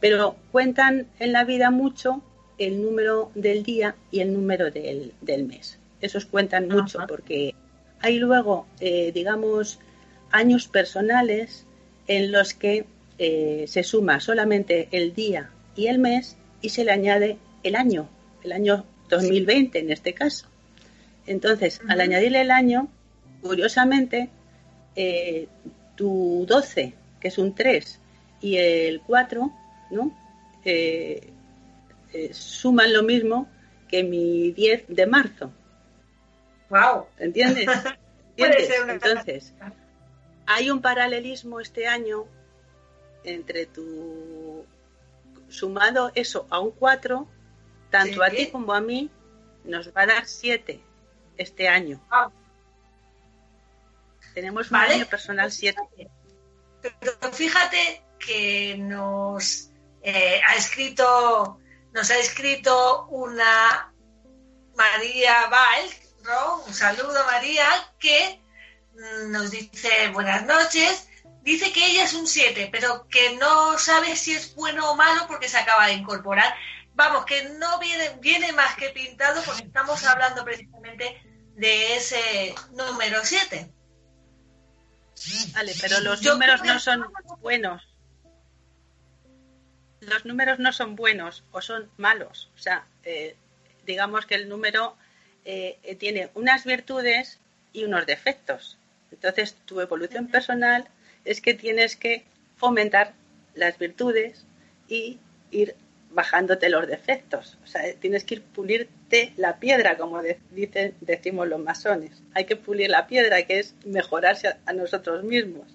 Pero 0.00 0.36
cuentan 0.50 1.06
en 1.20 1.32
la 1.32 1.44
vida 1.44 1.70
mucho 1.70 2.22
el 2.58 2.82
número 2.82 3.30
del 3.34 3.62
día 3.62 3.94
y 4.10 4.20
el 4.20 4.32
número 4.32 4.70
del, 4.70 5.12
del 5.20 5.44
mes. 5.44 5.77
Esos 6.00 6.26
cuentan 6.26 6.68
mucho 6.68 7.00
porque 7.08 7.54
hay 8.00 8.18
luego, 8.18 8.66
eh, 8.80 9.10
digamos, 9.12 9.80
años 10.30 10.68
personales 10.68 11.66
en 12.06 12.32
los 12.32 12.54
que 12.54 12.86
eh, 13.18 13.64
se 13.66 13.82
suma 13.82 14.20
solamente 14.20 14.88
el 14.92 15.14
día 15.14 15.50
y 15.74 15.88
el 15.88 15.98
mes 15.98 16.36
y 16.62 16.68
se 16.68 16.84
le 16.84 16.92
añade 16.92 17.38
el 17.62 17.74
año, 17.74 18.08
el 18.44 18.52
año 18.52 18.84
2020 19.08 19.78
en 19.78 19.90
este 19.90 20.14
caso. 20.14 20.46
Entonces, 21.26 21.80
al 21.88 22.00
añadirle 22.00 22.40
el 22.40 22.50
año, 22.50 22.88
curiosamente, 23.42 24.30
eh, 24.96 25.46
tu 25.94 26.46
12, 26.48 26.94
que 27.20 27.28
es 27.28 27.38
un 27.38 27.54
3, 27.54 28.00
y 28.40 28.56
el 28.56 29.00
4, 29.02 29.52
¿no? 29.90 30.16
Eh, 30.64 31.32
suman 32.32 32.92
lo 32.92 33.02
mismo 33.02 33.48
que 33.88 34.04
mi 34.04 34.52
10 34.52 34.84
de 34.88 35.06
marzo. 35.06 35.52
¡Wow! 36.70 37.06
¿Entiendes? 37.18 37.66
¿Entiendes? 38.36 38.70
Entonces, 38.88 39.54
hay 40.46 40.70
un 40.70 40.80
paralelismo 40.80 41.60
este 41.60 41.86
año 41.86 42.26
entre 43.24 43.66
tu 43.66 44.64
sumado 45.48 46.12
eso 46.14 46.46
a 46.50 46.60
un 46.60 46.70
4, 46.70 47.26
tanto 47.90 48.22
a 48.22 48.30
ti 48.30 48.48
como 48.48 48.72
a 48.72 48.80
mí, 48.80 49.10
nos 49.64 49.88
va 49.88 50.02
a 50.02 50.06
dar 50.06 50.26
7 50.26 50.80
este 51.36 51.68
año. 51.68 52.00
Ah. 52.10 52.30
Tenemos 54.34 54.70
un 54.70 54.76
año 54.76 55.06
personal 55.06 55.50
7. 55.50 55.80
Pero 56.80 57.32
fíjate 57.32 58.02
que 58.18 58.76
nos 58.78 59.70
eh, 60.02 60.40
ha 60.46 60.56
escrito 60.56 61.58
nos 61.92 62.10
ha 62.10 62.18
escrito 62.18 63.06
una 63.08 63.92
María 64.76 65.48
Un 66.66 66.74
saludo 66.74 67.24
María, 67.24 67.66
que 67.98 68.38
nos 69.28 69.50
dice 69.50 70.08
buenas 70.12 70.44
noches, 70.44 71.08
dice 71.40 71.72
que 71.72 71.86
ella 71.86 72.04
es 72.04 72.12
un 72.12 72.26
7, 72.26 72.68
pero 72.70 73.08
que 73.08 73.36
no 73.36 73.78
sabe 73.78 74.14
si 74.14 74.34
es 74.34 74.54
bueno 74.54 74.90
o 74.90 74.94
malo 74.94 75.26
porque 75.26 75.48
se 75.48 75.56
acaba 75.56 75.86
de 75.86 75.94
incorporar. 75.94 76.54
Vamos, 76.94 77.24
que 77.24 77.44
no 77.58 77.78
viene, 77.78 78.10
viene 78.20 78.52
más 78.52 78.74
que 78.76 78.90
pintado 78.90 79.42
porque 79.42 79.62
estamos 79.62 80.04
hablando 80.04 80.44
precisamente 80.44 81.22
de 81.54 81.96
ese 81.96 82.54
número 82.72 83.24
7. 83.24 83.72
Vale, 85.54 85.72
pero 85.80 86.00
los 86.00 86.22
números 86.22 86.62
no 86.62 86.78
son 86.78 87.10
buenos. 87.40 87.88
los 90.00 90.26
números 90.26 90.58
no 90.58 90.72
son 90.72 90.94
buenos 90.94 91.44
o 91.52 91.62
son 91.62 91.90
malos. 91.96 92.50
O 92.54 92.58
sea, 92.58 92.86
eh, 93.02 93.34
digamos 93.86 94.26
que 94.26 94.34
el 94.34 94.48
número 94.48 94.96
eh, 95.44 95.96
tiene 95.98 96.30
unas 96.34 96.64
virtudes 96.64 97.38
y 97.72 97.84
unos 97.84 98.06
defectos. 98.06 98.78
Entonces, 99.10 99.54
tu 99.64 99.80
evolución 99.80 100.28
personal 100.28 100.88
es 101.24 101.40
que 101.40 101.54
tienes 101.54 101.96
que 101.96 102.24
fomentar 102.56 103.14
las 103.54 103.78
virtudes 103.78 104.44
y 104.88 105.18
ir 105.50 105.74
bajándote 106.10 106.68
los 106.68 106.86
defectos. 106.86 107.58
O 107.64 107.66
sea, 107.66 107.82
tienes 107.94 108.24
que 108.24 108.36
ir 108.36 108.42
pulirte 108.42 109.32
la 109.36 109.58
piedra, 109.58 109.96
como 109.96 110.20
dicen, 110.50 110.94
decimos 111.00 111.48
los 111.48 111.60
masones. 111.60 112.22
Hay 112.34 112.44
que 112.44 112.56
pulir 112.56 112.90
la 112.90 113.06
piedra, 113.06 113.42
que 113.44 113.58
es 113.58 113.74
mejorarse 113.84 114.56
a, 114.64 114.72
nosotros 114.72 115.24
mismos. 115.24 115.68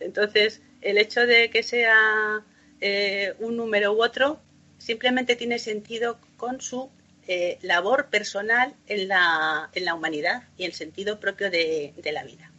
Entonces, 0.00 0.60
el 0.80 0.98
hecho 0.98 1.26
de 1.26 1.50
que 1.50 1.62
sea 1.62 2.44
eh, 2.80 3.34
un 3.38 3.56
número 3.56 3.92
u 3.92 4.02
otro 4.02 4.40
simplemente 4.78 5.36
tiene 5.36 5.58
sentido 5.58 6.18
con 6.36 6.60
su 6.60 6.90
eh, 7.26 7.58
labor 7.62 8.10
personal 8.10 8.74
en 8.86 9.08
la, 9.08 9.70
en 9.72 9.84
la, 9.84 9.94
humanidad 9.94 10.44
y 10.56 10.64
el 10.64 10.72
sentido 10.72 11.20
propio 11.20 11.50
de, 11.50 11.94
de 11.96 12.12
la 12.12 12.24
vida. 12.24 12.50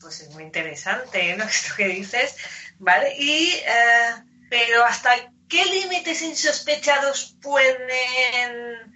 Pues 0.00 0.20
es 0.20 0.30
muy 0.30 0.44
interesante 0.44 1.34
¿no? 1.38 1.44
esto 1.44 1.74
que 1.76 1.88
dices, 1.88 2.36
¿vale? 2.78 3.14
Y, 3.18 3.50
eh, 3.54 4.22
pero 4.50 4.84
¿hasta 4.84 5.10
qué 5.48 5.64
límites 5.64 6.22
insospechados 6.22 7.36
pueden 7.42 8.92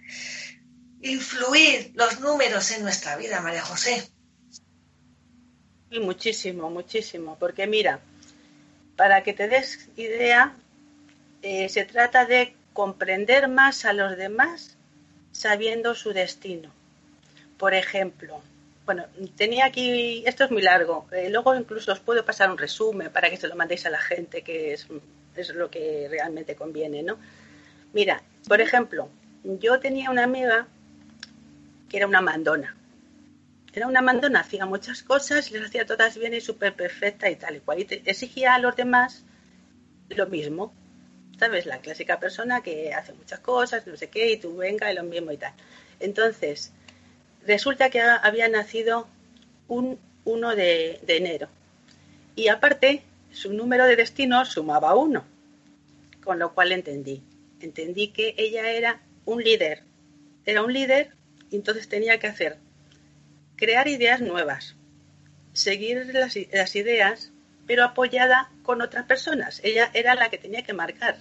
influir 1.01 1.91
los 1.95 2.19
números 2.19 2.71
en 2.71 2.83
nuestra 2.83 3.15
vida, 3.17 3.41
María 3.41 3.61
José? 3.61 4.07
Y 5.91 5.99
muchísimo, 5.99 6.69
muchísimo, 6.69 7.37
porque 7.39 7.65
mira, 7.65 7.99
para 8.95 9.23
que 9.23 9.33
te 9.33 9.47
des 9.47 9.89
idea, 9.95 10.55
eh, 11.41 11.69
se 11.69 11.85
trata 11.85 12.25
de 12.25 12.55
comprender 12.73 13.47
más 13.47 13.85
a 13.85 13.93
los 13.93 14.17
demás 14.17 14.77
sabiendo 15.31 15.95
su 15.95 16.13
destino. 16.13 16.71
Por 17.57 17.73
ejemplo, 17.73 18.41
bueno, 18.85 19.05
tenía 19.35 19.65
aquí, 19.65 20.23
esto 20.25 20.45
es 20.45 20.51
muy 20.51 20.61
largo, 20.61 21.07
eh, 21.11 21.29
luego 21.29 21.55
incluso 21.55 21.91
os 21.91 21.99
puedo 21.99 22.25
pasar 22.25 22.49
un 22.49 22.57
resumen 22.57 23.11
para 23.11 23.29
que 23.29 23.37
se 23.37 23.47
lo 23.47 23.55
mandéis 23.55 23.85
a 23.85 23.89
la 23.89 23.99
gente, 23.99 24.41
que 24.41 24.73
es, 24.73 24.87
es 25.35 25.53
lo 25.53 25.69
que 25.69 26.07
realmente 26.09 26.55
conviene, 26.55 27.03
¿no? 27.03 27.19
Mira, 27.93 28.23
por 28.47 28.61
ejemplo, 28.61 29.09
yo 29.43 29.79
tenía 29.79 30.09
una 30.09 30.23
amiga 30.23 30.67
que 31.89 31.97
era 31.97 32.07
una 32.07 32.21
mandona. 32.21 32.75
Era 33.73 33.87
una 33.87 34.01
mandona, 34.01 34.39
hacía 34.39 34.65
muchas 34.65 35.03
cosas, 35.03 35.51
les 35.51 35.63
hacía 35.63 35.85
todas 35.85 36.17
bien 36.17 36.33
y 36.33 36.41
súper 36.41 36.75
perfecta 36.75 37.29
y 37.29 37.35
tal 37.35 37.57
y 37.57 37.59
cual. 37.59 37.79
Y 37.79 37.87
exigía 38.05 38.55
a 38.55 38.59
los 38.59 38.75
demás 38.75 39.23
lo 40.09 40.27
mismo. 40.27 40.73
¿Sabes? 41.39 41.65
La 41.65 41.79
clásica 41.79 42.19
persona 42.19 42.61
que 42.61 42.93
hace 42.93 43.13
muchas 43.13 43.39
cosas, 43.39 43.87
no 43.87 43.95
sé 43.95 44.09
qué, 44.09 44.31
y 44.31 44.37
tú 44.37 44.57
venga 44.57 44.91
y 44.91 44.95
lo 44.95 45.03
mismo 45.03 45.31
y 45.31 45.37
tal. 45.37 45.53
Entonces, 45.99 46.73
resulta 47.45 47.89
que 47.89 48.01
había 48.01 48.49
nacido 48.49 49.07
un 49.67 49.97
1 50.25 50.55
de, 50.55 50.99
enero. 51.07 51.47
Y 52.35 52.49
aparte, 52.49 53.03
su 53.31 53.53
número 53.53 53.85
de 53.85 53.95
destino 53.95 54.45
sumaba 54.45 54.95
uno. 54.95 55.25
Con 56.23 56.39
lo 56.39 56.53
cual 56.53 56.73
entendí. 56.73 57.23
Entendí 57.61 58.09
que 58.09 58.35
ella 58.37 58.69
era 58.71 59.01
un 59.25 59.41
líder. 59.41 59.83
Era 60.45 60.63
un 60.63 60.73
líder 60.73 61.13
y 61.49 61.55
entonces 61.55 61.87
tenía 61.87 62.19
que 62.19 62.27
hacer 62.27 62.57
crear 63.55 63.87
ideas 63.87 64.21
nuevas, 64.21 64.75
seguir 65.53 66.05
las, 66.13 66.35
las 66.51 66.75
ideas, 66.75 67.31
pero 67.67 67.83
apoyada 67.83 68.51
con 68.63 68.81
otras 68.81 69.05
personas. 69.05 69.59
Ella 69.63 69.91
era 69.93 70.15
la 70.15 70.29
que 70.29 70.37
tenía 70.37 70.63
que 70.63 70.73
marcar 70.73 71.17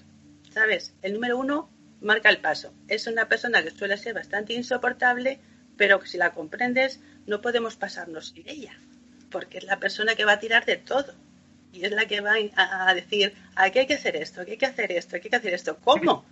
¿sabes? 0.50 0.94
El 1.02 1.14
número 1.14 1.38
uno 1.38 1.70
marca 2.00 2.28
el 2.30 2.38
paso. 2.38 2.72
Es 2.88 3.06
una 3.06 3.28
persona 3.28 3.62
que 3.62 3.70
suele 3.70 3.96
ser 3.96 4.14
bastante 4.14 4.54
insoportable, 4.54 5.40
pero 5.76 6.00
que 6.00 6.08
si 6.08 6.18
la 6.18 6.32
comprendes 6.32 7.00
no 7.26 7.40
podemos 7.40 7.76
pasarnos 7.76 8.28
sin 8.28 8.48
ella, 8.48 8.78
porque 9.30 9.58
es 9.58 9.64
la 9.64 9.78
persona 9.78 10.14
que 10.14 10.24
va 10.24 10.32
a 10.32 10.40
tirar 10.40 10.64
de 10.64 10.76
todo. 10.76 11.14
Y 11.72 11.84
es 11.84 11.92
la 11.92 12.06
que 12.06 12.22
va 12.22 12.34
a 12.56 12.94
decir, 12.94 13.34
aquí 13.54 13.80
hay 13.80 13.86
que 13.86 13.94
hacer 13.94 14.16
esto, 14.16 14.40
aquí 14.40 14.52
hay 14.52 14.56
que 14.56 14.66
hacer 14.66 14.90
esto, 14.90 15.16
aquí 15.16 15.26
hay 15.26 15.30
que 15.30 15.36
hacer 15.36 15.54
esto. 15.54 15.76
¿Cómo? 15.78 16.24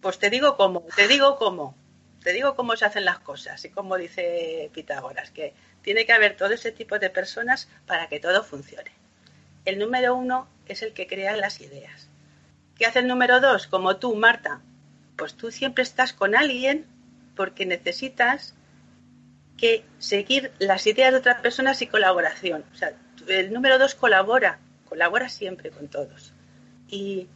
Pues 0.00 0.18
te 0.20 0.30
digo 0.30 0.56
cómo, 0.56 0.86
te 0.94 1.08
digo 1.08 1.36
cómo, 1.36 1.74
te 2.22 2.32
digo 2.32 2.54
cómo 2.54 2.76
se 2.76 2.84
hacen 2.84 3.04
las 3.04 3.18
cosas 3.18 3.64
y 3.64 3.70
como 3.70 3.96
dice 3.96 4.70
Pitágoras, 4.72 5.32
que 5.32 5.54
tiene 5.82 6.06
que 6.06 6.12
haber 6.12 6.36
todo 6.36 6.50
ese 6.50 6.70
tipo 6.70 7.00
de 7.00 7.10
personas 7.10 7.68
para 7.84 8.08
que 8.08 8.20
todo 8.20 8.44
funcione. 8.44 8.92
El 9.64 9.80
número 9.80 10.14
uno 10.14 10.48
es 10.66 10.82
el 10.82 10.92
que 10.92 11.08
crea 11.08 11.36
las 11.36 11.60
ideas. 11.60 12.07
¿Qué 12.78 12.86
hace 12.86 13.00
el 13.00 13.08
número 13.08 13.40
dos? 13.40 13.66
Como 13.66 13.96
tú, 13.96 14.14
Marta. 14.14 14.60
Pues 15.16 15.34
tú 15.34 15.50
siempre 15.50 15.82
estás 15.82 16.12
con 16.12 16.36
alguien 16.36 16.86
porque 17.34 17.66
necesitas 17.66 18.54
que 19.56 19.84
seguir 19.98 20.52
las 20.60 20.86
ideas 20.86 21.12
de 21.12 21.18
otras 21.18 21.40
personas 21.40 21.82
y 21.82 21.88
colaboración. 21.88 22.64
O 22.72 22.76
sea, 22.76 22.92
el 23.26 23.52
número 23.52 23.78
dos 23.78 23.96
colabora, 23.96 24.60
colabora 24.88 25.28
siempre 25.28 25.70
con 25.70 25.88
todos. 25.88 26.32
Y 26.88 27.26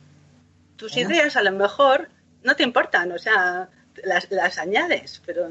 tus 0.77 0.97
ideas 0.97 1.37
a 1.37 1.43
lo 1.43 1.51
mejor 1.51 2.09
no 2.45 2.55
te 2.55 2.63
importan, 2.63 3.11
o 3.11 3.19
sea, 3.19 3.69
las, 4.05 4.31
las, 4.31 4.59
añades, 4.59 5.23
pero 5.27 5.49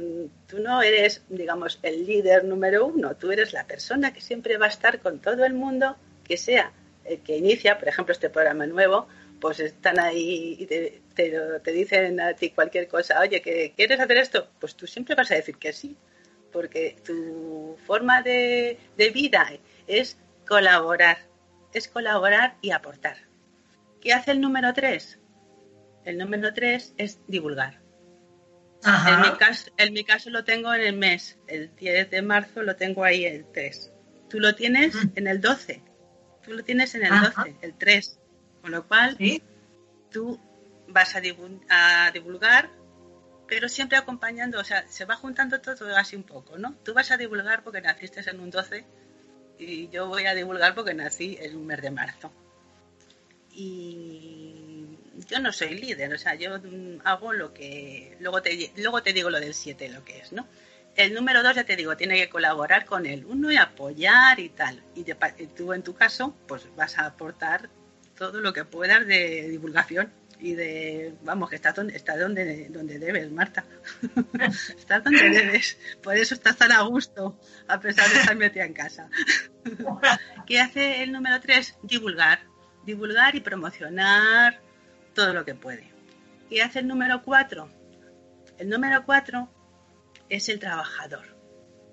tú 0.48 0.60
no 0.60 0.82
eres, 0.82 1.22
digamos, 1.30 1.80
el 1.84 2.06
líder 2.06 2.46
número 2.46 2.86
uno, 2.86 3.16
tú 3.16 3.32
eres 3.32 3.54
la 3.54 3.66
persona 3.66 4.14
que 4.14 4.22
siempre 4.22 4.58
va 4.58 4.66
a 4.66 4.70
estar 4.70 5.00
con 5.00 5.20
todo 5.20 5.46
el 5.46 5.54
mundo, 5.54 5.96
que 6.24 6.38
sea 6.38 6.72
el 7.06 7.20
que 7.22 7.38
inicia, 7.38 7.78
por 7.78 7.88
ejemplo, 7.88 8.14
este 8.14 8.30
programa 8.30 8.66
nuevo, 8.66 9.08
pues 9.42 9.60
están 9.60 10.00
ahí 10.00 10.56
y 10.60 10.68
te, 10.68 11.02
te, 11.16 11.72
dicen 11.72 12.22
a 12.22 12.34
ti 12.36 12.52
cualquier 12.52 12.88
cosa, 12.88 13.20
oye, 13.20 13.42
que 13.42 13.74
¿quieres 13.76 14.00
hacer 14.00 14.18
esto? 14.18 14.48
Pues 14.60 14.76
tú 14.76 14.86
siempre 14.86 15.16
vas 15.16 15.32
a 15.32 15.36
decir 15.36 15.58
que 15.58 15.74
sí, 15.74 15.98
porque 16.54 16.96
tu 17.04 17.76
forma 17.86 18.22
de, 18.22 18.78
vida 19.14 19.52
es 19.88 20.18
colaborar, 20.48 21.18
es 21.74 21.88
colaborar 21.88 22.56
y 22.62 22.70
aportar. 22.70 23.18
¿Qué 24.00 24.14
hace 24.14 24.32
el 24.32 24.42
número 24.42 24.74
tres? 24.74 25.20
El 26.06 26.20
número 26.20 26.54
tres 26.54 26.94
es 26.98 27.20
divulgar. 27.28 27.82
En, 28.84 29.22
mi 29.22 29.38
caso, 29.38 29.72
en 29.78 29.94
mi 29.94 30.04
caso 30.04 30.30
lo 30.30 30.44
tengo 30.44 30.74
en 30.74 30.82
el 30.82 30.98
mes, 30.98 31.38
el 31.48 31.76
10 31.76 32.10
de 32.10 32.22
marzo 32.24 32.64
lo 32.64 32.76
tengo 32.76 33.04
ahí 33.04 33.26
el 33.26 33.46
3. 33.52 33.94
Tú 34.28 34.40
lo 34.40 34.56
tienes 34.56 34.96
mm. 34.96 35.12
en 35.16 35.28
el 35.28 35.40
12, 35.40 35.84
tú 36.44 36.54
lo 36.54 36.64
tienes 36.64 36.96
en 36.96 37.06
el 37.06 37.12
12, 37.12 37.58
el 37.62 37.78
3. 37.78 38.21
Con 38.62 38.72
lo 38.72 38.88
cual, 38.88 39.18
tú 40.12 40.40
vas 40.88 41.16
a, 41.16 41.22
divulgar, 42.12 42.70
pero 43.48 43.70
siempre 43.70 43.98
acompañando, 43.98 44.60
o 44.60 44.64
sea, 44.64 44.88
se 44.88 45.06
va 45.06 45.16
juntando 45.16 45.60
todo 45.62 45.96
así 45.96 46.16
un 46.16 46.24
poco, 46.24 46.58
¿no? 46.58 46.76
Tú 46.84 46.94
vas 46.94 47.12
a 47.12 47.18
divulgar 47.18 47.64
porque 47.64 47.82
naciste 47.82 48.22
en 48.30 48.40
un 48.40 48.50
12 48.50 48.86
y 49.58 49.90
yo 49.90 50.08
voy 50.08 50.26
a 50.26 50.36
divulgar 50.36 50.76
porque 50.76 50.94
nací 50.94 51.38
en 51.40 51.56
un 51.56 51.66
mes 51.66 51.82
de 51.82 51.92
marzo. 51.92 52.32
Y 53.54 54.98
yo 55.28 55.40
no 55.40 55.52
soy 55.52 55.76
líder, 55.76 56.14
o 56.14 56.18
sea, 56.18 56.36
yo 56.36 56.60
hago 57.04 57.34
lo 57.34 57.54
que... 57.54 58.16
Luego 58.20 58.42
te, 58.42 58.72
luego 58.78 59.04
te 59.04 59.14
digo 59.14 59.30
lo 59.30 59.40
del 59.40 59.54
7, 59.54 59.90
lo 59.90 60.04
que 60.06 60.20
es, 60.20 60.32
¿no? 60.32 60.48
El 60.96 61.14
número 61.14 61.42
2, 61.42 61.56
ya 61.56 61.64
te 61.64 61.76
digo, 61.76 61.96
tiene 61.96 62.16
que 62.16 62.30
colaborar 62.30 62.86
con 62.86 63.06
el 63.06 63.26
1 63.26 63.52
y 63.52 63.58
apoyar 63.58 64.40
y 64.40 64.50
tal. 64.50 64.84
Y 64.96 65.04
tú, 65.48 65.74
en 65.74 65.84
tu 65.84 65.94
caso, 65.94 66.36
pues 66.48 66.68
vas 66.76 66.98
a 66.98 67.06
aportar 67.06 67.70
todo 68.22 68.40
lo 68.40 68.54
que 68.54 68.66
puedas 68.66 69.08
de 69.08 69.50
divulgación 69.50 70.14
y 70.40 70.54
de, 70.54 71.16
vamos, 71.24 71.50
que 71.50 71.56
estás 71.56 71.74
donde, 71.74 71.96
está 71.96 72.16
donde, 72.16 72.68
donde 72.70 73.00
debes, 73.00 73.32
Marta. 73.32 73.66
estás 74.78 75.04
donde 75.04 75.28
debes. 75.32 75.80
Por 76.04 76.16
eso 76.16 76.36
estás 76.36 76.56
tan 76.56 76.72
a 76.72 76.84
gusto, 76.84 77.40
a 77.68 77.80
pesar 77.80 78.08
de 78.12 78.20
estar 78.20 78.36
metida 78.36 78.66
en 78.66 78.74
casa. 78.74 79.10
¿Qué 80.46 80.60
hace 80.60 81.02
el 81.02 81.12
número 81.12 81.42
tres? 81.42 81.80
Divulgar. 81.82 82.42
Divulgar 82.86 83.36
y 83.36 83.40
promocionar 83.40 84.62
todo 85.16 85.34
lo 85.34 85.44
que 85.44 85.56
puede. 85.56 85.92
¿Qué 86.48 86.62
hace 86.62 86.78
el 86.78 86.88
número 86.88 87.24
cuatro? 87.24 87.72
El 88.60 88.70
número 88.70 89.04
cuatro 89.04 89.50
es 90.30 90.48
el 90.48 90.60
trabajador. 90.60 91.26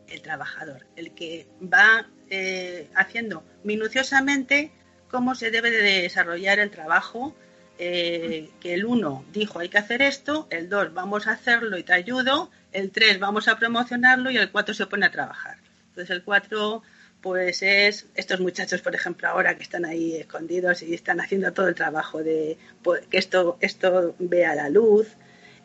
El 0.09 0.21
trabajador, 0.21 0.87
el 0.95 1.15
que 1.15 1.49
va 1.63 2.07
eh, 2.29 2.91
haciendo 2.95 3.47
minuciosamente 3.65 4.73
cómo 5.11 5.35
se 5.35 5.51
debe 5.51 5.71
de 5.71 6.03
desarrollar 6.03 6.59
el 6.59 6.71
trabajo, 6.71 7.35
eh, 7.79 8.51
que 8.61 8.75
el 8.75 8.85
1 8.85 9.25
dijo 9.33 9.61
hay 9.61 9.69
que 9.69 9.79
hacer 9.79 10.03
esto, 10.03 10.47
el 10.51 10.69
2 10.69 10.95
vamos 10.95 11.27
a 11.27 11.33
hacerlo 11.33 11.79
y 11.79 11.85
te 11.85 11.93
ayudo, 11.93 12.51
el 12.73 12.91
3 12.91 13.19
vamos 13.19 13.49
a 13.49 13.59
promocionarlo 13.59 14.31
y 14.31 14.37
el 14.37 14.51
4 14.51 14.75
se 14.75 14.87
pone 14.87 15.07
a 15.07 15.11
trabajar. 15.11 15.59
Entonces 15.91 16.11
el 16.11 16.23
4 16.23 16.83
pues 17.21 17.63
es 17.63 18.07
estos 18.15 18.41
muchachos, 18.41 18.81
por 18.81 18.95
ejemplo, 18.95 19.29
ahora 19.29 19.57
que 19.57 19.63
están 19.63 19.85
ahí 19.85 20.17
escondidos 20.17 20.83
y 20.83 20.95
están 20.95 21.21
haciendo 21.21 21.53
todo 21.53 21.69
el 21.69 21.75
trabajo 21.75 22.23
de 22.23 22.59
pues, 22.83 23.07
que 23.07 23.19
esto, 23.19 23.59
esto 23.61 24.15
vea 24.19 24.55
la 24.55 24.69
luz, 24.69 25.09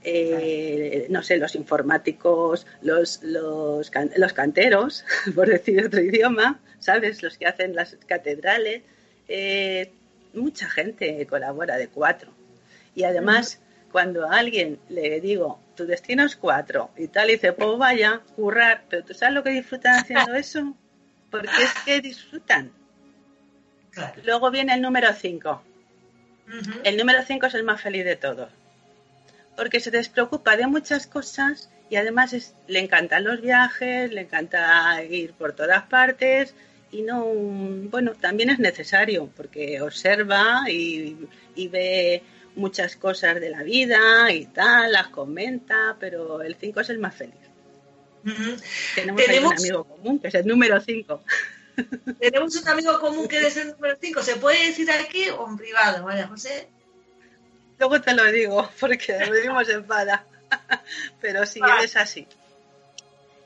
eh, 0.04 1.08
no 1.10 1.24
sé, 1.24 1.38
los 1.38 1.56
informáticos, 1.56 2.66
los, 2.82 3.22
los, 3.24 3.92
los 4.18 4.34
canteros, 4.34 5.06
por 5.36 5.48
decir 5.48 5.86
otro 5.86 6.02
idioma, 6.02 6.60
¿sabes? 6.80 7.24
Los 7.24 7.38
que 7.38 7.46
hacen 7.46 7.76
las 7.76 7.98
catedrales, 8.08 8.84
eh, 9.28 9.92
mucha 10.34 10.70
gente 10.70 11.26
colabora 11.28 11.78
de 11.78 11.88
cuatro. 11.88 12.32
Y 12.96 13.04
además, 13.04 13.60
cuando 13.92 14.28
a 14.28 14.38
alguien 14.38 14.80
le 14.90 15.20
digo, 15.22 15.60
tu 15.76 15.86
destino 15.86 16.26
es 16.26 16.36
cuatro 16.36 16.92
y 16.98 17.08
tal, 17.08 17.30
y 17.30 17.34
dice, 17.34 17.54
pues 17.54 17.78
vaya, 17.78 18.22
currar, 18.36 18.84
pero 18.90 19.04
¿tú 19.04 19.14
sabes 19.14 19.36
lo 19.36 19.44
que 19.44 19.52
disfrutan 19.52 20.00
haciendo 20.00 20.34
eso? 20.36 20.76
Porque 21.30 21.64
es 21.64 21.74
que 21.86 22.02
disfrutan. 22.02 22.72
Luego 24.24 24.52
viene 24.52 24.74
el 24.74 24.82
número 24.82 25.14
cinco. 25.14 25.64
El 26.84 26.98
número 26.98 27.24
cinco 27.24 27.48
es 27.48 27.54
el 27.54 27.64
más 27.64 27.82
feliz 27.82 28.06
de 28.06 28.16
todos. 28.16 28.50
Porque 29.56 29.80
se 29.80 29.92
despreocupa 29.92 30.58
de 30.58 30.68
muchas 30.68 31.08
cosas 31.08 31.70
y 31.90 31.96
además 31.96 32.36
le 32.68 32.80
encantan 32.80 33.24
los 33.24 33.42
viajes, 33.42 34.12
le 34.12 34.22
encanta 34.22 35.04
ir 35.04 35.34
por 35.34 35.54
todas 35.54 35.84
partes 35.84 36.56
y 36.94 37.02
no, 37.02 37.26
bueno, 37.26 38.14
también 38.14 38.52
es 38.52 38.60
necesario 38.60 39.28
porque 39.36 39.82
observa 39.82 40.64
y, 40.70 41.28
ve 41.72 42.22
muchas 42.56 42.96
cosas 42.96 43.42
de 43.42 43.50
la 43.50 43.64
vida 43.64 44.32
y 44.32 44.46
tal, 44.46 44.92
las 44.92 45.08
comenta, 45.08 45.98
pero 46.00 46.44
el 46.44 46.56
5 46.56 46.82
es 46.82 46.90
el 46.90 47.00
más 47.00 47.16
feliz. 47.16 47.36
Tenemos, 48.96 49.26
un 49.26 49.58
amigo 49.58 49.84
común 49.86 50.20
que 50.20 50.28
es 50.28 50.36
el 50.36 50.46
número 50.46 50.80
5. 50.80 51.24
Tenemos 52.20 52.56
un 52.56 52.68
amigo 52.68 53.00
común 53.00 53.28
que 53.28 53.40
es 53.40 53.58
el 53.58 53.70
número 53.70 53.98
5. 54.00 54.22
¿Se 54.22 54.36
puede 54.36 54.68
decir 54.68 54.92
aquí 54.92 55.30
o 55.30 55.50
en 55.50 55.58
privado, 55.58 56.06
María 56.06 56.28
José? 56.28 56.70
Luego 57.80 58.00
te 58.02 58.14
lo 58.14 58.32
digo, 58.32 58.70
porque 58.80 59.18
vivimos 59.32 59.68
en 59.68 59.84
Pada. 59.88 60.28
Pero 61.22 61.44
sí, 61.48 61.60
es 61.82 61.96
así. 61.96 62.28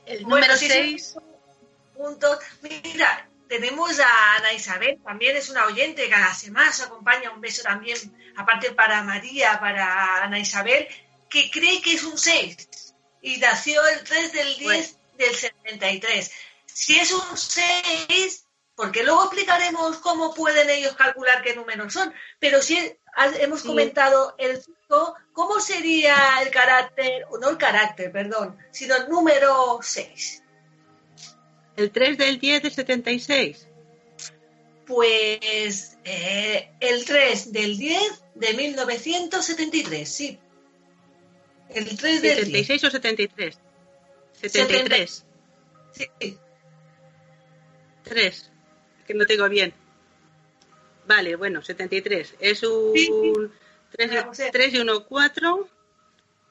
El 0.04 0.24
número 0.24 0.54
6. 0.54 1.16
Mira, 2.84 3.27
tenemos 3.48 3.98
a 4.00 4.36
Ana 4.36 4.52
Isabel, 4.52 5.00
también 5.02 5.36
es 5.36 5.48
una 5.48 5.66
oyente 5.66 6.04
que 6.04 6.10
cada 6.10 6.34
semana 6.34 6.66
nos 6.66 6.82
acompaña. 6.82 7.30
Un 7.30 7.40
beso 7.40 7.62
también, 7.62 7.98
aparte 8.36 8.72
para 8.72 9.02
María, 9.02 9.58
para 9.58 10.22
Ana 10.22 10.38
Isabel, 10.38 10.86
que 11.28 11.50
cree 11.50 11.82
que 11.82 11.94
es 11.94 12.04
un 12.04 12.16
6 12.16 12.68
y 13.22 13.38
nació 13.38 13.86
el 13.88 14.04
3 14.04 14.32
del 14.32 14.56
10 14.58 14.98
del 15.18 15.34
73. 15.34 16.30
Si 16.66 16.98
es 16.98 17.10
un 17.12 17.36
6, 17.36 18.44
porque 18.74 19.02
luego 19.02 19.24
explicaremos 19.24 19.98
cómo 19.98 20.32
pueden 20.34 20.70
ellos 20.70 20.94
calcular 20.94 21.42
qué 21.42 21.56
números 21.56 21.92
son, 21.92 22.14
pero 22.38 22.62
si 22.62 22.96
hemos 23.40 23.64
comentado 23.64 24.36
el 24.38 24.62
5, 24.62 25.16
¿cómo 25.32 25.58
sería 25.58 26.40
el 26.42 26.50
carácter, 26.50 27.26
o 27.30 27.38
no 27.38 27.50
el 27.50 27.58
carácter, 27.58 28.12
perdón, 28.12 28.56
sino 28.70 28.94
el 28.94 29.08
número 29.08 29.80
6? 29.82 30.44
¿El 31.78 31.92
3 31.92 32.18
del 32.18 32.40
10 32.40 32.64
de 32.64 32.70
76? 32.70 33.68
Pues 34.84 35.96
eh, 36.04 36.72
el 36.80 37.04
3 37.04 37.52
del 37.52 37.78
10 37.78 38.24
de 38.34 38.54
1973, 38.54 40.08
sí. 40.08 40.40
El 41.68 41.96
3 41.96 42.22
del 42.22 42.34
76 42.34 42.82
o 42.82 42.90
73? 42.90 43.60
73. 44.32 45.24
Sí. 45.92 46.38
3. 48.02 48.50
Que 49.06 49.14
no 49.14 49.24
tengo 49.24 49.48
bien. 49.48 49.72
Vale, 51.06 51.36
bueno, 51.36 51.62
73. 51.62 52.34
Es 52.40 52.64
un 52.64 53.52
3, 53.92 54.74
y 54.74 54.78
1, 54.78 55.06
4. 55.06 55.68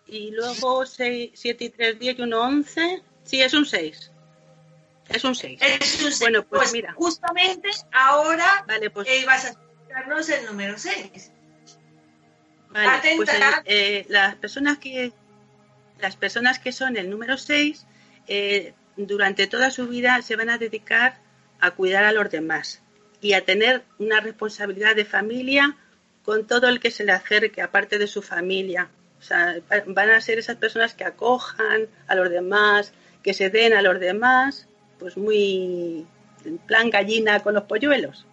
Y 0.07 0.31
luego 0.31 0.85
6, 0.85 1.31
7 1.33 1.65
y 1.65 1.69
3, 1.69 1.99
10 1.99 2.19
y 2.19 2.21
1, 2.21 2.41
11. 2.41 3.03
Sí, 3.25 3.41
es 3.41 3.53
un 3.53 3.65
6. 3.65 4.11
Es 5.09 5.23
un 5.23 5.35
6. 5.35 5.59
Es 5.61 6.03
un 6.03 6.11
6. 6.11 6.19
Bueno, 6.19 6.43
pues, 6.43 6.61
pues, 6.61 6.73
mira. 6.73 6.93
Justamente 6.93 7.69
ahora 7.91 8.63
vale, 8.67 8.89
pues, 8.89 9.07
eh, 9.07 9.23
vas 9.25 9.45
a 9.45 9.47
explicarnos 9.49 10.29
el 10.29 10.45
número 10.45 10.77
6. 10.77 11.31
Vale, 12.69 13.15
pues 13.15 13.29
eh, 13.65 14.05
las 14.09 14.35
personas 14.35 14.77
que 14.77 15.13
las 15.99 16.15
personas 16.15 16.59
que 16.59 16.71
son 16.71 16.97
el 16.97 17.09
número 17.09 17.37
6 17.37 17.85
eh, 18.27 18.73
durante 18.97 19.47
toda 19.47 19.71
su 19.71 19.87
vida 19.87 20.21
se 20.21 20.35
van 20.35 20.49
a 20.49 20.57
dedicar 20.57 21.19
a 21.59 21.71
cuidar 21.71 22.03
a 22.03 22.11
los 22.11 22.29
demás 22.29 22.81
y 23.21 23.33
a 23.33 23.45
tener 23.45 23.83
una 23.97 24.19
responsabilidad 24.19 24.95
de 24.95 25.05
familia 25.05 25.75
con 26.23 26.45
todo 26.45 26.67
el 26.67 26.79
que 26.79 26.91
se 26.91 27.05
le 27.05 27.13
acerque, 27.13 27.61
aparte 27.61 27.97
de 27.97 28.07
su 28.07 28.21
familia. 28.21 28.89
O 29.19 29.23
sea, 29.23 29.55
van 29.87 30.09
a 30.11 30.21
ser 30.21 30.37
esas 30.37 30.57
personas 30.57 30.93
que 30.93 31.05
acojan 31.05 31.87
a 32.07 32.15
los 32.15 32.29
demás, 32.29 32.93
que 33.23 33.33
se 33.33 33.49
den 33.49 33.73
a 33.73 33.81
los 33.81 33.99
demás 33.99 34.67
pues 34.99 35.17
muy 35.17 36.05
en 36.45 36.57
plan 36.59 36.89
gallina 36.89 37.41
con 37.41 37.53
los 37.53 37.63
polluelos, 37.63 38.25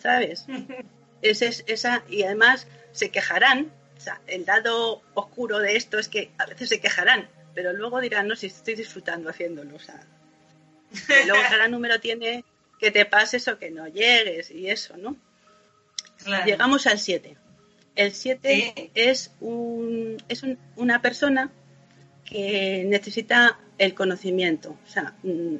¿sabes? 0.00 0.46
es, 1.22 1.64
esa, 1.66 2.04
y 2.08 2.22
además 2.22 2.66
se 2.92 3.10
quejarán, 3.10 3.72
o 3.96 4.00
sea, 4.00 4.20
el 4.26 4.44
lado 4.44 5.02
oscuro 5.14 5.58
de 5.58 5.76
esto 5.76 5.98
es 5.98 6.08
que 6.08 6.30
a 6.38 6.46
veces 6.46 6.68
se 6.68 6.80
quejarán, 6.80 7.28
pero 7.54 7.72
luego 7.72 8.00
dirán, 8.00 8.28
no, 8.28 8.36
si 8.36 8.46
estoy 8.46 8.74
disfrutando 8.74 9.30
haciéndolo, 9.30 9.76
o 9.76 9.80
sea, 9.80 10.00
luego 11.26 11.42
cada 11.48 11.68
número 11.68 12.00
tiene 12.00 12.44
que 12.78 12.90
te 12.90 13.06
pases 13.06 13.48
o 13.48 13.58
que 13.58 13.70
no 13.70 13.88
llegues 13.88 14.50
y 14.50 14.68
eso, 14.68 14.96
¿no? 14.96 15.16
Llegamos 16.44 16.86
al 16.86 16.98
7. 16.98 17.36
El 17.96 18.12
7 18.12 18.90
es, 18.94 19.30
un, 19.40 20.22
es 20.28 20.42
una 20.76 21.00
persona 21.00 21.50
que 22.24 22.84
necesita 22.86 23.58
el 23.78 23.94
conocimiento, 23.94 24.78
o 24.84 24.88
sea, 24.88 25.14
mm, 25.22 25.56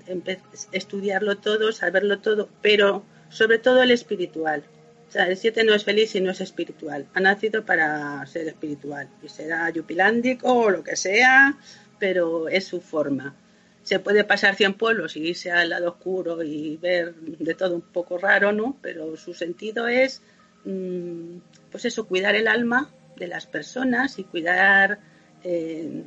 estudiarlo 0.72 1.38
todo, 1.38 1.72
saberlo 1.72 2.20
todo, 2.20 2.48
pero 2.62 3.05
sobre 3.29 3.59
todo 3.59 3.83
el 3.83 3.90
espiritual. 3.90 4.64
O 5.09 5.11
sea, 5.11 5.27
el 5.27 5.37
7 5.37 5.64
no 5.64 5.74
es 5.74 5.85
feliz 5.85 6.11
si 6.11 6.20
no 6.20 6.31
es 6.31 6.40
espiritual. 6.40 7.07
Ha 7.14 7.20
nacido 7.20 7.64
para 7.64 8.24
ser 8.27 8.48
espiritual 8.48 9.09
y 9.22 9.29
será 9.29 9.70
yupilándico 9.70 10.53
o 10.53 10.70
lo 10.70 10.83
que 10.83 10.96
sea, 10.96 11.57
pero 11.98 12.48
es 12.48 12.64
su 12.64 12.81
forma. 12.81 13.35
Se 13.83 13.98
puede 14.00 14.24
pasar 14.24 14.57
100 14.57 14.74
pueblos 14.74 15.16
y 15.16 15.29
irse 15.29 15.50
al 15.50 15.70
lado 15.70 15.90
oscuro 15.90 16.42
y 16.42 16.79
ver 16.79 17.14
de 17.14 17.55
todo 17.55 17.77
un 17.77 17.83
poco 17.83 18.18
raro, 18.18 18.50
¿no? 18.53 18.79
Pero 18.81 19.16
su 19.16 19.35
sentido 19.35 19.87
es, 19.88 20.22
mm, 20.64 21.37
pues 21.70 21.85
eso, 21.85 22.07
cuidar 22.07 22.35
el 22.35 22.48
alma 22.48 22.90
de 23.16 23.29
las 23.29 23.46
personas 23.46 24.18
y 24.18 24.24
cuidar 24.24 24.98
eh, 25.44 26.03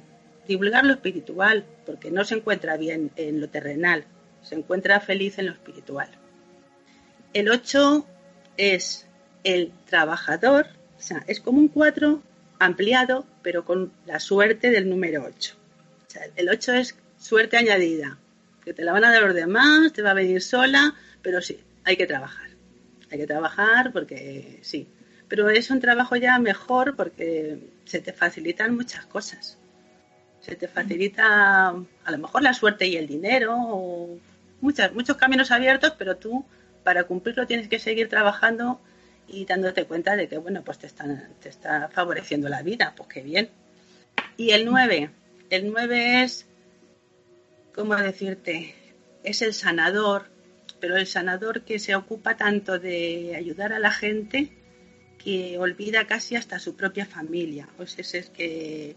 divulgar 0.47 0.86
lo 0.86 0.93
espiritual, 0.93 1.65
porque 1.86 2.12
no 2.12 2.23
se 2.23 2.36
encuentra 2.36 2.77
bien 2.77 3.12
en 3.15 3.41
lo 3.41 3.49
terrenal, 3.49 4.05
se 4.41 4.55
encuentra 4.55 4.99
feliz 4.99 5.38
en 5.38 5.47
lo 5.47 5.51
espiritual. 5.51 6.10
El 7.33 7.49
8 7.49 8.05
es 8.57 9.07
el 9.43 9.71
trabajador, 9.86 10.67
o 10.97 11.01
sea, 11.01 11.23
es 11.27 11.39
como 11.39 11.60
un 11.60 11.67
4 11.67 12.21
ampliado, 12.60 13.25
pero 13.43 13.65
con 13.65 13.91
la 14.05 14.19
suerte 14.19 14.71
del 14.71 14.89
número 14.89 15.25
8. 15.25 15.55
O 16.07 16.10
sea, 16.10 16.23
el 16.36 16.49
8 16.49 16.73
es 16.73 16.95
suerte 17.19 17.57
añadida, 17.57 18.17
que 18.63 18.73
te 18.73 18.83
la 18.83 18.93
van 18.93 19.05
a 19.05 19.12
dar 19.12 19.23
los 19.23 19.36
demás, 19.36 19.93
te 19.93 20.01
va 20.01 20.12
a 20.12 20.15
venir 20.15 20.41
sola, 20.41 20.95
pero 21.21 21.41
sí, 21.41 21.60
hay 21.83 21.97
que 21.97 22.07
trabajar. 22.07 22.49
Hay 23.12 23.19
que 23.19 23.27
trabajar 23.27 23.91
porque 23.93 24.60
sí. 24.62 24.88
Pero 25.27 25.49
es 25.49 25.69
un 25.71 25.79
trabajo 25.79 26.15
ya 26.15 26.39
mejor 26.39 26.95
porque 26.95 27.60
se 27.86 27.99
te 27.99 28.13
facilitan 28.13 28.75
muchas 28.75 29.05
cosas 29.05 29.57
se 30.41 30.56
te 30.56 30.67
facilita 30.67 31.69
a 31.69 32.12
lo 32.12 32.17
mejor 32.17 32.41
la 32.41 32.54
suerte 32.54 32.88
y 32.88 32.95
el 32.95 33.08
dinero, 33.08 33.56
o 33.58 34.17
muchas, 34.62 34.93
muchos 34.93 35.17
caminos 35.17 35.52
abiertos, 35.52 35.93
pero 35.97 36.17
tú 36.17 36.45
para 36.84 37.04
cumplirlo 37.04 37.47
tienes 37.47 37.67
que 37.67 37.80
seguir 37.80 38.10
trabajando 38.10 38.80
y 39.28 39.45
dándote 39.45 39.86
cuenta 39.86 40.15
de 40.15 40.28
que, 40.30 40.38
bueno, 40.38 40.63
pues 40.63 40.80
te, 40.80 40.88
están, 40.88 41.34
te 41.41 41.50
está 41.50 41.89
favoreciendo 41.89 42.47
la 42.47 42.62
vida, 42.62 42.93
pues 42.95 43.10
qué 43.10 43.21
bien. 43.21 43.50
Y 44.38 44.52
el 44.52 44.65
9, 44.65 45.10
el 45.50 45.71
9 45.71 46.23
es, 46.23 46.45
¿cómo 47.76 47.95
decirte? 47.95 48.73
Es 49.23 49.41
el 49.41 49.54
sanador, 49.54 50.28
pero 50.80 50.95
el 50.95 51.08
sanador 51.08 51.63
que 51.63 51.80
se 51.80 51.95
ocupa 51.95 52.38
tanto 52.38 52.80
de 52.80 53.36
ayudar 53.36 53.73
a 53.73 53.80
la 53.80 53.91
gente 53.91 54.52
que 55.17 55.58
olvida 55.58 56.08
casi 56.08 56.36
hasta 56.36 56.60
su 56.60 56.76
propia 56.76 57.06
familia. 57.06 57.67
Pues 57.76 58.00
ese 58.00 58.19
es 58.19 58.30
que 58.30 58.95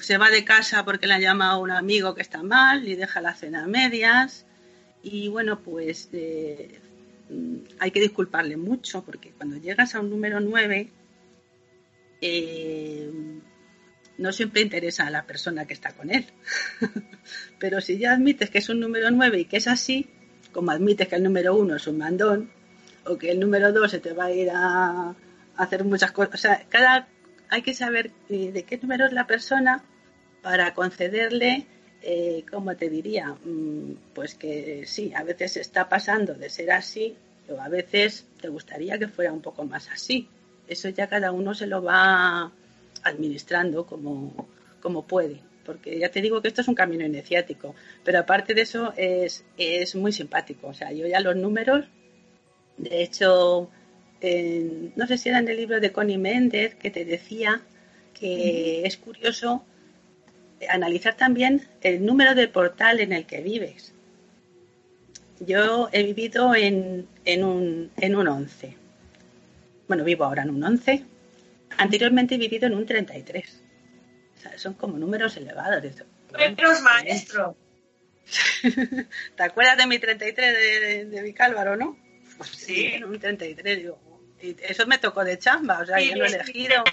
se 0.00 0.18
va 0.18 0.30
de 0.30 0.44
casa 0.44 0.84
porque 0.84 1.06
le 1.06 1.14
ha 1.14 1.20
llamado 1.20 1.60
un 1.60 1.70
amigo 1.70 2.14
que 2.14 2.22
está 2.22 2.42
mal 2.42 2.86
y 2.86 2.94
deja 2.94 3.20
la 3.20 3.34
cena 3.34 3.64
a 3.64 3.66
medias. 3.66 4.46
Y 5.02 5.28
bueno, 5.28 5.60
pues 5.60 6.08
eh, 6.12 6.80
hay 7.78 7.90
que 7.90 8.00
disculparle 8.00 8.56
mucho 8.56 9.04
porque 9.04 9.30
cuando 9.32 9.56
llegas 9.56 9.94
a 9.94 10.00
un 10.00 10.10
número 10.10 10.40
9, 10.40 10.90
eh, 12.20 13.10
no 14.16 14.32
siempre 14.32 14.62
interesa 14.62 15.06
a 15.06 15.10
la 15.10 15.26
persona 15.26 15.66
que 15.66 15.74
está 15.74 15.92
con 15.92 16.10
él. 16.10 16.26
Pero 17.58 17.80
si 17.80 17.98
ya 17.98 18.12
admites 18.12 18.50
que 18.50 18.58
es 18.58 18.68
un 18.68 18.80
número 18.80 19.10
9 19.10 19.40
y 19.40 19.44
que 19.44 19.56
es 19.56 19.68
así, 19.68 20.08
como 20.52 20.70
admites 20.70 21.08
que 21.08 21.16
el 21.16 21.22
número 21.22 21.54
1 21.56 21.76
es 21.76 21.86
un 21.86 21.98
mandón, 21.98 22.50
o 23.04 23.18
que 23.18 23.30
el 23.30 23.40
número 23.40 23.72
2 23.72 23.90
se 23.90 23.98
te 23.98 24.12
va 24.12 24.26
a 24.26 24.32
ir 24.32 24.50
a 24.50 25.14
hacer 25.56 25.84
muchas 25.84 26.12
cosas. 26.12 26.34
O 26.34 26.38
sea, 26.38 26.64
cada 26.68 27.08
hay 27.48 27.62
que 27.62 27.74
saber 27.74 28.10
eh, 28.28 28.52
de 28.52 28.62
qué 28.64 28.78
número 28.78 29.06
es 29.06 29.12
la 29.12 29.26
persona 29.26 29.82
para 30.42 30.74
concederle, 30.74 31.66
eh, 32.02 32.44
como 32.50 32.76
te 32.76 32.90
diría, 32.90 33.28
mm, 33.44 34.12
pues 34.14 34.34
que 34.34 34.84
sí, 34.86 35.12
a 35.14 35.22
veces 35.22 35.56
está 35.56 35.88
pasando 35.88 36.34
de 36.34 36.50
ser 36.50 36.72
así 36.72 37.16
Luego 37.46 37.62
a 37.62 37.68
veces 37.68 38.26
te 38.40 38.48
gustaría 38.48 38.98
que 38.98 39.08
fuera 39.08 39.32
un 39.32 39.42
poco 39.42 39.64
más 39.64 39.88
así. 39.90 40.28
Eso 40.66 40.88
ya 40.88 41.08
cada 41.08 41.32
uno 41.32 41.54
se 41.54 41.66
lo 41.66 41.82
va 41.82 42.50
administrando 43.02 43.84
como, 43.86 44.48
como 44.80 45.06
puede. 45.06 45.40
Porque 45.64 45.98
ya 45.98 46.10
te 46.10 46.20
digo 46.20 46.40
que 46.40 46.48
esto 46.48 46.62
es 46.62 46.68
un 46.68 46.74
camino 46.74 47.04
iniciático. 47.04 47.74
Pero 48.02 48.18
aparte 48.20 48.54
de 48.54 48.62
eso 48.62 48.92
es, 48.96 49.44
es 49.58 49.94
muy 49.94 50.12
simpático. 50.12 50.68
O 50.68 50.74
sea, 50.74 50.92
yo 50.92 51.06
ya 51.06 51.20
los 51.20 51.36
números, 51.36 51.86
de 52.78 53.02
hecho, 53.02 53.68
no 54.96 55.06
sé 55.06 55.18
si 55.18 55.28
era 55.28 55.38
en 55.38 55.48
el 55.48 55.56
libro 55.56 55.80
de 55.80 55.92
Connie 55.92 56.18
Méndez 56.18 56.74
que 56.74 56.90
te 56.90 57.04
decía 57.04 57.62
que 58.14 58.86
es 58.86 58.96
curioso 58.96 59.64
analizar 60.68 61.16
también 61.16 61.66
el 61.82 62.04
número 62.04 62.34
de 62.34 62.48
portal 62.48 63.00
en 63.00 63.12
el 63.12 63.26
que 63.26 63.40
vives. 63.40 63.92
Yo 65.40 65.88
he 65.92 66.02
vivido 66.04 66.54
en, 66.54 67.08
en, 67.24 67.44
un, 67.44 67.90
en 67.96 68.16
un 68.16 68.28
11. 68.28 68.76
Bueno, 69.88 70.04
vivo 70.04 70.24
ahora 70.24 70.42
en 70.42 70.50
un 70.50 70.62
11. 70.62 71.04
Anteriormente 71.76 72.36
he 72.36 72.38
vivido 72.38 72.66
en 72.66 72.74
un 72.74 72.86
33. 72.86 73.62
O 74.36 74.40
sea, 74.40 74.58
son 74.58 74.74
como 74.74 74.96
números 74.96 75.36
elevados. 75.36 75.82
Números 76.32 76.80
maestro. 76.82 77.56
¿Te 79.36 79.42
acuerdas 79.42 79.76
de 79.76 79.86
mi 79.86 79.98
33 79.98 80.54
de, 80.54 80.86
de, 80.86 81.04
de 81.06 81.22
Vicálvaro, 81.22 81.76
no? 81.76 81.98
Pues 82.38 82.50
sí. 82.50 82.86
En 82.86 83.04
un 83.04 83.18
33, 83.18 83.78
digo. 83.78 84.13
Y 84.40 84.56
eso 84.60 84.86
me 84.86 84.98
tocó 84.98 85.24
de 85.24 85.38
chamba, 85.38 85.80
o 85.80 85.86
sea, 85.86 86.00
yo 86.00 86.16
lo 86.16 86.24
he 86.24 86.28
elegido. 86.28 86.84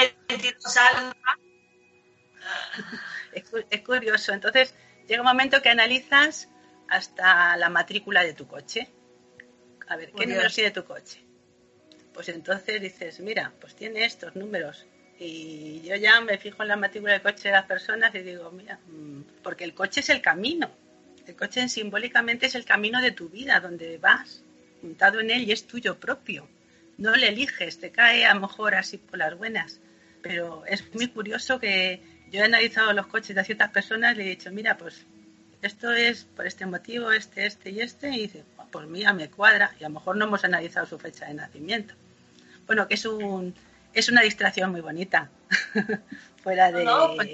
Es, 3.33 3.45
es 3.69 3.81
curioso. 3.81 4.33
Entonces, 4.33 4.73
llega 5.07 5.21
un 5.21 5.27
momento 5.27 5.61
que 5.61 5.69
analizas 5.69 6.49
hasta 6.87 7.55
la 7.57 7.69
matrícula 7.69 8.23
de 8.23 8.33
tu 8.33 8.47
coche. 8.47 8.89
A 9.87 9.95
ver, 9.95 10.11
¿qué 10.11 10.27
número 10.27 10.49
tiene 10.49 10.71
tu 10.71 10.83
coche? 10.85 11.21
Pues 12.13 12.29
entonces 12.29 12.81
dices, 12.81 13.19
mira, 13.19 13.53
pues 13.59 13.75
tiene 13.75 14.05
estos 14.05 14.35
números. 14.35 14.85
Y 15.17 15.81
yo 15.83 15.95
ya 15.95 16.19
me 16.21 16.37
fijo 16.37 16.63
en 16.63 16.69
la 16.69 16.75
matrícula 16.75 17.13
del 17.13 17.21
coche 17.21 17.49
de 17.49 17.53
las 17.53 17.65
personas 17.65 18.13
y 18.15 18.19
digo, 18.19 18.51
mira, 18.51 18.79
mm, 18.87 19.21
porque 19.43 19.63
el 19.63 19.73
coche 19.73 20.01
es 20.01 20.09
el 20.09 20.21
camino. 20.21 20.71
El 21.27 21.35
coche 21.35 21.69
simbólicamente 21.69 22.47
es 22.47 22.55
el 22.55 22.65
camino 22.65 23.01
de 23.01 23.11
tu 23.11 23.29
vida, 23.29 23.59
donde 23.59 23.97
vas, 23.97 24.43
montado 24.81 25.19
en 25.19 25.29
él 25.29 25.43
y 25.43 25.51
es 25.51 25.67
tuyo 25.67 25.99
propio. 25.99 26.47
No 26.97 27.15
le 27.15 27.29
eliges, 27.29 27.79
te 27.79 27.91
cae 27.91 28.25
a 28.25 28.33
lo 28.33 28.41
mejor 28.41 28.75
así 28.75 28.97
por 28.97 29.17
las 29.17 29.37
buenas. 29.37 29.79
Pero 30.21 30.63
es 30.65 30.83
muy 30.93 31.07
curioso 31.07 31.59
que 31.59 32.01
yo 32.31 32.41
he 32.41 32.43
analizado 32.43 32.93
los 32.93 33.07
coches 33.07 33.35
de 33.35 33.43
ciertas 33.43 33.71
personas 33.71 34.13
y 34.13 34.17
le 34.17 34.25
he 34.25 34.29
dicho, 34.29 34.51
mira, 34.51 34.77
pues 34.77 35.05
esto 35.61 35.91
es 35.91 36.25
por 36.25 36.45
este 36.45 36.65
motivo, 36.65 37.11
este, 37.11 37.45
este 37.45 37.71
y 37.71 37.81
este, 37.81 38.09
y 38.09 38.21
dice, 38.21 38.43
pues 38.71 38.87
mira, 38.87 39.13
me 39.13 39.29
cuadra, 39.29 39.75
y 39.79 39.83
a 39.83 39.89
lo 39.89 39.95
mejor 39.95 40.15
no 40.15 40.25
hemos 40.25 40.43
analizado 40.43 40.85
su 40.85 40.99
fecha 40.99 41.25
de 41.25 41.33
nacimiento. 41.33 41.93
Bueno, 42.67 42.87
que 42.87 42.93
es 42.93 43.05
un 43.05 43.53
es 43.93 44.09
una 44.09 44.21
distracción 44.21 44.71
muy 44.71 44.81
bonita. 44.81 45.29
Fuera 46.43 46.71
de. 46.71 46.83
No, 46.85 47.15
pues, 47.15 47.29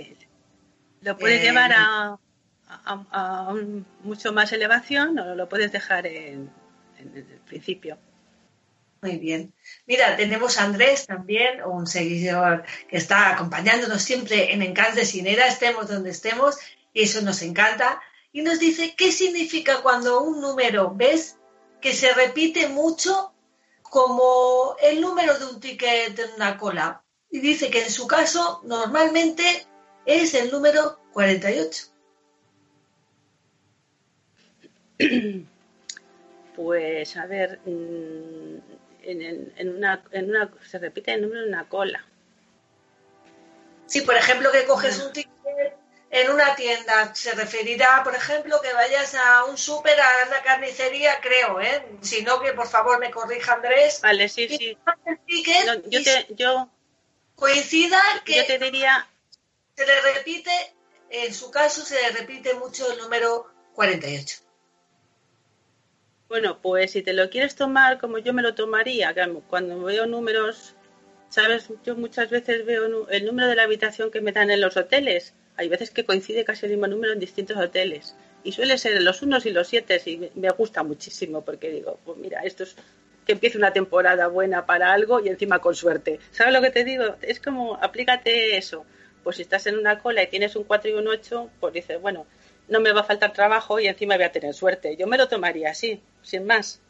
lo 1.02 1.18
puedes 1.18 1.42
eh, 1.42 1.44
llevar 1.44 1.72
a, 1.74 2.18
a, 3.12 3.54
un, 3.54 3.86
mucho 4.04 4.34
más 4.34 4.52
elevación 4.52 5.18
o 5.20 5.36
lo 5.36 5.48
puedes 5.48 5.72
dejar 5.72 6.08
en, 6.08 6.50
en, 6.98 7.16
el 7.16 7.40
principio. 7.48 7.98
Muy 9.02 9.18
bien. 9.18 9.54
Mira, 9.86 10.16
tenemos 10.16 10.58
a 10.58 10.64
Andrés 10.64 11.06
también, 11.06 11.64
un 11.64 11.86
seguidor 11.86 12.64
que 12.90 12.98
está 12.98 13.34
acompañándonos 13.34 14.02
siempre 14.02 14.54
en 14.54 14.62
Encanto 14.62 14.96
de 14.96 15.06
Sinera, 15.06 15.48
estemos 15.48 15.88
donde 15.88 16.10
estemos, 16.10 16.58
y 16.94 17.04
eso 17.04 17.22
nos 17.22 17.42
encanta 17.42 18.02
y 18.32 18.42
nos 18.42 18.60
dice 18.60 18.96
qué 18.96 19.12
significa 19.12 19.82
cuando 19.82 20.22
un 20.22 20.42
número 20.42 20.94
ves 20.94 21.38
que 21.82 21.94
se 21.94 22.14
repite 22.14 22.68
mucho 22.68 23.34
como 23.84 24.76
el 24.82 25.00
número 25.00 25.38
de 25.38 25.46
un 25.46 25.60
ticket 25.60 26.18
en 26.20 26.34
una 26.36 26.58
cola. 26.58 27.04
Y 27.30 27.40
dice 27.40 27.70
que 27.70 27.84
en 27.84 27.92
su 27.92 28.08
caso 28.08 28.62
normalmente 28.64 29.66
es 30.06 30.34
el 30.34 30.52
número 30.52 31.00
48. 31.14 31.88
Pues 36.56 37.16
a 37.16 37.28
ver, 37.28 37.60
mm, 37.66 38.58
en, 39.08 39.54
en, 39.56 39.76
una, 39.76 40.04
en 40.12 40.30
una, 40.30 40.52
se 40.66 40.80
repite 40.80 41.14
el 41.14 41.22
número 41.22 41.42
de 41.42 41.48
una 41.48 41.70
cola. 41.70 42.06
Sí, 43.86 44.02
por 44.02 44.16
ejemplo, 44.16 44.52
que 44.52 44.66
coges 44.66 45.00
un 45.00 45.14
ticket 45.14 45.78
en 46.10 46.32
una 46.32 46.56
tienda. 46.56 47.16
Se 47.16 47.32
referirá, 47.34 48.02
por 48.04 48.16
ejemplo, 48.16 48.62
que 48.62 48.74
vayas 48.74 49.16
a 49.16 49.46
un 49.46 49.58
súper, 49.58 50.00
a 50.00 50.28
una 50.28 50.42
carnicería, 50.42 51.20
creo, 51.22 51.62
¿eh? 51.62 51.86
Si 52.02 52.22
no, 52.22 52.42
que 52.42 52.54
por 52.54 52.68
favor 52.68 53.00
me 53.00 53.12
corrija 53.12 53.54
Andrés. 53.54 54.02
Vale, 54.02 54.28
sí, 54.28 54.48
sí. 54.50 54.78
yo, 55.88 56.04
te, 56.04 56.28
yo 56.32 56.70
coincida 57.36 58.02
que 58.26 58.36
yo 58.36 58.46
te 58.46 58.58
diría... 58.58 59.08
se 59.76 59.86
le 59.86 60.02
repite, 60.02 60.52
en 61.10 61.34
su 61.34 61.50
caso 61.50 61.86
se 61.86 61.96
le 62.02 62.10
repite 62.10 62.54
mucho 62.56 62.92
el 62.92 62.98
número 62.98 63.48
48. 63.74 64.47
Bueno, 66.30 66.60
pues 66.62 66.92
si 66.92 67.02
te 67.02 67.14
lo 67.14 67.30
quieres 67.30 67.56
tomar 67.56 68.00
como 68.00 68.18
yo 68.18 68.34
me 68.34 68.42
lo 68.42 68.54
tomaría, 68.54 69.16
cuando 69.48 69.82
veo 69.84 70.06
números, 70.06 70.76
sabes, 71.30 71.70
yo 71.86 71.96
muchas 71.96 72.30
veces 72.30 72.66
veo 72.66 73.08
el 73.10 73.26
número 73.26 73.48
de 73.48 73.56
la 73.56 73.64
habitación 73.64 74.12
que 74.12 74.22
me 74.22 74.32
dan 74.34 74.52
en 74.52 74.62
los 74.62 74.76
hoteles 74.76 75.34
hay 75.58 75.70
veces 75.70 75.90
que 75.90 76.06
coincide 76.06 76.46
casi 76.46 76.68
el 76.68 76.74
mismo 76.74 76.88
número 76.88 77.14
en 77.14 77.20
distintos 77.20 77.58
hoteles. 77.58 78.16
Y 78.44 78.52
suele 78.52 78.78
ser 78.78 79.02
los 79.02 79.24
unos 79.24 79.46
y 79.48 79.50
los 79.50 79.68
siete 79.68 80.00
y 80.06 80.30
me 80.36 80.50
gusta 80.52 80.84
muchísimo 80.84 81.44
porque 81.44 81.72
digo, 81.72 82.00
pues 82.06 82.18
mira, 82.18 82.42
esto 82.42 82.64
es 82.64 82.76
que 83.26 83.34
empiece 83.34 83.58
una 83.58 83.74
temporada 83.74 84.28
buena 84.28 84.66
para 84.66 84.94
algo 84.94 85.20
y 85.20 85.28
encima 85.28 85.60
con 85.60 85.76
suerte. 85.76 86.20
¿Sabes 86.32 86.54
lo 86.54 86.62
que 86.62 86.70
te 86.70 86.84
digo? 86.84 87.16
Es 87.22 87.40
como, 87.40 87.76
aplícate 87.76 88.56
eso. 88.56 88.86
Pues 89.24 89.38
si 89.38 89.42
estás 89.42 89.66
en 89.68 89.78
una 89.78 90.00
cola 90.00 90.24
y 90.24 90.28
tienes 90.28 90.56
un 90.56 90.64
4 90.64 90.92
y 90.92 90.94
un 90.94 91.08
8, 91.08 91.50
pues 91.60 91.74
dices, 91.74 92.00
bueno, 92.00 92.28
no 92.70 92.80
me 92.80 92.94
va 92.94 93.02
a 93.02 93.04
faltar 93.04 93.34
trabajo 93.34 93.80
y 93.80 93.88
encima 93.88 94.16
voy 94.16 94.26
a 94.26 94.32
tener 94.32 94.54
suerte. 94.54 94.96
Yo 94.96 95.08
me 95.08 95.18
lo 95.18 95.28
tomaría 95.28 95.72
así, 95.72 96.00
sin 96.28 96.46
más. 96.46 96.82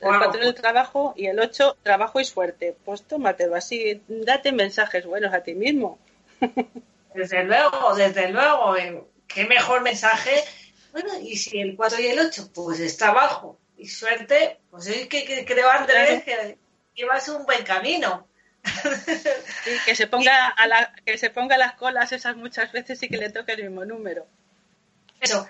El 0.00 0.08
4 0.18 0.42
el 0.42 0.54
trabajo 0.54 1.14
y 1.16 1.26
el 1.26 1.38
8 1.38 1.78
trabajo 1.82 2.18
y 2.20 2.24
suerte. 2.24 2.76
Pues 2.84 3.04
tómatelo 3.04 3.54
así, 3.54 4.02
date 4.08 4.50
mensajes 4.50 5.06
buenos 5.06 5.32
a 5.32 5.42
ti 5.42 5.54
mismo. 5.54 5.98
Desde 7.14 7.44
luego, 7.44 7.94
desde 7.94 8.30
luego. 8.30 8.74
Qué 9.28 9.44
mejor 9.44 9.82
mensaje. 9.82 10.42
Bueno, 10.92 11.10
y 11.20 11.36
si 11.36 11.60
el 11.60 11.76
4 11.76 12.00
y 12.00 12.06
el 12.06 12.18
8, 12.18 12.50
pues 12.54 12.80
está 12.80 13.08
abajo. 13.08 13.58
Y 13.76 13.86
suerte, 13.88 14.60
pues 14.70 14.86
es 14.86 15.08
que, 15.08 15.44
creo, 15.44 15.70
Andrés, 15.70 16.24
que 16.24 16.56
llevas 16.94 17.28
un 17.28 17.44
buen 17.44 17.64
camino. 17.64 18.26
que 19.84 19.94
se 19.94 20.06
ponga 20.06 20.48
a 20.48 20.66
la, 20.66 20.94
que 21.04 21.18
se 21.18 21.30
ponga 21.30 21.58
las 21.58 21.74
colas 21.74 22.12
esas 22.12 22.36
muchas 22.36 22.72
veces 22.72 23.02
y 23.02 23.08
que 23.08 23.18
le 23.18 23.30
toque 23.30 23.52
el 23.52 23.64
mismo 23.64 23.84
número. 23.84 24.26
Eso. 25.20 25.48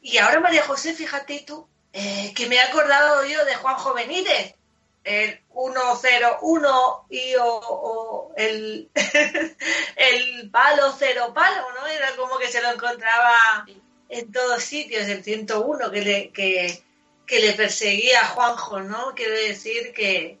Y 0.00 0.18
ahora, 0.18 0.40
María 0.40 0.62
José, 0.62 0.94
fíjate 0.94 1.44
tú, 1.46 1.68
eh, 1.98 2.34
que 2.34 2.46
me 2.46 2.56
he 2.56 2.60
acordado 2.60 3.24
yo 3.24 3.42
de 3.46 3.54
Juanjo 3.54 3.94
Benítez, 3.94 4.54
el 5.02 5.40
101 5.50 7.06
y 7.08 7.34
o, 7.40 8.34
el, 8.36 8.90
el 9.96 10.50
palo 10.50 10.94
cero 10.98 11.32
palo, 11.34 11.66
¿no? 11.72 11.86
Era 11.86 12.14
como 12.16 12.36
que 12.36 12.48
se 12.48 12.60
lo 12.60 12.70
encontraba 12.70 13.64
en 14.10 14.30
todos 14.30 14.62
sitios, 14.62 15.08
el 15.08 15.24
101 15.24 15.90
que 15.90 16.02
le, 16.02 16.32
que, 16.32 16.84
que 17.26 17.40
le 17.40 17.54
perseguía 17.54 18.20
a 18.20 18.28
Juanjo, 18.28 18.80
¿no? 18.82 19.14
Quiero 19.14 19.32
decir 19.32 19.94
que, 19.94 20.38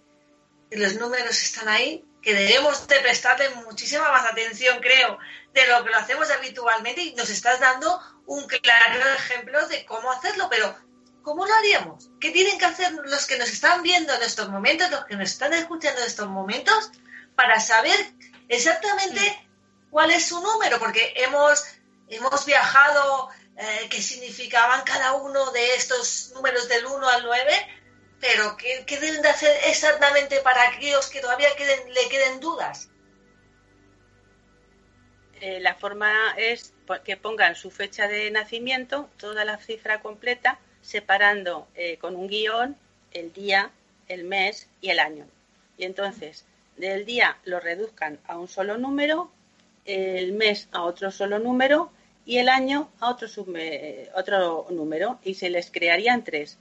los 0.72 0.96
números 0.96 1.42
están 1.42 1.70
ahí, 1.70 2.04
que 2.20 2.34
debemos 2.34 2.86
de 2.86 3.00
prestarle 3.00 3.48
muchísima 3.64 4.10
más 4.10 4.30
atención, 4.30 4.78
creo, 4.80 5.18
de 5.54 5.66
lo 5.68 5.82
que 5.84 5.90
lo 5.90 5.96
hacemos 5.96 6.30
habitualmente 6.30 7.00
y 7.00 7.14
nos 7.14 7.30
estás 7.30 7.60
dando 7.60 7.98
un 8.26 8.46
claro 8.46 9.08
ejemplo 9.14 9.66
de 9.68 9.86
cómo 9.86 10.12
hacerlo, 10.12 10.48
pero 10.50 10.85
¿cómo 11.26 11.44
lo 11.44 11.52
haríamos? 11.54 12.08
¿Qué 12.20 12.30
tienen 12.30 12.56
que 12.56 12.66
hacer 12.66 12.92
los 12.92 13.26
que 13.26 13.36
nos 13.36 13.48
están 13.48 13.82
viendo 13.82 14.14
en 14.14 14.22
estos 14.22 14.48
momentos, 14.48 14.88
los 14.92 15.06
que 15.06 15.16
nos 15.16 15.28
están 15.28 15.52
escuchando 15.54 16.00
en 16.00 16.06
estos 16.06 16.28
momentos, 16.28 16.92
para 17.34 17.58
saber 17.58 17.98
exactamente 18.48 19.20
cuál 19.90 20.12
es 20.12 20.26
su 20.26 20.40
número? 20.40 20.78
Porque 20.78 21.14
hemos, 21.16 21.64
hemos 22.08 22.46
viajado 22.46 23.28
eh, 23.56 23.88
qué 23.90 24.00
significaban 24.00 24.84
cada 24.84 25.14
uno 25.14 25.50
de 25.50 25.74
estos 25.74 26.30
números 26.32 26.68
del 26.68 26.86
1 26.86 27.08
al 27.08 27.24
9, 27.24 27.52
pero 28.20 28.56
¿qué, 28.56 28.84
deben 28.86 29.20
de 29.20 29.28
hacer 29.28 29.50
exactamente 29.64 30.38
para 30.42 30.62
aquellos 30.68 31.08
que 31.08 31.20
todavía 31.20 31.48
le 31.58 32.08
queden 32.08 32.38
dudas? 32.38 32.88
Eh, 35.40 35.58
la 35.58 35.74
forma 35.74 36.36
es 36.36 36.72
que 37.04 37.16
pongan 37.16 37.56
su 37.56 37.72
fecha 37.72 38.06
de 38.06 38.30
nacimiento, 38.30 39.10
toda 39.18 39.44
la 39.44 39.58
cifra 39.58 40.00
completa, 40.00 40.60
separando 40.86 41.66
eh, 41.74 41.98
con 41.98 42.14
un 42.14 42.28
guion 42.28 42.76
el 43.12 43.32
día, 43.32 43.70
el 44.08 44.22
mes 44.24 44.68
y 44.80 44.90
el 44.90 45.00
año. 45.00 45.26
Y 45.76 45.84
entonces, 45.84 46.44
del 46.76 47.04
día 47.04 47.36
lo 47.44 47.58
reduzcan 47.60 48.18
a 48.26 48.38
un 48.38 48.46
solo 48.48 48.78
número, 48.78 49.30
el 49.84 50.32
mes 50.32 50.68
a 50.72 50.82
otro 50.82 51.10
solo 51.10 51.38
número 51.38 51.90
y 52.24 52.38
el 52.38 52.48
año 52.48 52.88
a 53.00 53.10
otro, 53.10 53.28
otro 54.14 54.66
número 54.70 55.18
y 55.24 55.34
se 55.34 55.50
les 55.50 55.70
crearían 55.70 56.24
tres. 56.24 56.56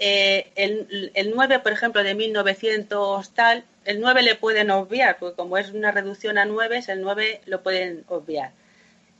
eh, 0.00 0.52
el, 0.54 1.10
el 1.14 1.32
9, 1.34 1.58
por 1.60 1.72
ejemplo, 1.72 2.02
de 2.04 2.14
1900 2.14 3.30
tal, 3.34 3.64
el 3.84 4.00
9 4.00 4.22
le 4.22 4.34
pueden 4.36 4.70
obviar, 4.70 5.18
porque 5.18 5.36
como 5.36 5.58
es 5.58 5.70
una 5.70 5.90
reducción 5.90 6.38
a 6.38 6.44
9, 6.44 6.84
el 6.88 7.00
9 7.00 7.40
lo 7.46 7.62
pueden 7.62 8.04
obviar. 8.08 8.52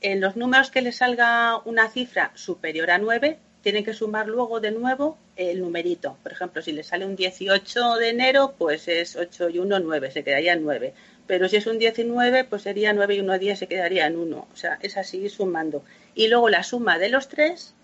En 0.00 0.20
los 0.20 0.36
números 0.36 0.70
que 0.70 0.82
le 0.82 0.92
salga 0.92 1.58
una 1.64 1.88
cifra 1.88 2.30
superior 2.34 2.90
a 2.92 2.98
9, 2.98 3.38
tienen 3.68 3.84
que 3.84 3.92
sumar 3.92 4.28
luego 4.28 4.60
de 4.60 4.70
nuevo 4.70 5.18
el 5.36 5.60
numerito. 5.60 6.16
Por 6.22 6.32
ejemplo, 6.32 6.62
si 6.62 6.72
le 6.72 6.82
sale 6.82 7.04
un 7.04 7.16
18 7.16 7.96
de 7.96 8.08
enero, 8.08 8.54
pues 8.56 8.88
es 8.88 9.14
8 9.14 9.50
y 9.50 9.58
1, 9.58 9.80
9, 9.80 10.10
se 10.10 10.24
quedaría 10.24 10.54
en 10.54 10.62
9. 10.62 10.94
Pero 11.26 11.50
si 11.50 11.56
es 11.56 11.66
un 11.66 11.78
19, 11.78 12.44
pues 12.44 12.62
sería 12.62 12.94
9 12.94 13.16
y 13.16 13.20
1, 13.20 13.38
10, 13.38 13.58
se 13.58 13.66
quedaría 13.66 14.06
en 14.06 14.16
1. 14.16 14.48
O 14.50 14.56
sea, 14.56 14.78
es 14.80 14.96
así 14.96 15.28
sumando. 15.28 15.84
Y 16.14 16.28
luego 16.28 16.48
la 16.48 16.62
suma 16.62 16.98
de 16.98 17.10
los 17.10 17.28
tres, 17.28 17.74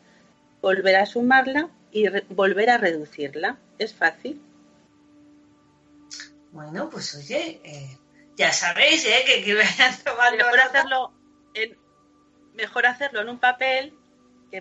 volver 0.62 0.96
a 0.96 1.04
sumarla 1.04 1.68
y 1.92 2.06
volver 2.30 2.70
a 2.70 2.78
reducirla. 2.78 3.58
Es 3.78 3.92
fácil. 3.92 4.40
Bueno, 6.52 6.88
pues 6.88 7.14
oye, 7.14 7.60
eh, 7.62 7.98
ya 8.38 8.52
sabéis, 8.52 9.04
¿eh? 9.04 9.22
Que, 9.26 9.44
que 9.44 9.54
vayan 9.54 9.94
tomando 10.02 10.46
mejor 10.46 10.60
hacerlo, 10.60 11.12
en, 11.52 11.76
mejor 12.54 12.86
hacerlo 12.86 13.20
en 13.20 13.28
un 13.28 13.38
papel 13.38 13.92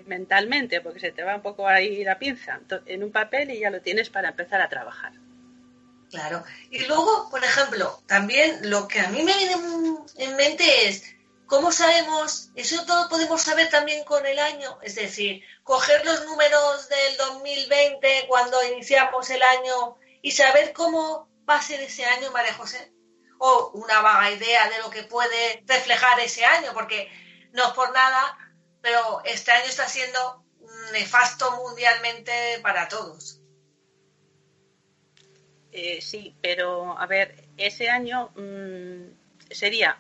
mentalmente, 0.02 0.82
porque 0.82 1.00
se 1.00 1.12
te 1.12 1.24
va 1.24 1.36
un 1.36 1.42
poco 1.42 1.68
ahí 1.68 2.04
la 2.04 2.20
pinza, 2.20 2.60
en 2.86 3.04
un 3.04 3.12
papel 3.12 3.52
y 3.52 3.60
ya 3.60 3.70
lo 3.70 3.82
tienes 3.82 4.10
para 4.10 4.30
empezar 4.30 4.62
a 4.62 4.70
trabajar. 4.70 5.14
Claro. 6.10 6.44
Y 6.70 6.86
luego, 6.86 7.28
por 7.32 7.44
ejemplo, 7.44 8.02
también 8.06 8.70
lo 8.70 8.88
que 8.88 9.00
a 9.00 9.10
mí 9.10 9.24
me 9.24 9.36
viene 9.36 9.56
en 10.18 10.36
mente 10.36 10.88
es, 10.88 11.04
¿cómo 11.48 11.72
sabemos? 11.72 12.52
Eso 12.56 12.86
todo 12.86 13.10
podemos 13.10 13.42
saber 13.42 13.70
también 13.70 14.04
con 14.04 14.24
el 14.26 14.38
año, 14.38 14.78
es 14.84 14.96
decir, 14.96 15.44
coger 15.64 16.06
los 16.06 16.24
números 16.26 16.88
del 16.88 17.18
2020 17.18 18.26
cuando 18.28 18.58
iniciamos 18.72 19.30
el 19.32 19.42
año 19.42 19.98
y 20.22 20.32
saber 20.32 20.72
cómo 20.74 21.28
va 21.50 21.56
a 21.56 21.62
ser 21.62 21.82
ese 21.82 22.06
año, 22.06 22.32
María 22.32 22.54
José. 22.54 22.92
O 23.40 23.72
una 23.74 24.02
vaga 24.02 24.32
idea 24.32 24.70
de 24.70 24.80
lo 24.80 24.90
que 24.90 25.04
puede 25.04 25.64
reflejar 25.66 26.20
ese 26.20 26.46
año, 26.46 26.72
porque 26.74 27.10
no 27.52 27.68
es 27.68 27.74
por 27.74 27.92
nada, 27.92 28.38
pero 28.84 29.22
este 29.24 29.52
año 29.52 29.66
está 29.66 29.88
siendo 29.88 30.44
nefasto 30.92 31.50
mundialmente 31.64 32.60
para 32.62 32.90
todos. 32.90 33.40
Eh, 35.72 36.02
sí, 36.02 36.36
pero 36.42 37.00
a 37.00 37.08
ver, 37.08 37.46
ese 37.58 37.90
año 37.90 38.30
mmm, 38.36 39.06
sería, 39.50 39.98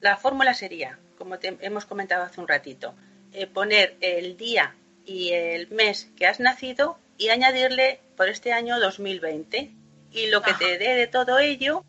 la 0.00 0.16
fórmula 0.16 0.54
sería, 0.54 0.98
como 1.16 1.38
te 1.38 1.56
hemos 1.60 1.86
comentado 1.86 2.24
hace 2.24 2.40
un 2.40 2.48
ratito, 2.48 2.94
eh, 3.32 3.46
poner 3.46 3.96
el 4.00 4.36
día 4.36 4.74
y 5.06 5.30
el 5.30 5.68
mes 5.68 6.08
que 6.16 6.26
has 6.26 6.40
nacido 6.40 6.98
y 7.16 7.28
añadirle 7.28 8.00
por 8.16 8.28
este 8.28 8.52
año 8.52 8.80
2020. 8.80 9.70
Y 10.10 10.26
lo 10.26 10.42
que 10.42 10.54
te 10.54 10.78
dé 10.78 10.96
de 10.96 11.06
todo 11.06 11.38
ello, 11.38 11.84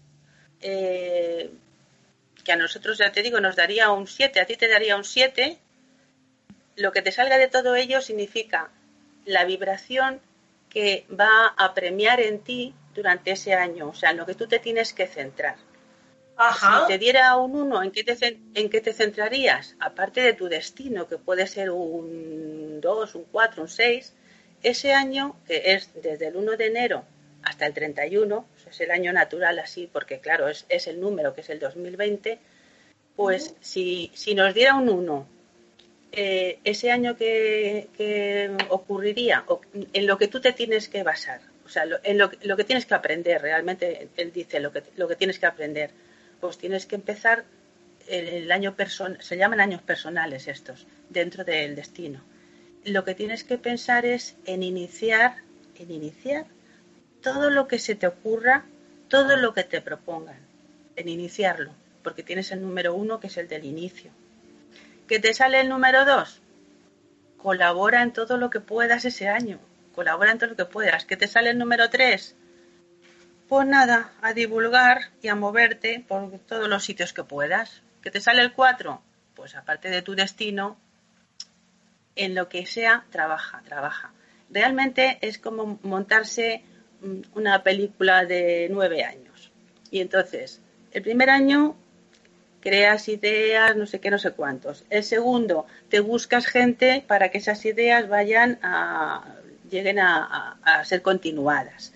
eh, 0.61 1.49
que 2.43 2.51
a 2.51 2.57
nosotros, 2.57 2.97
ya 2.99 3.11
te 3.11 3.23
digo, 3.23 3.39
nos 3.39 3.55
daría 3.55 3.89
un 3.89 4.07
7, 4.07 4.39
a 4.39 4.45
ti 4.45 4.55
te 4.55 4.67
daría 4.67 4.95
un 4.95 5.05
7, 5.05 5.57
lo 6.80 6.91
que 6.91 7.01
te 7.01 7.11
salga 7.11 7.38
de 7.38 7.47
todo 7.47 7.75
ello 7.75 8.01
significa 8.01 8.69
la 9.25 9.43
vibración 9.45 10.21
que 10.69 11.05
va 11.11 11.53
a 11.57 11.73
premiar 11.73 12.21
en 12.21 12.39
ti 12.39 12.73
durante 12.95 13.32
ese 13.32 13.53
año, 13.53 13.89
o 13.89 13.93
sea, 13.93 14.11
en 14.11 14.17
lo 14.17 14.25
que 14.25 14.36
tú 14.36 14.47
te 14.47 14.59
tienes 14.59 14.93
que 14.93 15.07
centrar. 15.07 15.57
Si 16.57 16.88
te 16.88 16.97
diera 16.97 17.36
un 17.36 17.53
1, 17.53 17.84
¿en 17.84 17.91
qué, 17.91 18.05
te, 18.05 18.39
¿en 18.53 18.69
qué 18.69 18.80
te 18.80 18.93
centrarías? 18.93 19.75
Aparte 19.82 20.21
de 20.21 20.32
tu 20.34 20.47
destino, 20.47 21.05
que 21.05 21.17
puede 21.17 21.45
ser 21.47 21.69
un 21.69 22.80
2, 22.80 23.15
un 23.15 23.25
4, 23.25 23.63
un 23.63 23.67
6, 23.67 24.13
ese 24.63 24.93
año, 24.93 25.36
que 25.45 25.73
es 25.73 25.89
desde 26.01 26.27
el 26.27 26.38
1 26.38 26.55
de 26.55 26.67
enero 26.67 27.03
hasta 27.43 27.65
el 27.65 27.73
31, 27.73 28.45
es 28.69 28.80
el 28.80 28.91
año 28.91 29.11
natural 29.11 29.59
así, 29.59 29.89
porque 29.91 30.19
claro, 30.19 30.47
es, 30.47 30.65
es 30.69 30.88
el 30.88 31.01
número 31.01 31.34
que 31.34 31.41
es 31.41 31.49
el 31.49 31.59
2020, 31.59 32.39
pues 33.17 33.53
si, 33.59 34.09
si 34.13 34.34
nos 34.34 34.53
diera 34.53 34.75
un 34.75 34.88
1, 34.88 35.27
eh, 36.12 36.60
ese 36.64 36.91
año 36.91 37.16
que, 37.16 37.89
que, 37.95 38.51
ocurriría, 38.70 39.45
en 39.93 40.07
lo 40.07 40.18
que 40.18 40.28
tú 40.28 40.41
te 40.41 40.53
tienes 40.53 40.89
que 40.89 41.03
basar, 41.03 41.41
o 41.66 41.70
sea, 41.70 41.84
en 42.03 42.18
lo, 42.18 42.32
lo, 42.41 42.57
que 42.57 42.64
tienes 42.64 42.86
que 42.86 42.95
aprender, 42.95 43.41
realmente 43.41 44.10
él 44.18 44.32
dice 44.32 44.60
lo 44.60 44.72
que, 44.72 44.84
lo 44.95 45.07
que 45.07 45.16
tienes 45.16 45.38
que 45.39 45.45
aprender 45.45 45.91
pues 46.39 46.57
tienes 46.57 46.86
que 46.86 46.95
empezar 46.95 47.45
el, 48.07 48.51
año 48.51 48.76
personal, 48.76 49.22
se 49.22 49.38
llaman 49.38 49.60
años 49.60 49.82
personales 49.82 50.47
estos, 50.47 50.88
dentro 51.10 51.43
del 51.43 51.76
destino. 51.76 52.22
Lo 52.86 53.03
que 53.03 53.14
tienes 53.14 53.43
que 53.43 53.57
pensar 53.57 54.05
es 54.05 54.36
en 54.45 54.64
iniciar, 54.64 55.36
en 55.78 55.91
iniciar 55.91 56.45
todo 57.22 57.49
lo 57.49 57.68
que 57.68 57.78
se 57.78 57.95
te 57.95 58.07
ocurra, 58.07 58.66
todo 59.10 59.36
lo 59.36 59.53
que 59.53 59.64
te 59.64 59.82
propongan, 59.82 60.39
en 60.95 61.10
iniciarlo, 61.10 61.72
porque 62.03 62.24
tienes 62.24 62.51
el 62.51 62.62
número 62.62 62.95
uno 62.95 63.20
que 63.20 63.28
es 63.28 63.38
el 63.38 63.47
del 63.47 63.66
inicio. 63.66 64.12
¿Que 65.10 65.20
te 65.20 65.34
sale 65.34 65.60
el 65.60 65.70
número 65.70 66.05
dos? 66.05 66.39
Colabora 67.38 68.03
en 68.03 68.14
todo 68.14 68.38
lo 68.38 68.51
que 68.51 68.60
puedas 68.60 69.05
ese 69.05 69.28
año, 69.28 69.60
colabora 69.95 70.32
en 70.32 70.38
todo 70.38 70.51
lo 70.51 70.55
que 70.55 70.66
puedas. 70.66 71.03
¿Que 71.05 71.18
te 71.18 71.28
sale 71.28 71.49
el 71.49 71.57
número 71.57 71.89
tres? 71.89 72.36
Pues 73.47 73.66
nada, 73.66 74.12
a 74.22 74.34
divulgar 74.34 75.10
y 75.24 75.30
a 75.30 75.34
moverte 75.34 76.05
por 76.07 76.38
todos 76.41 76.70
los 76.70 76.84
sitios 76.84 77.12
que 77.12 77.24
puedas. 77.24 77.82
¿Que 78.03 78.12
te 78.12 78.22
sale 78.22 78.43
el 78.43 78.53
4? 78.53 79.01
Pues 79.34 79.55
aparte 79.55 79.89
de 79.89 80.03
tu 80.03 80.14
destino, 80.14 80.78
en 82.16 82.36
lo 82.36 82.47
que 82.47 82.68
sea, 82.68 83.03
trabaja, 83.10 83.64
trabaja. 83.66 84.14
Realmente 84.51 85.18
es 85.22 85.39
como 85.39 85.80
montarse 85.82 86.64
mm, 87.01 87.22
una 87.34 87.64
película 87.64 88.26
de 88.26 88.68
nueve 88.70 89.03
años. 89.03 89.51
Y 89.89 90.01
entonces, 90.01 90.62
el 90.91 91.01
primer 91.01 91.32
año 91.32 91.76
creas 92.60 93.07
ideas, 93.07 93.76
no 93.76 93.86
sé 93.86 93.99
qué, 93.99 94.12
no 94.12 94.20
sé 94.20 94.32
cuántos. 94.32 94.86
El 94.89 95.03
segundo, 95.03 95.66
te 95.89 95.99
buscas 95.99 96.45
gente 96.45 97.03
para 97.07 97.30
que 97.30 97.38
esas 97.39 97.64
ideas 97.66 98.07
vayan 98.10 98.60
a, 98.62 99.36
lleguen 99.70 99.99
a, 99.99 100.60
a 100.64 100.86
ser 100.86 101.01
continuadas. 101.01 101.93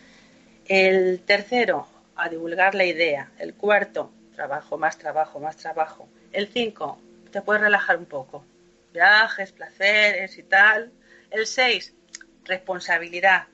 El 0.65 1.21
tercero, 1.21 1.87
a 2.15 2.29
divulgar 2.29 2.75
la 2.75 2.85
idea. 2.85 3.31
El 3.39 3.53
cuarto, 3.53 4.11
trabajo, 4.35 4.77
más 4.77 4.97
trabajo, 4.97 5.39
más 5.39 5.57
trabajo. 5.57 6.07
El 6.31 6.47
cinco, 6.47 6.99
te 7.31 7.41
puedes 7.41 7.61
relajar 7.61 7.97
un 7.97 8.05
poco. 8.05 8.45
Viajes, 8.93 9.51
placeres 9.51 10.37
y 10.37 10.43
tal. 10.43 10.91
El 11.31 11.47
seis, 11.47 11.93
responsabilidad. 12.45 13.47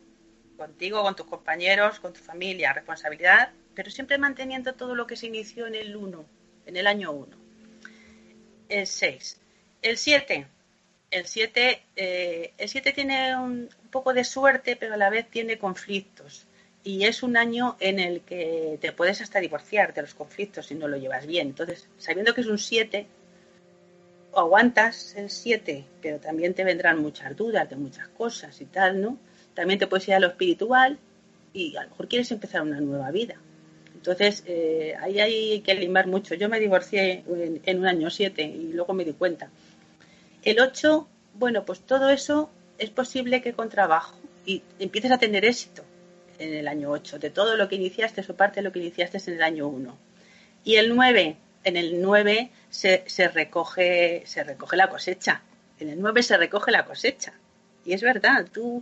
Contigo, 0.57 1.01
con 1.01 1.16
tus 1.16 1.26
compañeros, 1.26 1.99
con 1.99 2.14
tu 2.14 2.20
familia, 2.20 2.74
responsabilidad, 2.74 3.51
pero 3.76 3.89
siempre 3.89 4.18
manteniendo 4.18 4.74
todo 4.74 4.93
lo 4.93 5.07
que 5.07 5.16
se 5.16 5.28
inició 5.28 5.68
en 5.68 5.76
el 5.76 5.95
uno, 5.95 6.26
en 6.70 6.78
el 6.78 6.88
año 6.88 7.11
uno. 7.11 7.36
El 8.70 8.88
seis. 8.88 9.39
El 9.82 9.97
siete, 9.97 10.47
el 11.11 11.26
7 11.26 11.82
eh, 11.95 12.53
el 12.57 12.70
siete 12.70 12.91
tiene 12.93 13.36
un, 13.36 13.70
poco 13.89 14.13
de 14.13 14.24
suerte, 14.24 14.76
pero 14.76 14.93
a 14.93 14.97
la 14.97 15.09
vez 15.09 15.28
tiene 15.30 15.57
conflictos 15.57 16.45
y 16.84 17.05
es 17.05 17.24
un 17.24 17.36
año 17.38 17.76
en 17.80 17.99
el 17.99 18.22
que 18.22 18.78
te 18.80 18.91
puedes 18.91 19.20
hasta 19.22 19.39
divorciar 19.39 19.93
de 19.93 20.03
los 20.03 20.13
conflictos 20.13 20.67
si 20.67 20.76
no 20.76 20.88
lo 20.88 20.97
llevas 20.97 21.26
bien. 21.26 21.47
Entonces, 21.47 21.88
sabiendo 21.97 22.34
que 22.34 22.41
es 22.41 22.47
un 22.47 22.59
7, 22.59 23.07
aguantas 24.36 25.15
el 25.15 25.30
7, 25.30 25.86
pero 26.01 26.20
también 26.20 26.53
te 26.53 26.63
vendrán 26.63 27.01
muchas 27.01 27.36
dudas 27.36 27.70
de 27.70 27.76
muchas 27.76 28.07
cosas 28.09 28.61
y 28.61 28.65
tal, 28.65 29.01
¿no? 29.01 29.17
También 29.55 29.80
te 29.80 29.88
puedes 29.88 30.07
ir 30.07 30.13
a 30.13 30.20
lo 30.20 30.28
espiritual 30.28 30.99
y 31.51 31.76
a 31.76 31.84
lo 31.84 31.89
mejor 31.89 32.07
quieres 32.07 32.32
empezar 32.32 32.61
una 32.61 32.80
nueva 32.80 33.09
vida. 33.11 33.36
Entonces, 34.00 34.43
eh, 34.47 34.95
ahí 35.02 35.20
hay 35.20 35.60
que 35.60 35.74
limar 35.76 36.08
mucho. 36.08 36.34
Yo 36.34 36.47
me 36.47 36.62
divorcié 36.62 37.26
en, 37.66 37.80
un 37.80 37.86
año 37.86 38.10
7 38.10 38.41
y 38.41 38.72
luego 38.72 38.93
me 38.93 39.04
di 39.04 39.12
cuenta. 39.12 39.50
El 40.41 40.62
8, 40.62 41.06
bueno, 41.34 41.66
pues 41.66 41.82
todo 41.82 42.10
eso 42.10 42.50
es 42.78 42.91
posible 42.91 43.41
que 43.41 43.52
con 43.52 43.68
trabajo 43.68 44.16
y 44.45 44.64
empieces 44.80 45.12
a 45.12 45.18
tener 45.18 45.43
éxito 45.43 45.84
en 46.38 46.54
el 46.54 46.70
año 46.70 46.91
8, 46.91 47.20
de 47.20 47.30
todo 47.30 47.58
lo 47.58 47.68
que 47.68 47.76
iniciaste 47.76 48.24
o 48.26 48.36
parte 48.38 48.62
de 48.62 48.64
lo 48.64 48.72
que 48.72 48.80
iniciaste 48.80 49.18
en 49.28 49.34
el 49.34 49.43
año 49.43 49.68
1. 49.68 49.97
Y 50.64 50.76
el 50.78 50.95
9, 50.95 51.36
en 51.66 51.76
el 51.76 52.02
9 52.02 52.52
se, 52.70 53.04
se, 53.06 53.28
recoge, 53.28 54.24
se 54.26 54.45
recoge 54.45 54.78
la 54.78 54.89
cosecha. 54.89 55.41
En 55.78 55.89
el 55.89 56.00
9 56.00 56.24
se 56.24 56.38
recoge 56.38 56.72
la 56.72 56.86
cosecha. 56.86 57.34
Y 57.84 57.91
es 57.91 58.02
verdad, 58.02 58.47
tú, 58.50 58.82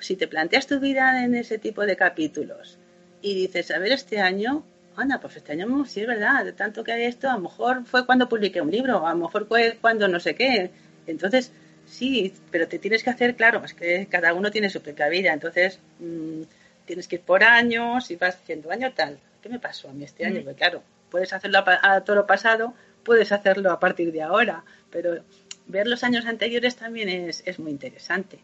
si 0.00 0.16
te 0.16 0.28
planteas 0.28 0.66
tu 0.66 0.80
vida 0.80 1.24
en 1.24 1.34
ese 1.34 1.56
tipo 1.56 1.86
de 1.86 1.96
capítulos 1.96 2.76
y 3.22 3.34
dices, 3.34 3.70
a 3.70 3.78
ver, 3.78 3.92
este 3.92 4.20
año, 4.20 4.64
anda, 4.96 5.20
pues 5.20 5.36
este 5.36 5.52
año 5.52 5.84
sí 5.86 6.00
es 6.00 6.06
verdad, 6.06 6.44
de 6.44 6.52
tanto 6.52 6.84
que 6.84 6.92
hay 6.92 7.04
esto, 7.04 7.28
a 7.28 7.34
lo 7.34 7.40
mejor 7.40 7.84
fue 7.84 8.06
cuando 8.06 8.28
publiqué 8.28 8.60
un 8.60 8.70
libro, 8.70 9.06
a 9.06 9.12
lo 9.12 9.18
mejor 9.18 9.46
fue 9.46 9.78
cuando 9.80 10.08
no 10.08 10.20
sé 10.20 10.34
qué. 10.34 10.70
Entonces, 11.06 11.52
sí, 11.86 12.32
pero 12.50 12.68
te 12.68 12.78
tienes 12.78 13.02
que 13.02 13.10
hacer, 13.10 13.36
claro, 13.36 13.64
es 13.64 13.74
que 13.74 14.06
cada 14.10 14.34
uno 14.34 14.50
tiene 14.50 14.70
su 14.70 14.80
propia 14.80 15.08
vida, 15.08 15.32
entonces 15.32 15.80
mmm, 15.98 16.42
tienes 16.86 17.08
que 17.08 17.16
ir 17.16 17.22
por 17.22 17.44
años 17.44 18.10
y 18.10 18.16
vas 18.16 18.36
haciendo 18.36 18.70
año 18.70 18.92
tal. 18.92 19.18
¿Qué 19.42 19.48
me 19.48 19.58
pasó 19.58 19.88
a 19.88 19.92
mí 19.92 20.04
este 20.04 20.26
año? 20.26 20.40
Mm. 20.40 20.44
Porque 20.44 20.58
claro, 20.58 20.82
puedes 21.10 21.32
hacerlo 21.32 21.58
a, 21.58 21.94
a 21.94 22.04
todo 22.04 22.26
pasado, 22.26 22.74
puedes 23.04 23.32
hacerlo 23.32 23.70
a 23.70 23.80
partir 23.80 24.12
de 24.12 24.22
ahora, 24.22 24.64
pero 24.90 25.22
ver 25.66 25.86
los 25.86 26.04
años 26.04 26.26
anteriores 26.26 26.76
también 26.76 27.08
es, 27.08 27.42
es 27.46 27.58
muy 27.58 27.70
interesante. 27.70 28.38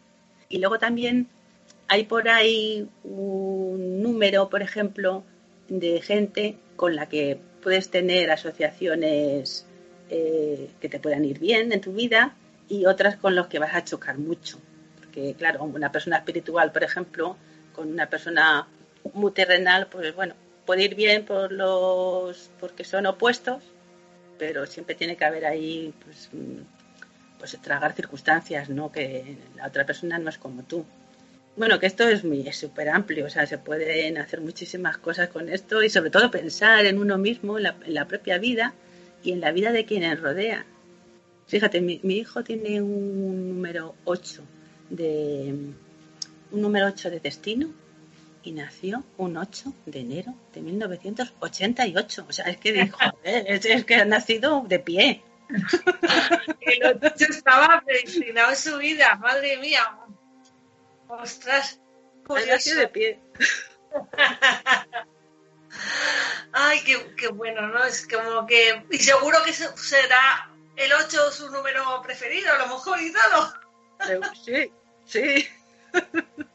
Y 0.49 0.59
luego 0.59 0.79
también 0.79 1.27
hay 1.87 2.03
por 2.03 2.29
ahí 2.29 2.89
un 3.03 4.01
número, 4.01 4.49
por 4.49 4.61
ejemplo, 4.61 5.23
de 5.67 6.01
gente 6.01 6.57
con 6.75 6.95
la 6.95 7.07
que 7.07 7.39
puedes 7.61 7.89
tener 7.89 8.31
asociaciones 8.31 9.65
eh, 10.09 10.69
que 10.79 10.89
te 10.89 10.99
puedan 10.99 11.25
ir 11.25 11.39
bien 11.39 11.71
en 11.71 11.81
tu 11.81 11.93
vida 11.93 12.35
y 12.69 12.85
otras 12.85 13.17
con 13.17 13.35
los 13.35 13.47
que 13.47 13.59
vas 13.59 13.75
a 13.75 13.83
chocar 13.83 14.17
mucho. 14.17 14.59
Porque, 14.97 15.33
claro, 15.35 15.63
una 15.63 15.91
persona 15.91 16.17
espiritual, 16.17 16.71
por 16.71 16.83
ejemplo, 16.83 17.37
con 17.73 17.91
una 17.91 18.09
persona 18.09 18.67
muy 19.13 19.31
terrenal, 19.31 19.87
pues 19.87 20.13
bueno, 20.15 20.35
puede 20.65 20.83
ir 20.83 20.95
bien 20.95 21.25
por 21.25 21.51
los 21.51 22.51
porque 22.59 22.83
son 22.83 23.05
opuestos, 23.05 23.63
pero 24.37 24.65
siempre 24.65 24.95
tiene 24.95 25.15
que 25.15 25.25
haber 25.25 25.45
ahí 25.45 25.93
pues, 26.03 26.29
mm, 26.33 26.61
pues 27.39 27.57
tragar 27.61 27.93
circunstancias, 27.93 28.69
¿no? 28.69 28.91
Que 28.91 29.37
la 29.55 29.67
otra 29.67 29.85
persona 29.85 30.19
no 30.19 30.29
es 30.29 30.37
como 30.37 30.63
tú. 30.63 30.85
Bueno, 31.57 31.79
que 31.79 31.87
esto 31.87 32.07
es 32.07 32.23
muy 32.23 32.53
súper 32.53 32.87
amplio, 32.87 33.25
o 33.25 33.29
sea, 33.31 33.47
se 33.47 33.57
pueden 33.57 34.19
hacer 34.19 34.41
muchísimas 34.41 34.99
cosas 34.99 35.29
con 35.29 35.49
esto 35.49 35.81
y 35.81 35.89
sobre 35.89 36.11
todo 36.11 36.29
pensar 36.29 36.85
en 36.85 36.99
uno 36.99 37.17
mismo, 37.17 37.57
en 37.57 37.63
la, 37.87 38.07
propia 38.07 38.37
vida 38.37 38.75
y 39.23 39.31
en 39.31 39.41
la 39.41 39.51
vida 39.51 39.71
de 39.71 39.83
quienes 39.83 40.19
rodea. 40.19 40.67
Fíjate, 41.47 41.81
mi, 41.81 41.99
hijo 42.03 42.43
tiene 42.43 42.79
un 42.79 43.49
número 43.49 43.95
8 44.05 44.43
de 44.91 45.55
un 46.51 46.61
número 46.61 46.85
8 46.85 47.09
de 47.09 47.19
destino 47.21 47.73
y 48.43 48.51
nació 48.51 49.03
un 49.17 49.35
8 49.35 49.73
de 49.87 49.99
enero 49.99 50.35
de 50.53 50.61
1988. 50.61 52.25
O 52.29 52.33
sea, 52.33 52.45
es 52.45 52.57
que 52.57 52.71
dijo, 52.71 52.99
es, 53.23 53.83
que 53.83 53.95
ha 53.95 54.05
nacido 54.05 54.63
de 54.67 54.77
pie. 54.77 55.23
el 56.61 56.97
8 57.03 57.11
estaba 57.31 57.81
predestinado 57.83 58.51
en 58.51 58.55
su 58.55 58.77
vida, 58.77 59.15
madre 59.15 59.57
mía. 59.57 59.81
Ostras, 61.09 61.79
nacido 62.47 62.79
de 62.79 62.87
pie. 62.87 63.19
Ay, 66.53 66.81
qué, 66.83 67.15
qué, 67.15 67.27
bueno, 67.27 67.67
¿no? 67.67 67.83
Es 67.85 68.07
como 68.07 68.45
que. 68.47 68.83
Y 68.91 68.97
seguro 68.99 69.37
que 69.43 69.53
será 69.53 70.49
el 70.75 70.91
8 70.93 71.31
su 71.31 71.49
número 71.49 72.01
preferido, 72.03 72.53
a 72.53 72.57
lo 72.59 72.67
mejor 72.67 73.01
y 73.01 73.11
todo. 73.11 73.53
Sí, 74.45 74.71
sí. 75.05 75.47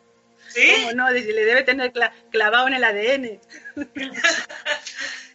¿Sí? 0.48 0.88
no? 0.94 1.11
Le 1.11 1.22
debe 1.22 1.62
tener 1.62 1.92
clavado 2.30 2.68
en 2.68 2.74
el 2.74 2.84
ADN. 2.84 3.40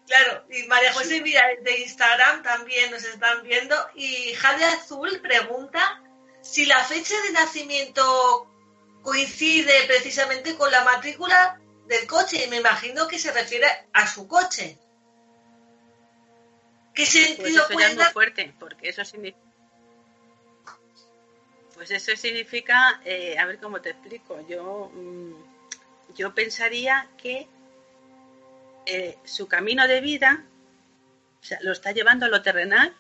claro, 0.08 0.46
y 0.52 0.64
María 0.68 0.94
José 0.94 1.22
mira 1.22 1.44
de 1.62 1.80
Instagram 1.80 2.44
también 2.44 2.92
nos 2.92 3.04
están 3.04 3.42
viendo. 3.44 3.76
Y 3.96 4.34
Jade 4.34 4.66
Azul 4.66 5.20
pregunta 5.22 6.04
si 6.42 6.66
la 6.66 6.84
fecha 6.84 7.16
de 7.24 7.32
nacimiento 7.32 8.48
coincide 9.08 9.72
precisamente 9.88 10.58
con 10.58 10.70
la 10.70 10.84
matrícula 10.84 11.58
del 11.88 12.06
coche. 12.06 12.44
Y 12.44 12.50
me 12.50 12.58
imagino 12.58 13.08
que 13.08 13.18
se 13.18 13.32
refiere 13.32 13.66
a 13.94 14.06
su 14.06 14.28
coche. 14.28 14.78
¿Qué 16.94 17.04
pues 17.04 17.10
sentido 17.10 17.64
puede 17.72 17.96
dar? 17.96 18.12
fuerte, 18.12 18.54
porque 18.60 18.90
eso 18.90 19.06
significa 19.06 19.48
pues 21.74 21.92
eso 21.92 22.14
significa, 22.16 23.00
eh, 23.06 23.38
a 23.38 23.46
ver 23.46 23.60
cómo 23.60 23.80
te 23.80 23.92
explico, 23.92 24.46
yo, 24.48 24.92
mm, 24.92 26.16
yo 26.16 26.34
pensaría 26.34 27.08
que 27.22 27.48
eh, 28.88 29.16
su 29.24 29.48
camino 29.48 29.88
de 29.88 30.02
vida 30.02 30.44
lo 31.62 31.72
está 31.72 31.92
llevando 31.92 32.26
a 32.26 32.30
lo 32.30 32.42
terrenal 32.42 32.96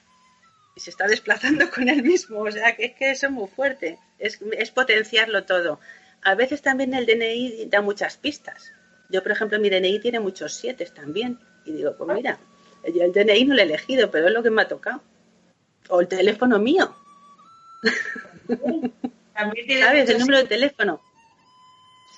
y 0.76 0.80
se 0.80 0.91
está 0.91 1.08
desplazando 1.08 1.70
con 1.72 1.89
él 1.89 2.03
mismo, 2.03 2.41
o 2.41 2.51
sea 2.51 2.76
que 2.76 2.86
es 2.86 2.95
que 2.95 3.10
eso 3.10 3.26
es 3.26 3.32
muy 3.32 3.47
fuerte, 3.47 3.97
es, 4.20 4.72
potenciarlo 4.72 5.45
todo. 5.45 5.80
A 6.24 6.36
veces 6.36 6.61
también 6.61 6.93
el 6.93 7.05
DNI 7.05 7.65
da 7.70 7.82
muchas 7.82 8.18
pistas. 8.18 8.72
Yo, 9.09 9.24
por 9.24 9.32
ejemplo, 9.32 9.59
mi 9.59 9.70
DNI 9.70 9.99
tiene 9.99 10.20
muchos 10.20 10.53
siete 10.53 10.86
también. 10.86 11.39
Y 11.65 11.74
digo, 11.74 11.95
pues 11.97 12.13
mira, 12.13 12.39
yo 12.93 13.03
el 13.03 13.13
DNI 13.13 13.45
no 13.45 13.55
lo 13.55 13.61
he 13.61 13.65
elegido, 13.65 14.11
pero 14.11 14.28
es 14.28 14.34
lo 14.34 14.43
que 14.43 14.49
me 14.49 14.61
ha 14.61 14.68
tocado. 14.68 15.01
O 15.89 16.01
el 16.01 16.07
teléfono 16.07 16.59
mío. 16.59 16.95
¿Sabes? 19.36 20.09
El 20.09 20.20
número 20.20 20.39
de 20.39 20.45
teléfono. 20.45 21.01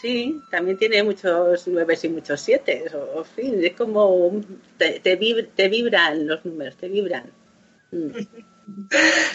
Sí, 0.01 0.39
también 0.49 0.77
tiene 0.77 1.03
muchos 1.03 1.67
nueve 1.67 1.97
y 2.01 2.07
muchos 2.07 2.39
siete. 2.39 2.85
O, 3.15 3.23
fin, 3.25 3.63
es 3.63 3.73
como 3.73 4.31
te, 4.77 5.01
te, 5.01 5.17
vibran 5.67 6.25
los 6.25 6.45
números, 6.45 6.77
te 6.77 6.87
vibran. 6.87 7.29
Mm. 7.91 8.11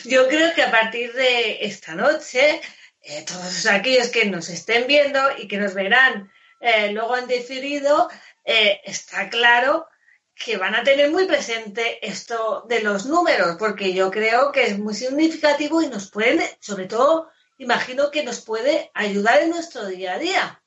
Yo 0.04 0.28
creo 0.28 0.54
que 0.54 0.62
a 0.62 0.70
partir 0.70 1.12
de 1.12 1.64
esta 1.64 1.94
noche, 1.94 2.60
eh, 3.00 3.24
todos 3.26 3.66
aquellos 3.66 4.08
que 4.08 4.26
nos 4.26 4.48
estén 4.48 4.86
viendo 4.86 5.20
y 5.38 5.48
que 5.48 5.58
nos 5.58 5.74
verán 5.74 6.30
eh, 6.60 6.92
luego 6.92 7.14
han 7.14 7.26
decidido, 7.26 8.08
eh, 8.44 8.80
está 8.84 9.28
claro 9.28 9.86
que 10.34 10.56
van 10.56 10.74
a 10.74 10.82
tener 10.82 11.10
muy 11.10 11.26
presente 11.26 12.04
esto 12.06 12.64
de 12.68 12.80
los 12.80 13.06
números, 13.06 13.56
porque 13.58 13.92
yo 13.92 14.10
creo 14.10 14.50
que 14.50 14.64
es 14.64 14.78
muy 14.78 14.94
significativo 14.94 15.82
y 15.82 15.88
nos 15.88 16.10
pueden, 16.10 16.40
sobre 16.60 16.86
todo, 16.86 17.30
imagino 17.58 18.10
que 18.10 18.24
nos 18.24 18.40
puede 18.40 18.90
ayudar 18.94 19.42
en 19.42 19.50
nuestro 19.50 19.86
día 19.86 20.14
a 20.14 20.18
día. 20.18 20.63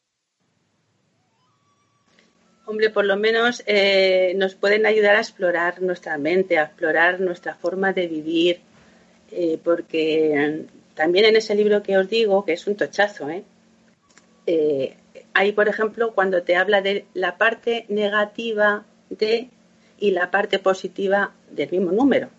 Hombre, 2.69 2.89
por 2.89 3.05
lo 3.05 3.15
menos 3.15 3.63
eh, 3.65 4.33
nos 4.35 4.53
pueden 4.55 4.85
ayudar 4.85 5.15
a 5.15 5.21
explorar 5.21 5.81
nuestra 5.81 6.17
mente, 6.17 6.57
a 6.57 6.63
explorar 6.63 7.21
nuestra 7.21 7.55
forma 7.55 7.93
de 7.93 8.07
vivir, 8.07 8.59
eh, 9.31 9.57
porque 9.63 10.65
también 10.93 11.23
en 11.23 11.37
ese 11.37 11.55
libro 11.55 11.81
que 11.81 11.97
os 11.97 12.09
digo, 12.09 12.43
que 12.43 12.51
es 12.51 12.67
un 12.67 12.75
tochazo, 12.75 13.29
¿eh? 13.29 13.45
¿eh? 14.47 14.97
hay, 15.33 15.53
por 15.53 15.69
ejemplo, 15.69 16.13
cuando 16.13 16.43
te 16.43 16.57
habla 16.57 16.81
de 16.81 17.05
la 17.13 17.37
parte 17.37 17.85
negativa 17.87 18.83
de 19.09 19.47
y 19.97 20.11
la 20.11 20.29
parte 20.29 20.59
positiva 20.59 21.31
del 21.49 21.71
mismo 21.71 21.93
número. 21.93 22.29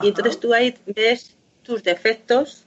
Y 0.00 0.08
entonces 0.08 0.40
tú 0.40 0.54
ahí 0.54 0.74
ves 0.86 1.36
tus 1.62 1.82
defectos, 1.82 2.64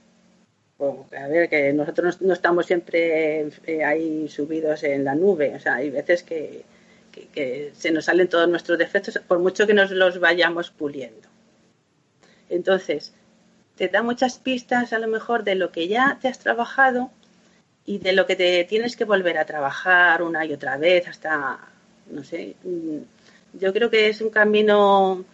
a 0.78 1.26
ver, 1.26 1.48
que 1.48 1.72
nosotros 1.72 2.22
no, 2.22 2.34
estamos 2.34 2.66
siempre 2.66 3.48
eh, 3.66 3.82
ahí 3.84 4.28
subidos 4.28 4.84
en 4.84 5.02
la 5.02 5.16
nube, 5.16 5.56
o 5.56 5.58
sea, 5.58 5.74
hay 5.74 5.90
veces 5.90 6.22
que, 6.22 6.62
se 7.74 7.90
nos 7.90 8.06
salen 8.06 8.28
todos 8.28 8.48
nuestros 8.48 8.78
defectos, 8.78 9.18
por 9.26 9.38
mucho 9.38 9.66
que 9.66 9.74
nos 9.74 9.90
los 9.90 10.18
vayamos 10.18 10.70
puliendo. 10.70 11.28
Entonces, 12.48 13.14
te 13.76 13.88
da 13.88 14.02
muchas 14.02 14.38
pistas 14.38 14.92
a 14.92 14.98
lo 14.98 15.08
mejor 15.08 15.44
de 15.44 15.54
lo 15.54 15.72
que 15.72 15.88
ya 15.88 16.18
te 16.20 16.28
has 16.28 16.38
trabajado 16.38 17.10
y 17.86 17.98
de 17.98 18.12
lo 18.12 18.26
que 18.26 18.36
te 18.36 18.64
tienes 18.64 18.96
que 18.96 19.04
volver 19.04 19.38
a 19.38 19.44
trabajar 19.44 20.22
una 20.22 20.44
y 20.44 20.52
otra 20.52 20.76
vez 20.76 21.08
hasta, 21.08 21.58
no 22.10 22.24
sé, 22.24 22.56
yo 23.52 23.72
creo 23.72 23.90
que 23.90 24.08
es 24.08 24.20
un 24.20 24.30
camino 24.30 25.24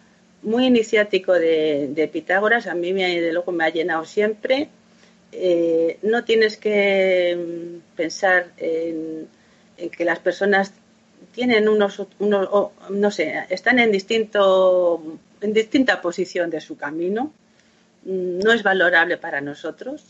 muy 0.43 0.65
iniciático 0.65 1.33
de, 1.33 2.09
Pitágoras. 2.11 2.67
A 2.67 2.75
mí, 2.75 2.93
me, 2.93 3.21
de 3.21 3.33
luego, 3.33 3.51
me 3.51 3.65
ha 3.65 3.69
llenado 3.69 4.05
siempre. 4.05 4.69
Eh, 5.31 5.97
no 6.01 6.23
tienes 6.23 6.57
que 6.57 7.35
mm, 7.37 7.95
pensar 7.95 8.51
en, 8.57 9.27
que 9.77 10.05
las 10.05 10.19
personas 10.19 10.73
tienen 11.33 11.67
unos, 11.69 12.01
no 12.19 13.11
sé, 13.11 13.45
están 13.49 13.79
en 13.79 13.91
distinto, 13.91 15.19
en 15.41 15.53
distinta 15.53 16.01
posición 16.01 16.49
de 16.49 16.61
su 16.61 16.77
camino. 16.77 17.31
Mm, 18.05 18.39
no 18.39 18.51
es 18.51 18.63
valorable 18.63 19.17
para 19.17 19.41
nosotros. 19.41 20.03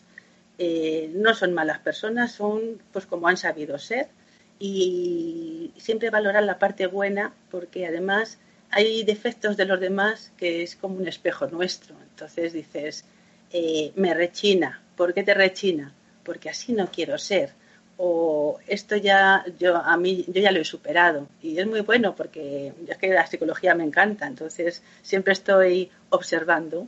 Eh, 0.57 1.11
no 1.15 1.33
son 1.33 1.53
malas 1.53 1.79
personas, 1.79 2.31
son 2.33 2.81
pues 2.91 3.05
como 3.05 3.27
han 3.27 3.37
sabido 3.37 3.79
ser 3.79 4.09
y 4.59 5.71
siempre 5.77 6.11
valorar 6.11 6.43
la 6.43 6.59
parte 6.59 6.85
buena 6.85 7.33
porque 7.49 7.87
además 7.87 8.37
hay 8.69 9.03
defectos 9.03 9.57
de 9.57 9.65
los 9.65 9.79
demás 9.79 10.31
que 10.37 10.61
es 10.61 10.75
como 10.75 10.97
un 10.97 11.07
espejo 11.07 11.47
nuestro. 11.47 11.95
Entonces 12.11 12.53
dices, 12.53 13.05
eh, 13.51 13.91
me 13.95 14.13
rechina. 14.13 14.81
¿Por 14.95 15.13
qué 15.13 15.23
te 15.23 15.33
rechina? 15.33 15.93
Porque 16.23 16.49
así 16.49 16.73
no 16.73 16.91
quiero 16.91 17.17
ser. 17.17 17.53
O 18.03 18.59
esto 18.65 18.95
ya, 18.95 19.45
yo 19.59 19.77
a 19.77 19.95
mí, 19.95 20.25
yo 20.27 20.41
ya 20.41 20.51
lo 20.51 20.59
he 20.59 20.65
superado. 20.65 21.27
Y 21.39 21.59
es 21.59 21.67
muy 21.67 21.81
bueno 21.81 22.15
porque 22.15 22.73
es 22.87 22.97
que 22.97 23.09
la 23.09 23.27
psicología 23.27 23.75
me 23.75 23.83
encanta. 23.83 24.25
Entonces 24.25 24.81
siempre 25.03 25.33
estoy 25.33 25.91
observando, 26.09 26.87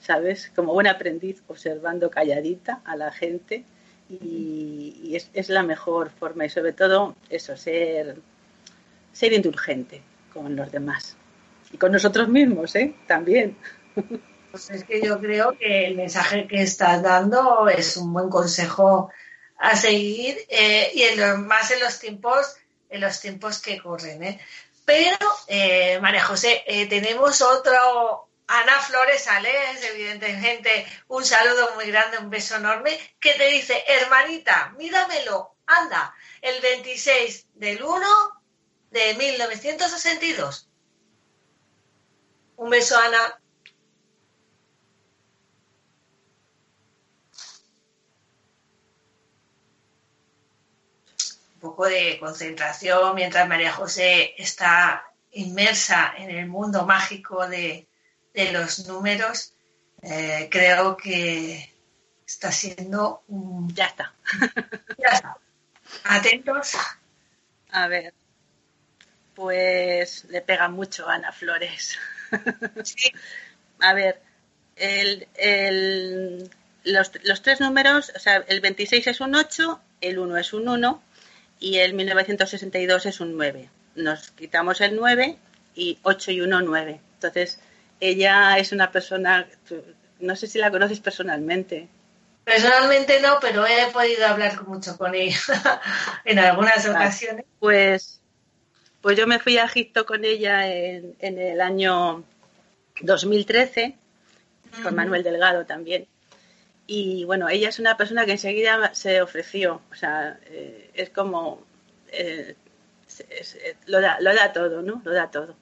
¿sabes? 0.00 0.50
Como 0.56 0.72
buen 0.72 0.86
aprendiz, 0.86 1.42
observando 1.48 2.10
calladita 2.10 2.80
a 2.86 2.96
la 2.96 3.12
gente 3.12 3.64
y, 4.08 5.20
es, 5.34 5.48
la 5.50 5.62
mejor 5.62 6.08
forma 6.08 6.46
y 6.46 6.48
sobre 6.48 6.72
todo 6.72 7.14
eso, 7.28 7.58
ser, 7.58 8.16
ser 9.12 9.34
indulgente 9.34 10.00
con 10.32 10.56
los 10.56 10.72
demás 10.72 11.14
y 11.72 11.76
con 11.76 11.92
nosotros 11.92 12.26
mismos, 12.28 12.74
¿eh? 12.74 12.94
También. 13.06 13.58
Pues 14.50 14.70
es 14.70 14.84
que 14.84 15.02
yo 15.02 15.20
creo 15.20 15.58
que 15.58 15.88
el 15.88 15.96
mensaje 15.96 16.46
que 16.46 16.62
estás 16.62 17.02
dando 17.02 17.68
es 17.68 17.98
un 17.98 18.14
buen 18.14 18.30
consejo 18.30 19.10
a 19.64 19.76
seguir 19.76 20.44
eh, 20.50 20.92
y 20.94 21.02
en 21.04 21.46
más 21.46 21.70
en 21.70 21.80
los 21.80 21.98
tiempos 21.98 22.56
en 22.90 23.00
los 23.00 23.18
tiempos 23.20 23.60
que 23.60 23.80
corren. 23.80 24.22
¿eh? 24.22 24.40
Pero, 24.84 25.26
eh, 25.48 25.98
María 26.00 26.22
José, 26.22 26.62
tenemos 26.88 27.40
otro, 27.40 28.28
Ana 28.46 28.78
Flores 28.80 29.26
Alés, 29.26 29.82
evidentemente, 29.82 30.86
un 31.08 31.24
saludo 31.24 31.74
muy 31.74 31.86
grande, 31.86 32.18
un 32.18 32.30
beso 32.30 32.56
enorme, 32.56 32.96
que 33.18 33.32
te 33.32 33.46
dice, 33.46 33.82
hermanita, 33.88 34.74
míramelo 34.76 35.56
Anda, 35.66 36.14
el 36.42 36.60
26 36.60 37.46
del 37.54 37.82
1 37.82 38.42
de 38.90 39.14
1962. 39.14 40.68
Un 42.56 42.70
beso, 42.70 42.96
Ana. 42.98 43.40
Poco 51.64 51.86
de 51.86 52.18
concentración 52.20 53.14
mientras 53.14 53.48
María 53.48 53.72
José 53.72 54.34
está 54.36 55.02
inmersa 55.32 56.12
en 56.18 56.28
el 56.30 56.46
mundo 56.46 56.84
mágico 56.84 57.48
de, 57.48 57.88
los 58.52 58.86
números. 58.86 59.54
Eh, 60.02 60.48
creo 60.50 60.94
que 60.96 61.72
está 62.26 62.52
siendo 62.52 63.22
un... 63.28 63.74
Ya 63.74 63.86
está. 63.86 64.12
ya 64.98 65.08
está. 65.08 65.38
Atentos. 66.04 66.76
A 67.70 67.88
ver. 67.88 68.12
Pues 69.34 70.24
le 70.26 70.42
pega 70.42 70.68
mucho 70.68 71.08
a 71.08 71.14
Ana 71.14 71.32
Flores. 71.32 71.98
Sí. 72.84 73.10
A 73.80 73.92
ver, 73.92 74.22
el, 74.76 76.48
los, 76.84 77.10
los, 77.24 77.42
tres 77.42 77.60
números, 77.60 78.12
o 78.14 78.18
sea, 78.20 78.36
el 78.36 78.60
26 78.60 79.08
es 79.08 79.20
un 79.20 79.34
8, 79.34 79.80
el 80.00 80.18
1 80.18 80.36
es 80.38 80.52
un 80.52 80.68
1 80.68 81.02
y 81.60 81.78
el 81.78 81.94
1962 81.94 83.06
es 83.06 83.20
un 83.20 83.36
9. 83.36 83.68
Nos 83.96 84.30
quitamos 84.32 84.80
el 84.80 84.96
9 84.96 85.36
y 85.74 85.98
8 86.02 86.30
y 86.32 86.40
1, 86.40 86.60
9. 86.62 87.00
Entonces, 87.14 87.60
ella 88.00 88.58
es 88.58 88.72
una 88.72 88.90
persona, 88.90 89.46
no 90.20 90.36
sé 90.36 90.46
si 90.46 90.58
la 90.58 90.70
conoces 90.70 91.00
personalmente. 91.00 91.88
Personalmente 92.44 93.20
no, 93.22 93.38
pero 93.40 93.66
he 93.66 93.86
podido 93.92 94.26
hablar 94.26 94.66
mucho 94.66 94.98
con 94.98 95.14
ella 95.14 95.38
en 96.24 96.38
algunas 96.38 96.86
ocasiones. 96.86 97.46
Pues, 97.58 98.20
pues 99.00 99.16
yo 99.16 99.26
me 99.26 99.38
fui 99.38 99.56
a 99.56 99.64
Egipto 99.64 100.04
con 100.04 100.24
ella 100.24 100.70
en, 100.70 101.16
el 101.20 101.60
año 101.60 102.24
2013, 103.00 103.96
con 104.82 104.94
Manuel 104.94 105.22
Delgado 105.22 105.64
también. 105.64 106.06
Y 106.86 107.24
bueno, 107.24 107.48
ella 107.48 107.68
es 107.68 107.78
una 107.78 107.96
persona 107.96 108.26
que 108.26 108.32
enseguida 108.32 108.94
se 108.94 109.22
ofreció, 109.22 109.80
o 109.90 109.94
sea, 109.94 110.38
eh, 110.46 110.90
es 110.94 111.10
como, 111.10 111.62
eh, 112.08 112.54
lo, 113.86 114.00
da, 114.00 114.20
lo 114.20 114.34
da 114.34 114.52
todo, 114.52 114.82
¿no? 114.82 115.00
Lo 115.04 115.12
da 115.12 115.30
todo. 115.30 115.56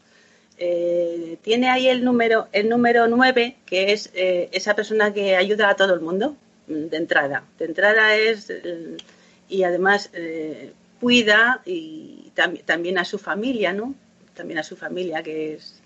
Eh, 0.58 1.38
tiene 1.42 1.70
ahí 1.70 1.88
el 1.88 2.04
número, 2.04 2.48
el 2.52 2.68
número 2.68 3.06
9, 3.06 3.56
que 3.64 3.92
es 3.92 4.10
esa 4.14 4.74
persona 4.74 5.12
que 5.12 5.36
ayuda 5.36 5.70
a 5.70 5.76
todo 5.76 5.94
el 5.94 6.00
mundo 6.00 6.36
de 6.66 6.96
entrada. 6.96 7.44
De 7.58 7.66
entrada 7.66 8.16
es, 8.16 8.52
y 9.48 9.62
además 9.62 10.10
cuida 11.00 11.62
y 11.64 12.32
también 12.64 12.98
a 12.98 13.04
su 13.04 13.18
familia, 13.18 13.72
¿no? 13.72 13.94
También 14.34 14.58
a 14.58 14.62
su 14.62 14.76
familia, 14.76 15.22
que 15.22 15.54
es, 15.54 15.80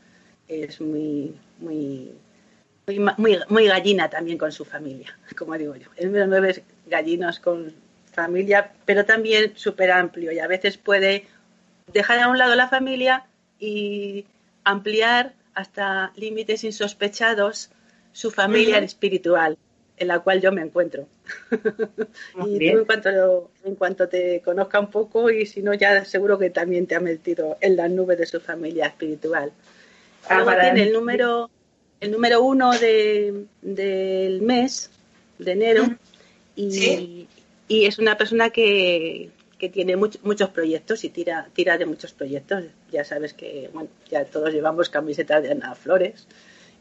es 0.48 0.80
muy, 0.80 1.34
muy, 1.58 2.12
muy, 3.16 3.38
muy, 3.48 3.66
gallina 3.66 4.08
también 4.08 4.38
con 4.38 4.52
su 4.52 4.64
familia, 4.64 5.16
como 5.36 5.56
digo 5.58 5.74
yo. 5.76 5.88
El 5.96 6.06
número 6.06 6.26
nueve 6.26 6.50
es 6.50 6.62
gallinos 6.86 7.40
con 7.40 7.74
familia, 8.12 8.72
pero 8.84 9.04
también 9.04 9.52
súper 9.56 9.90
amplio 9.90 10.32
y 10.32 10.38
a 10.38 10.46
veces 10.46 10.78
puede 10.78 11.26
dejar 11.92 12.20
a 12.20 12.28
un 12.28 12.38
lado 12.38 12.54
la 12.54 12.68
familia 12.68 13.26
y 13.58 14.24
ampliar 14.64 15.34
hasta 15.54 16.12
límites 16.16 16.64
insospechados 16.64 17.70
su 18.12 18.30
familia 18.30 18.78
espiritual 18.78 19.58
en 19.98 20.08
la 20.08 20.20
cual 20.20 20.40
yo 20.40 20.52
me 20.52 20.62
encuentro. 20.62 21.06
y 22.46 22.70
tú 22.70 22.78
en 22.78 22.84
cuanto, 22.84 23.50
en 23.64 23.74
cuanto 23.74 24.08
te 24.08 24.40
conozca 24.42 24.78
un 24.78 24.90
poco 24.90 25.30
y 25.30 25.46
si 25.46 25.62
no 25.62 25.74
ya 25.74 26.04
seguro 26.04 26.38
que 26.38 26.50
también 26.50 26.86
te 26.86 26.94
ha 26.94 27.00
metido 27.00 27.56
en 27.60 27.76
las 27.76 27.90
nubes 27.90 28.18
de 28.18 28.26
su 28.26 28.40
familia 28.40 28.86
espiritual. 28.86 29.52
Ah, 30.28 30.42
Luego 30.42 30.60
tiene 30.60 30.82
el 30.82 30.92
número, 30.92 31.50
el 32.00 32.10
número 32.10 32.42
uno 32.42 32.72
de, 32.72 33.46
del 33.62 34.42
mes 34.42 34.90
de 35.38 35.52
enero 35.52 35.84
y, 36.54 37.26
y, 37.68 37.84
es 37.84 37.98
una 37.98 38.16
persona 38.16 38.50
que, 38.50 39.30
que 39.58 39.68
tiene 39.68 39.96
muchos 39.96 40.50
proyectos 40.50 41.04
y 41.04 41.10
tira, 41.10 41.48
tira 41.54 41.78
de 41.78 41.86
muchos 41.86 42.12
proyectos. 42.12 42.64
Ya 42.92 43.04
sabes 43.04 43.34
que 43.34 43.70
bueno, 43.72 43.88
ya 44.10 44.24
todos 44.24 44.52
llevamos 44.52 44.88
camisetas 44.88 45.42
de 45.42 45.50
Ana 45.50 45.74
Flores 45.74 46.26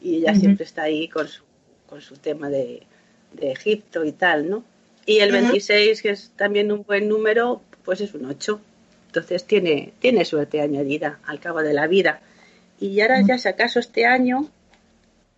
y 0.02 0.18
ella 0.18 0.36
siempre 0.36 0.66
está 0.66 0.84
ahí 0.84 1.08
con 1.08 1.28
su, 1.28 1.44
con 1.88 2.02
su 2.02 2.16
tema 2.18 2.50
de, 2.50 2.84
de 3.34 3.52
Egipto 3.52 4.04
y 4.06 4.12
tal, 4.12 4.50
¿no? 4.50 4.64
Y 5.06 5.20
el 5.20 5.32
26, 5.32 6.02
que 6.02 6.10
es 6.10 6.32
también 6.36 6.72
un 6.72 6.84
buen 6.84 7.08
número, 7.08 7.62
pues 7.84 8.02
es 8.02 8.14
un 8.16 8.26
8. 8.26 8.60
Entonces 9.08 9.46
tiene, 9.46 9.94
tiene 10.00 10.26
suerte 10.26 10.62
añadida 10.62 11.20
al 11.26 11.40
cabo 11.40 11.62
de 11.62 11.74
la 11.74 11.88
vida. 11.88 12.22
Y 12.80 13.00
ahora 13.00 13.22
ya 13.22 13.38
si 13.38 13.48
acaso 13.48 13.80
este 13.80 14.06
año, 14.06 14.50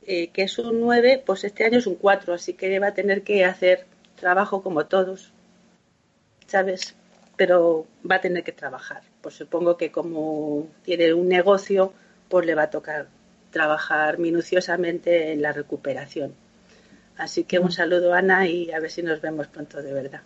eh, 0.08 0.30
que 0.30 0.44
es 0.44 0.58
un 0.58 0.80
9, 0.80 1.22
pues 1.26 1.44
este 1.44 1.66
año 1.66 1.80
es 1.80 1.86
un 1.86 1.96
4, 1.96 2.34
así 2.34 2.54
que 2.54 2.80
va 2.80 2.88
a 2.88 2.94
tener 2.94 3.24
que 3.24 3.44
hacer 3.44 3.86
trabajo 4.16 4.64
como 4.64 4.86
todos, 4.86 5.34
¿sabes? 6.48 6.96
Pero 7.36 7.86
va 8.10 8.16
a 8.16 8.22
tener 8.22 8.44
que 8.46 8.54
trabajar. 8.54 9.02
Pues 9.22 9.36
supongo 9.36 9.76
que 9.78 9.92
como 9.92 10.68
tiene 10.84 11.14
un 11.14 11.28
negocio, 11.28 11.94
pues 12.30 12.46
le 12.46 12.56
va 12.56 12.64
a 12.64 12.70
tocar 12.70 13.08
trabajar 13.52 14.18
minuciosamente 14.18 15.34
en 15.34 15.42
la 15.42 15.52
recuperación. 15.52 16.34
Así 17.18 17.44
que 17.44 17.60
un 17.60 17.72
saludo, 17.72 18.14
Ana, 18.14 18.48
y 18.48 18.72
a 18.72 18.80
ver 18.80 18.92
si 18.92 19.04
nos 19.04 19.20
vemos 19.20 19.48
pronto 19.48 19.82
de 19.82 19.92
verdad. 19.92 20.22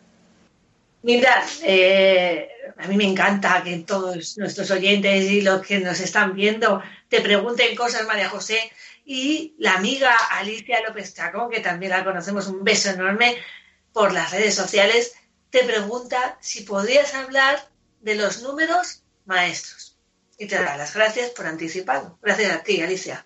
Mira, 1.03 1.43
eh, 1.63 2.49
a 2.77 2.87
mí 2.87 2.95
me 2.95 3.05
encanta 3.05 3.63
que 3.63 3.79
todos 3.79 4.37
nuestros 4.37 4.69
oyentes 4.69 5.31
y 5.31 5.41
los 5.41 5.65
que 5.65 5.79
nos 5.79 5.99
están 5.99 6.35
viendo 6.35 6.83
te 7.09 7.21
pregunten 7.21 7.75
cosas, 7.75 8.05
María 8.05 8.29
José. 8.29 8.71
Y 9.05 9.55
la 9.57 9.75
amiga 9.75 10.15
Alicia 10.31 10.81
López 10.87 11.13
Chacón, 11.13 11.49
que 11.49 11.59
también 11.59 11.91
la 11.91 12.03
conocemos, 12.03 12.47
un 12.47 12.63
beso 12.63 12.89
enorme 12.89 13.37
por 13.93 14.13
las 14.13 14.31
redes 14.31 14.55
sociales, 14.55 15.13
te 15.49 15.63
pregunta 15.63 16.37
si 16.39 16.63
podrías 16.63 17.13
hablar 17.13 17.59
de 18.01 18.15
los 18.15 18.41
números 18.41 19.03
maestros. 19.25 19.97
Y 20.37 20.47
te 20.47 20.55
da 20.55 20.77
las 20.77 20.95
gracias 20.95 21.31
por 21.31 21.45
anticipado. 21.45 22.17
Gracias 22.21 22.51
a 22.51 22.63
ti, 22.63 22.81
Alicia. 22.81 23.25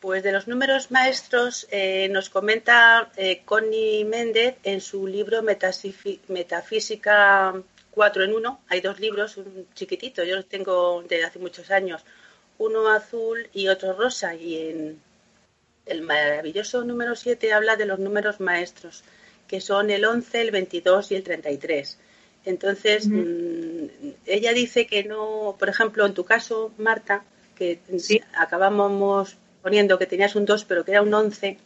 Pues 0.00 0.22
de 0.22 0.32
los 0.32 0.46
números 0.46 0.90
maestros 0.90 1.66
eh, 1.70 2.08
nos 2.10 2.30
comenta 2.30 3.10
eh, 3.16 3.42
Connie 3.44 4.04
Méndez 4.04 4.56
en 4.62 4.80
su 4.80 5.06
libro 5.06 5.42
Metafísica 5.42 7.54
4 7.90 8.24
en 8.24 8.32
1. 8.32 8.60
Hay 8.68 8.80
dos 8.80 9.00
libros, 9.00 9.36
un 9.38 9.66
chiquitito, 9.74 10.22
yo 10.22 10.36
los 10.36 10.48
tengo 10.48 11.02
desde 11.02 11.24
hace 11.24 11.40
muchos 11.40 11.72
años, 11.72 12.04
uno 12.58 12.88
azul 12.88 13.48
y 13.52 13.68
otro 13.68 13.94
rosa. 13.94 14.34
Y 14.34 14.56
en 14.56 15.00
el 15.86 16.02
maravilloso 16.02 16.84
número 16.84 17.16
7 17.16 17.52
habla 17.52 17.76
de 17.76 17.86
los 17.86 17.98
números 17.98 18.40
maestros, 18.40 19.04
que 19.46 19.60
son 19.60 19.90
el 19.90 20.04
11, 20.04 20.40
el 20.40 20.50
22 20.50 21.12
y 21.12 21.14
el 21.16 21.22
33. 21.22 21.98
Entonces, 22.44 23.06
mm, 23.08 23.86
ella 24.26 24.52
dice 24.52 24.86
que 24.86 25.04
no, 25.04 25.56
por 25.58 25.68
ejemplo, 25.68 26.06
en 26.06 26.14
tu 26.14 26.24
caso, 26.24 26.72
Marta, 26.78 27.24
que 27.56 27.80
acabamos 28.34 29.36
poniendo 29.62 29.98
que 29.98 30.06
tenías 30.06 30.36
un 30.36 30.44
2 30.44 30.64
pero 30.64 30.84
que 30.84 30.92
era 30.92 31.02
un 31.02 31.12
11, 31.12 31.58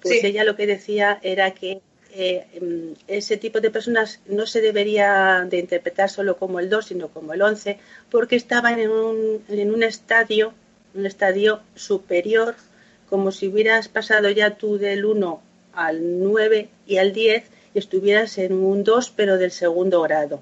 pues 0.00 0.24
ella 0.24 0.44
lo 0.44 0.56
que 0.56 0.66
decía 0.66 1.18
era 1.22 1.52
que 1.52 1.80
em, 2.20 2.94
ese 3.06 3.36
tipo 3.36 3.60
de 3.60 3.70
personas 3.70 4.20
no 4.26 4.44
se 4.46 4.60
debería 4.60 5.46
de 5.48 5.58
interpretar 5.58 6.10
solo 6.10 6.36
como 6.36 6.58
el 6.58 6.68
2, 6.68 6.86
sino 6.86 7.08
como 7.08 7.32
el 7.32 7.42
11, 7.42 7.78
porque 8.10 8.34
estaban 8.34 8.80
en 8.80 8.90
un, 8.90 9.44
en 9.48 9.72
un 9.72 9.82
estadio, 9.84 10.52
un 10.94 11.06
estadio 11.06 11.60
superior, 11.76 12.56
como 13.08 13.30
si 13.30 13.46
hubieras 13.46 13.88
pasado 13.88 14.30
ya 14.30 14.56
tú 14.56 14.78
del 14.78 15.04
1 15.04 15.42
al 15.74 16.20
9 16.20 16.68
y 16.88 16.96
al 16.96 17.12
10 17.12 17.44
y 17.74 17.78
estuvieras 17.78 18.36
en 18.38 18.52
un 18.52 18.82
2, 18.82 19.12
pero 19.14 19.38
del 19.38 19.52
segundo 19.52 20.02
grado. 20.02 20.40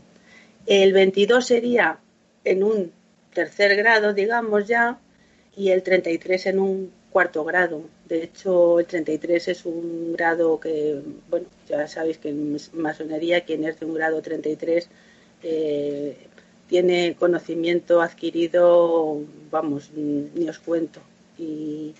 El 0.66 0.94
22 0.94 1.46
sería 1.46 1.98
en 2.44 2.64
un 2.64 2.90
tercer 3.34 3.76
grado, 3.76 4.14
digamos 4.14 4.66
ya, 4.66 4.98
y 5.54 5.70
el 5.70 5.82
33 5.82 6.46
en 6.46 6.58
un 6.58 6.92
cuarto 7.16 7.44
grado. 7.44 7.80
De 8.04 8.24
hecho, 8.24 8.78
el 8.78 8.84
33 8.84 9.48
es 9.48 9.64
un 9.64 10.12
grado 10.12 10.60
que, 10.60 11.00
bueno, 11.30 11.46
ya 11.66 11.88
sabéis 11.88 12.18
que 12.18 12.28
en 12.28 12.58
masonería 12.74 13.40
quien 13.46 13.64
es 13.64 13.80
de 13.80 13.86
un 13.86 13.94
grado 13.94 14.20
33 14.20 14.86
eh, 15.42 16.14
tiene 16.68 17.16
conocimiento 17.18 18.02
adquirido, 18.02 19.22
vamos, 19.50 19.92
ni 19.94 20.46
os 20.46 20.58
cuento. 20.58 21.00
Y, 21.38 21.94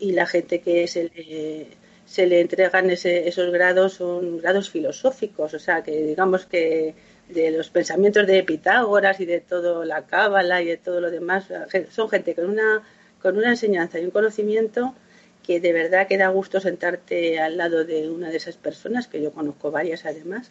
la 0.00 0.26
gente 0.26 0.62
que 0.62 0.88
se 0.88 2.26
le, 2.26 2.40
entregan 2.40 2.88
esos 2.88 3.52
grados 3.52 3.92
son 3.94 4.38
grados 4.38 4.70
filosóficos, 4.70 5.52
o 5.52 5.58
sea, 5.58 5.82
que 5.82 5.94
digamos 6.06 6.46
que 6.46 6.94
de 7.28 7.50
los 7.50 7.68
pensamientos 7.68 8.26
de 8.26 8.42
Pitágoras 8.44 9.20
y 9.20 9.26
de 9.26 9.40
todo 9.40 9.84
la 9.84 10.06
cábala 10.06 10.62
y 10.62 10.66
de 10.66 10.78
todo 10.78 11.02
lo 11.02 11.10
demás. 11.10 11.44
Son 11.90 12.08
gente 12.08 12.34
con 12.34 12.48
una, 12.48 12.82
con 13.24 13.38
una 13.38 13.48
enseñanza 13.48 13.98
y 13.98 14.04
un 14.04 14.10
conocimiento 14.10 14.94
que 15.42 15.58
de 15.58 15.72
verdad 15.72 16.06
que 16.06 16.18
da 16.18 16.28
gusto 16.28 16.60
sentarte 16.60 17.40
al 17.40 17.56
lado 17.56 17.86
de 17.86 18.10
una 18.10 18.28
de 18.28 18.36
esas 18.36 18.58
personas, 18.58 19.08
que 19.08 19.22
yo 19.22 19.32
conozco 19.32 19.70
varias 19.70 20.04
además, 20.04 20.50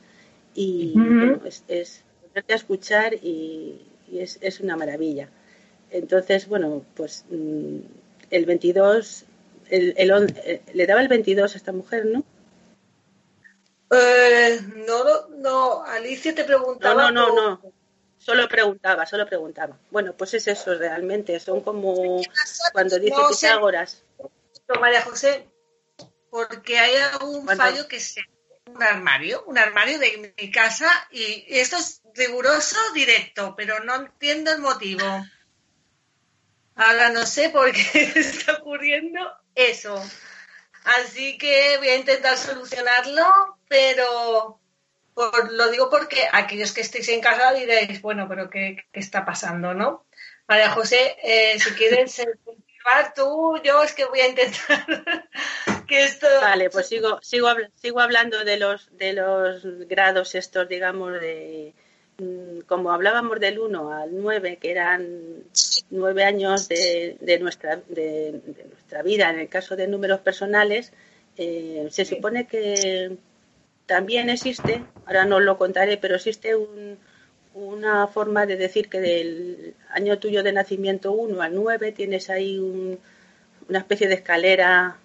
Y 0.55 0.95
es, 1.45 1.63
es 1.67 2.03
a 2.35 2.55
escuchar 2.55 3.13
y, 3.13 3.79
es, 4.11 4.59
una 4.59 4.75
maravilla. 4.75 5.29
Entonces, 5.91 6.47
bueno, 6.47 6.83
pues 6.95 7.25
mm, 7.29 7.77
el 8.31 8.45
22, 8.47 9.25
el, 9.69 9.93
eh, 10.43 10.61
le 10.73 10.87
daba 10.87 11.01
el 11.01 11.09
22 11.09 11.53
a 11.53 11.57
esta 11.57 11.73
mujer, 11.73 12.07
¿no? 12.07 12.23
Eh, 13.91 14.59
no, 14.87 15.27
no, 15.37 15.83
Alicia 15.83 16.33
te 16.33 16.43
preguntaba. 16.43 17.11
No, 17.11 17.11
no, 17.11 17.35
no, 17.35 17.49
no. 17.49 17.82
Solo 18.23 18.47
preguntaba, 18.47 19.05
solo 19.05 19.25
preguntaba. 19.25 19.77
Bueno, 19.91 20.13
pues 20.13 20.33
es 20.33 20.47
eso 20.47 20.73
realmente. 20.75 21.39
Son 21.41 21.61
como 21.61 22.21
cuando 22.71 22.97
dice 22.97 23.15
Pitágoras. 23.29 24.03
María 24.79 25.01
José, 25.01 25.45
porque 26.29 26.79
hay 26.79 26.95
algún 26.95 27.45
fallo 27.45 27.87
que 27.87 27.99
se 27.99 28.21
un 28.65 28.81
armario, 28.81 29.43
un 29.45 29.57
armario 29.57 29.99
de 29.99 30.33
mi 30.37 30.51
casa 30.51 30.89
y 31.11 31.45
esto 31.49 31.77
es 31.77 32.01
riguroso 32.15 32.77
directo, 32.93 33.55
pero 33.55 33.83
no 33.83 33.95
entiendo 33.95 34.51
el 34.51 34.59
motivo. 34.59 35.03
Ahora 36.75 37.09
no 37.09 37.25
sé 37.25 37.49
por 37.49 37.71
qué 37.71 38.13
está 38.15 38.53
ocurriendo 38.53 39.19
eso. 39.53 40.01
Así 40.85 41.37
que 41.37 41.77
voy 41.77 41.89
a 41.89 41.97
intentar 41.97 42.37
solucionarlo, 42.37 43.59
pero 43.67 44.59
lo 45.51 45.69
digo 45.69 45.89
porque 45.89 46.27
aquellos 46.31 46.73
que 46.73 46.81
estéis 46.81 47.09
en 47.09 47.21
casa 47.21 47.53
diréis, 47.53 48.01
bueno, 48.01 48.27
pero 48.27 48.49
¿qué, 48.49 48.85
está 48.93 49.25
pasando, 49.25 49.73
no? 49.73 50.05
María 50.47 50.69
José, 50.71 51.17
eh, 51.23 51.59
si 51.59 51.71
quieres 51.71 52.15
continuar 52.45 53.13
tú, 53.15 53.59
yo 53.63 53.83
es 53.83 53.93
que 53.93 54.05
voy 54.05 54.19
a 54.19 54.27
intentar 54.27 54.85
que 55.87 56.03
esto... 56.03 56.27
Vale, 56.41 56.69
pues 56.69 56.87
sigo, 56.87 57.19
sigo, 57.21 57.49
sigo 57.75 57.99
hablando 57.99 58.43
de 58.43 58.57
los, 58.57 58.95
de 58.97 59.13
los 59.13 59.63
grados 59.87 60.35
estos, 60.35 60.67
digamos, 60.67 61.13
de 61.13 61.73
mm, 62.17 62.61
como 62.61 62.91
hablábamos 62.91 63.39
del 63.39 63.59
1 63.59 63.93
al 63.93 64.09
9, 64.11 64.57
que 64.61 64.71
eran 64.71 65.43
nueve 65.89 66.23
años 66.23 66.67
de, 66.67 67.17
de 67.19 67.39
nuestra, 67.39 67.81
de, 67.87 68.41
nuestra 68.69 69.03
vida, 69.03 69.29
en 69.29 69.39
el 69.39 69.49
caso 69.49 69.75
de 69.75 69.87
números 69.87 70.19
personales, 70.19 70.91
eh, 71.37 71.87
se 71.89 72.05
supone 72.05 72.47
que 72.47 73.17
también 73.93 74.31
existe, 74.31 74.83
ahora 75.05 75.23
no 75.23 75.39
lo 75.39 75.59
contaré, 75.59 75.97
pero 75.97 76.15
existe 76.15 76.55
una 77.53 78.07
forma 78.07 78.47
de 78.47 78.57
decir 78.57 78.89
que 78.89 78.99
del 78.99 79.75
año 79.91 80.17
tuyo 80.17 80.41
de 80.41 80.51
nacimiento 80.51 81.11
1 81.11 81.39
al 81.43 81.53
9 81.53 81.91
tienes 81.91 82.31
ahí 82.31 82.57
una 82.57 83.77
especie 83.77 84.07
de 84.07 84.15
escalera, 84.15 84.97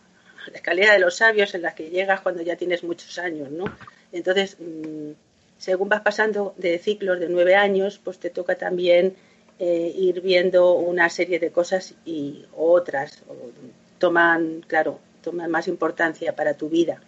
la 0.50 0.56
escalera 0.56 0.94
de 0.94 1.00
los 1.00 1.16
sabios 1.16 1.54
en 1.54 1.60
la 1.60 1.74
que 1.74 1.90
llegas 1.90 2.22
cuando 2.22 2.40
ya 2.40 2.56
tienes 2.56 2.82
muchos 2.82 3.18
años, 3.18 3.50
¿no? 3.50 3.66
Entonces, 4.10 4.56
mm, 4.58 5.10
según 5.58 5.90
vas 5.90 6.00
pasando 6.00 6.54
de 6.56 6.78
ciclos 6.78 7.20
de 7.20 7.28
nueve 7.28 7.56
años, 7.56 8.00
pues 8.02 8.18
te 8.18 8.30
toca 8.30 8.54
también 8.54 9.16
eh, 9.58 9.92
ir 9.94 10.22
viendo 10.22 10.72
una 10.76 11.10
serie 11.10 11.38
de 11.38 11.52
cosas 11.52 11.92
y 12.06 12.46
otras 12.56 13.22
toman, 13.98 14.64
claro, 14.66 14.98
toman 15.20 15.50
más 15.50 15.68
importancia 15.68 16.34
para 16.34 16.54
tu 16.54 16.70
vida. 16.70 17.02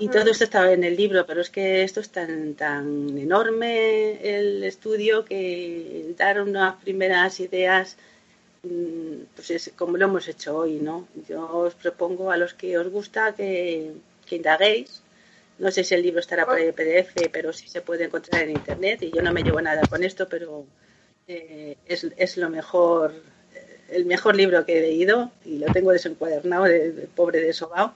Y 0.00 0.08
todo 0.08 0.30
esto 0.30 0.44
estaba 0.44 0.72
en 0.72 0.84
el 0.84 0.96
libro, 0.96 1.26
pero 1.26 1.40
es 1.40 1.50
que 1.50 1.82
esto 1.82 2.00
es 2.00 2.10
tan, 2.10 2.54
tan 2.54 3.18
enorme 3.18 4.38
el 4.38 4.62
estudio 4.62 5.24
que 5.24 6.14
dar 6.16 6.40
unas 6.40 6.76
primeras 6.82 7.40
ideas, 7.40 7.96
mm, 8.62 9.22
pues 9.34 9.50
es 9.50 9.72
como 9.76 9.96
lo 9.96 10.04
hemos 10.06 10.28
hecho 10.28 10.56
hoy, 10.56 10.74
¿no? 10.76 11.08
Yo 11.28 11.46
os 11.48 11.74
propongo 11.74 12.30
a 12.30 12.36
los 12.36 12.54
que 12.54 12.78
os 12.78 12.88
gusta 12.88 13.34
que, 13.34 13.92
indaguéis. 14.30 15.02
No 15.58 15.70
sé 15.72 15.82
si 15.82 15.94
el 15.94 16.02
libro 16.02 16.20
estará 16.20 16.46
por 16.46 16.60
el 16.60 16.72
PDF, 16.72 17.28
pero 17.32 17.52
sí 17.52 17.68
se 17.68 17.80
puede 17.80 18.04
encontrar 18.04 18.42
en 18.44 18.50
Internet 18.50 19.02
y 19.02 19.10
yo 19.10 19.22
no 19.22 19.32
me 19.32 19.42
llevo 19.42 19.60
nada 19.60 19.82
con 19.88 20.04
esto, 20.04 20.28
pero 20.28 20.64
eh, 21.26 21.76
es, 21.86 22.06
es, 22.16 22.36
lo 22.36 22.48
mejor, 22.50 23.14
el 23.90 24.04
mejor 24.06 24.36
libro 24.36 24.64
que 24.64 24.78
he 24.78 24.82
leído 24.82 25.32
y 25.44 25.58
lo 25.58 25.66
tengo 25.72 25.90
desencuadernado 25.90 26.64
de, 26.64 26.92
de 26.92 27.06
pobre 27.08 27.40
de 27.40 27.52
Sobao 27.52 27.94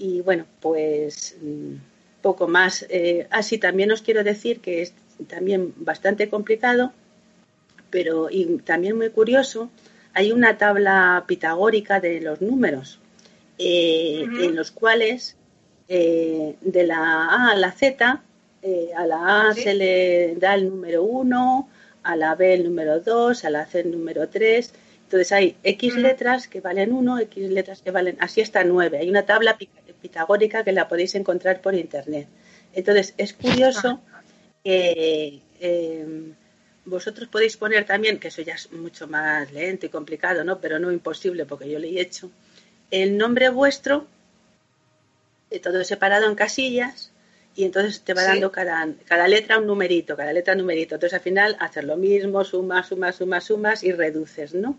y 0.00 0.22
bueno, 0.22 0.46
pues 0.60 1.36
mm, 1.42 1.74
poco 2.22 2.48
más. 2.48 2.86
Eh, 2.88 3.26
así 3.30 3.58
también 3.58 3.92
os 3.92 4.00
quiero 4.00 4.24
decir 4.24 4.60
que 4.60 4.80
es 4.80 4.94
también 5.28 5.74
bastante 5.76 6.30
complicado, 6.30 6.92
pero 7.90 8.30
y 8.30 8.46
también 8.64 8.96
muy 8.96 9.10
curioso. 9.10 9.70
Hay 10.14 10.32
una 10.32 10.56
tabla 10.56 11.24
pitagórica 11.28 12.00
de 12.00 12.20
los 12.22 12.40
números, 12.40 12.98
eh, 13.58 14.24
en 14.40 14.56
los 14.56 14.70
cuales 14.70 15.36
eh, 15.88 16.56
de 16.62 16.86
la 16.86 17.26
A 17.26 17.50
a 17.52 17.56
la 17.56 17.70
Z, 17.72 18.22
a 18.96 19.06
la 19.06 19.48
A 19.48 19.54
se 19.54 19.74
le 19.74 20.34
da 20.36 20.54
el 20.54 20.70
número 20.70 21.02
1, 21.02 21.68
a 22.02 22.16
la 22.16 22.34
B 22.34 22.54
el 22.54 22.64
número 22.64 23.00
2, 23.00 23.44
a 23.44 23.50
la 23.50 23.66
C 23.66 23.80
el 23.80 23.90
número 23.90 24.28
3. 24.30 24.72
Entonces 25.04 25.32
hay 25.32 25.56
X 25.62 25.96
letras 25.96 26.48
que 26.48 26.60
valen 26.60 26.92
1, 26.92 27.18
X 27.18 27.50
letras 27.50 27.82
que 27.82 27.90
valen, 27.90 28.16
así 28.20 28.40
hasta 28.40 28.64
9. 28.64 28.98
Hay 28.98 29.10
una 29.10 29.26
tabla 29.26 29.58
pitagórica 30.00 30.64
que 30.64 30.72
la 30.72 30.88
podéis 30.88 31.14
encontrar 31.14 31.60
por 31.60 31.74
internet. 31.74 32.26
Entonces, 32.72 33.14
es 33.16 33.32
curioso 33.32 34.00
que 34.64 35.40
eh, 35.60 36.32
vosotros 36.84 37.28
podéis 37.28 37.56
poner 37.56 37.84
también, 37.84 38.18
que 38.18 38.28
eso 38.28 38.42
ya 38.42 38.54
es 38.54 38.72
mucho 38.72 39.06
más 39.06 39.52
lento 39.52 39.86
y 39.86 39.88
complicado, 39.88 40.44
¿no? 40.44 40.60
Pero 40.60 40.78
no 40.78 40.90
imposible 40.90 41.46
porque 41.46 41.70
yo 41.70 41.78
lo 41.78 41.86
he 41.86 42.00
hecho, 42.00 42.30
el 42.90 43.16
nombre 43.16 43.48
vuestro, 43.50 44.06
todo 45.62 45.82
separado 45.84 46.26
en 46.26 46.34
casillas, 46.34 47.12
y 47.54 47.64
entonces 47.64 48.00
te 48.02 48.14
va 48.14 48.22
dando 48.22 48.52
cada, 48.52 48.88
cada 49.06 49.26
letra 49.26 49.58
un 49.58 49.66
numerito, 49.66 50.16
cada 50.16 50.32
letra 50.32 50.54
un 50.54 50.60
numerito. 50.60 50.94
Entonces 50.94 51.14
al 51.14 51.22
final 51.22 51.56
hacer 51.60 51.84
lo 51.84 51.96
mismo, 51.96 52.44
sumas, 52.44 52.88
sumas, 52.88 53.16
sumas, 53.16 53.44
sumas 53.44 53.82
y 53.82 53.92
reduces, 53.92 54.54
¿no? 54.54 54.78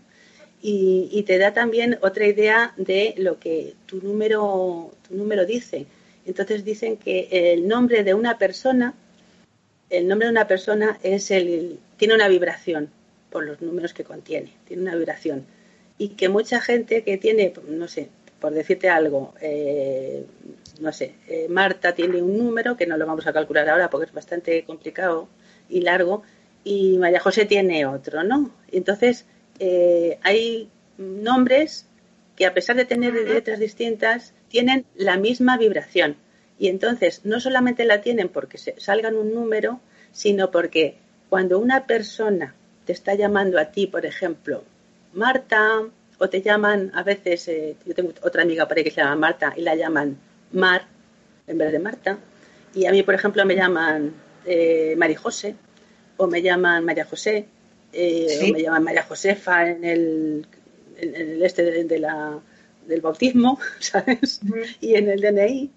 Y, 0.62 1.24
te 1.24 1.38
da 1.38 1.52
también 1.52 1.98
otra 2.02 2.24
idea 2.26 2.72
de 2.76 3.14
lo 3.18 3.40
que 3.40 3.74
tu 3.86 4.00
número, 4.00 4.92
tu 5.08 5.16
número 5.16 5.44
dice. 5.44 5.86
Entonces 6.24 6.64
dicen 6.64 6.96
que 6.96 7.28
el 7.30 7.66
nombre 7.66 8.04
de 8.04 8.14
una 8.14 8.38
persona, 8.38 8.94
el 9.90 10.06
nombre 10.06 10.26
de 10.26 10.32
una 10.32 10.46
persona 10.46 11.00
es 11.02 11.32
el, 11.32 11.80
tiene 11.96 12.14
una 12.14 12.28
vibración 12.28 12.90
por 13.30 13.44
los 13.44 13.60
números 13.60 13.92
que 13.92 14.04
contiene, 14.04 14.54
tiene 14.66 14.82
una 14.82 14.94
vibración. 14.94 15.44
Y 15.98 16.10
que 16.10 16.28
mucha 16.28 16.60
gente 16.60 17.02
que 17.02 17.18
tiene, 17.18 17.52
no 17.68 17.88
sé, 17.88 18.08
por 18.40 18.52
decirte 18.52 18.88
algo, 18.88 19.34
eh, 19.40 20.24
no 20.80 20.92
sé, 20.92 21.14
eh, 21.28 21.46
Marta 21.48 21.92
tiene 21.92 22.22
un 22.22 22.38
número 22.38 22.76
que 22.76 22.86
no 22.86 22.96
lo 22.96 23.06
vamos 23.06 23.26
a 23.26 23.32
calcular 23.32 23.68
ahora 23.68 23.90
porque 23.90 24.06
es 24.06 24.12
bastante 24.12 24.64
complicado 24.64 25.28
y 25.68 25.80
largo, 25.80 26.22
y 26.64 26.98
María 26.98 27.18
José 27.18 27.46
tiene 27.46 27.84
otro, 27.86 28.22
¿no? 28.22 28.52
Entonces, 28.70 29.26
eh, 29.64 30.18
hay 30.22 30.68
nombres 30.98 31.86
que 32.34 32.46
a 32.46 32.52
pesar 32.52 32.74
de 32.74 32.84
tener 32.84 33.14
letras 33.14 33.60
distintas, 33.60 34.34
tienen 34.48 34.84
la 34.96 35.16
misma 35.16 35.56
vibración. 35.56 36.16
Y 36.58 36.66
entonces 36.66 37.20
no 37.22 37.38
solamente 37.38 37.84
la 37.84 38.00
tienen 38.00 38.28
porque 38.28 38.58
se 38.58 38.74
salgan 38.80 39.14
un 39.14 39.32
número, 39.32 39.78
sino 40.10 40.50
porque 40.50 40.96
cuando 41.28 41.60
una 41.60 41.86
persona 41.86 42.56
te 42.86 42.92
está 42.92 43.14
llamando 43.14 43.60
a 43.60 43.66
ti, 43.66 43.86
por 43.86 44.04
ejemplo, 44.04 44.64
Marta, 45.12 45.82
o 46.18 46.28
te 46.28 46.42
llaman 46.42 46.90
a 46.92 47.04
veces, 47.04 47.46
eh, 47.46 47.76
yo 47.86 47.94
tengo 47.94 48.12
otra 48.22 48.42
amiga 48.42 48.66
por 48.66 48.78
ahí 48.78 48.82
que 48.82 48.90
se 48.90 49.00
llama 49.00 49.14
Marta 49.14 49.54
y 49.56 49.62
la 49.62 49.76
llaman 49.76 50.18
Mar 50.50 50.86
en 51.46 51.58
vez 51.58 51.70
de 51.70 51.78
Marta, 51.78 52.18
y 52.74 52.86
a 52.86 52.90
mí, 52.90 53.04
por 53.04 53.14
ejemplo, 53.14 53.44
me 53.44 53.54
llaman 53.54 54.12
eh, 54.44 54.94
María 54.96 55.18
José 55.18 55.54
o 56.16 56.26
me 56.26 56.42
llaman 56.42 56.84
María 56.84 57.04
José, 57.04 57.46
eh, 57.92 58.50
me 58.52 58.62
llaman 58.62 58.84
María 58.84 59.02
Josefa 59.02 59.68
en 59.68 59.84
el, 59.84 60.46
en 60.96 61.14
el 61.14 61.42
este 61.42 61.84
de, 61.84 61.98
la, 61.98 62.40
del 62.86 63.00
bautismo, 63.00 63.58
¿sabes? 63.78 64.40
Y 64.80 64.94
en 64.94 65.08
el 65.08 65.20
DNI. 65.20 65.70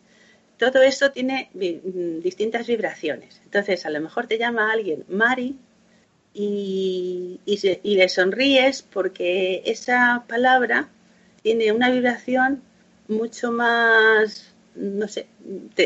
Todo 0.58 0.82
esto 0.82 1.12
tiene 1.12 1.50
distintas 1.54 2.66
vibraciones. 2.66 3.42
Entonces, 3.44 3.86
a 3.86 3.90
lo 3.90 4.00
mejor 4.00 4.28
te 4.28 4.38
llama 4.38 4.72
alguien 4.72 5.04
Mari 5.10 5.58
y, 6.34 7.42
y, 7.46 7.96
le 7.96 8.08
sonríes 8.08 8.82
porque 8.82 9.64
esa 9.66 10.24
palabra 10.30 10.88
tiene 11.44 11.74
una 11.74 11.92
vibración 11.92 12.62
mucho 13.10 13.52
más, 13.52 14.54
no 14.76 15.10
sé, 15.10 15.28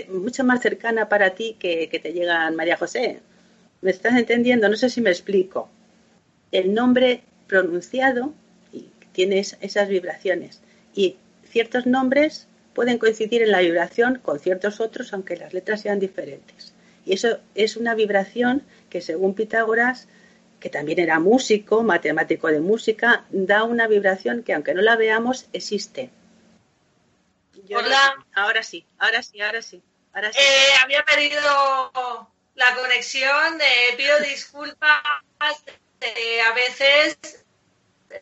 mucho 0.09 0.43
más 0.43 0.61
cercana 0.61 1.09
para 1.09 1.33
ti 1.33 1.55
que, 1.57 1.89
que 1.89 1.97
te 1.97 2.13
llega 2.13 2.51
María 2.51 2.77
José. 2.77 3.21
¿Me 3.81 3.89
estás 3.89 4.15
entendiendo? 4.19 4.69
No 4.69 4.75
sé 4.75 4.91
si 4.91 5.01
me 5.01 5.09
explico 5.09 5.67
el 6.51 6.73
nombre 6.73 7.23
pronunciado 7.47 8.33
tiene 9.11 9.39
esas 9.39 9.87
vibraciones 9.87 10.61
y 10.93 11.17
ciertos 11.49 11.85
nombres 11.85 12.47
pueden 12.73 12.97
coincidir 12.97 13.41
en 13.41 13.51
la 13.51 13.59
vibración 13.59 14.19
con 14.19 14.39
ciertos 14.39 14.79
otros 14.79 15.13
aunque 15.13 15.35
las 15.35 15.53
letras 15.53 15.81
sean 15.81 15.99
diferentes. 15.99 16.73
Y 17.05 17.13
eso 17.13 17.39
es 17.55 17.75
una 17.75 17.95
vibración 17.95 18.63
que 18.89 19.01
según 19.01 19.33
Pitágoras, 19.33 20.07
que 20.59 20.69
también 20.69 20.99
era 20.99 21.19
músico, 21.19 21.83
matemático 21.83 22.47
de 22.47 22.59
música, 22.59 23.25
da 23.29 23.63
una 23.63 23.87
vibración 23.87 24.43
que 24.43 24.53
aunque 24.53 24.73
no 24.73 24.81
la 24.81 24.95
veamos 24.95 25.47
existe. 25.53 26.11
Hola. 27.75 28.25
ahora 28.33 28.63
sí, 28.63 28.85
ahora 28.97 29.21
sí, 29.21 29.41
ahora 29.41 29.61
sí. 29.61 29.81
Eh, 30.15 30.73
había 30.83 31.03
perdido 31.03 31.39
la 32.55 32.75
conexión, 32.75 33.59
eh, 33.61 33.95
pido 33.95 34.19
disculpas, 34.19 35.01
eh, 36.01 36.41
a 36.41 36.53
veces 36.53 37.17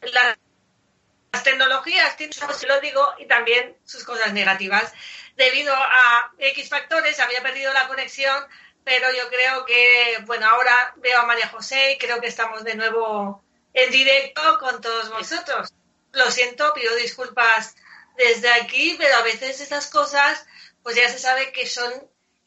las 0.02 1.44
tecnologías 1.44 2.18
tienen, 2.18 2.36
lo 2.68 2.80
digo, 2.82 3.14
y 3.20 3.26
también 3.26 3.78
sus 3.86 4.04
cosas 4.04 4.34
negativas. 4.34 4.94
Debido 5.36 5.74
a 5.76 6.32
X 6.40 6.70
factores 6.70 7.20
había 7.20 7.44
perdido 7.44 7.72
la 7.74 7.88
conexión, 7.88 8.44
pero 8.84 9.08
yo 9.12 9.30
creo 9.30 9.66
que, 9.66 10.18
bueno, 10.26 10.48
ahora 10.48 10.94
veo 10.98 11.20
a 11.20 11.26
María 11.26 11.50
José 11.50 11.94
y 11.94 11.98
creo 11.98 12.20
que 12.22 12.28
estamos 12.28 12.64
de 12.64 12.76
nuevo 12.76 13.44
en 13.74 13.92
directo 13.92 14.60
con 14.60 14.82
todos 14.82 15.10
vosotros. 15.10 15.74
Lo 16.14 16.32
siento, 16.32 16.74
pido 16.74 16.96
disculpas 16.96 17.76
desde 18.18 18.50
aquí, 18.50 18.96
pero 18.98 19.16
a 19.18 19.22
veces 19.22 19.62
esas 19.62 19.88
cosas, 19.88 20.46
pues 20.82 20.96
ya 20.96 21.08
se 21.10 21.20
sabe 21.20 21.52
que 21.52 21.68
son 21.68 21.92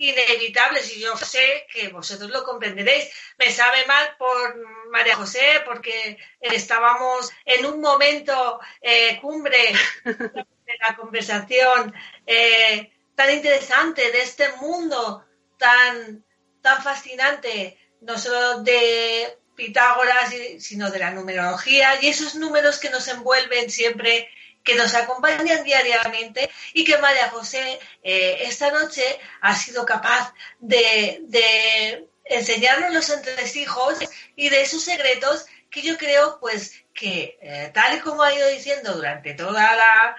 inevitables 0.00 0.96
y 0.96 1.00
yo 1.00 1.14
sé 1.16 1.66
que 1.72 1.88
vosotros 1.88 2.30
lo 2.30 2.42
comprenderéis. 2.42 3.10
Me 3.38 3.50
sabe 3.50 3.84
mal 3.86 4.16
por 4.18 4.56
María 4.90 5.14
José 5.14 5.62
porque 5.66 6.16
estábamos 6.40 7.30
en 7.44 7.66
un 7.66 7.80
momento 7.80 8.60
eh, 8.80 9.18
cumbre 9.20 9.72
de 10.04 10.78
la 10.80 10.96
conversación 10.96 11.94
eh, 12.26 12.90
tan 13.14 13.30
interesante 13.30 14.10
de 14.10 14.22
este 14.22 14.50
mundo 14.52 15.26
tan, 15.58 16.24
tan 16.62 16.82
fascinante, 16.82 17.78
no 18.00 18.16
solo 18.16 18.62
de 18.62 19.36
Pitágoras, 19.54 20.32
sino 20.60 20.90
de 20.90 20.98
la 20.98 21.10
numerología 21.10 22.00
y 22.00 22.08
esos 22.08 22.36
números 22.36 22.78
que 22.78 22.88
nos 22.88 23.06
envuelven 23.08 23.70
siempre 23.70 24.30
que 24.64 24.74
nos 24.74 24.94
acompañan 24.94 25.64
diariamente 25.64 26.50
y 26.74 26.84
que 26.84 26.98
María 26.98 27.30
José 27.30 27.78
eh, 28.02 28.38
esta 28.42 28.70
noche 28.70 29.02
ha 29.40 29.54
sido 29.54 29.86
capaz 29.86 30.32
de, 30.58 32.06
enseñarnos 32.24 32.94
los 32.94 33.10
entresijos 33.10 33.98
y 34.36 34.50
de 34.50 34.62
esos 34.62 34.84
secretos 34.84 35.46
que 35.68 35.82
yo 35.82 35.98
creo 35.98 36.38
pues 36.38 36.84
que 36.94 37.38
eh, 37.40 37.70
tal 37.74 37.96
y 37.96 38.00
como 38.00 38.22
ha 38.22 38.32
ido 38.32 38.46
diciendo 38.48 38.94
durante 38.94 39.34
toda 39.34 39.74
la, 39.74 40.16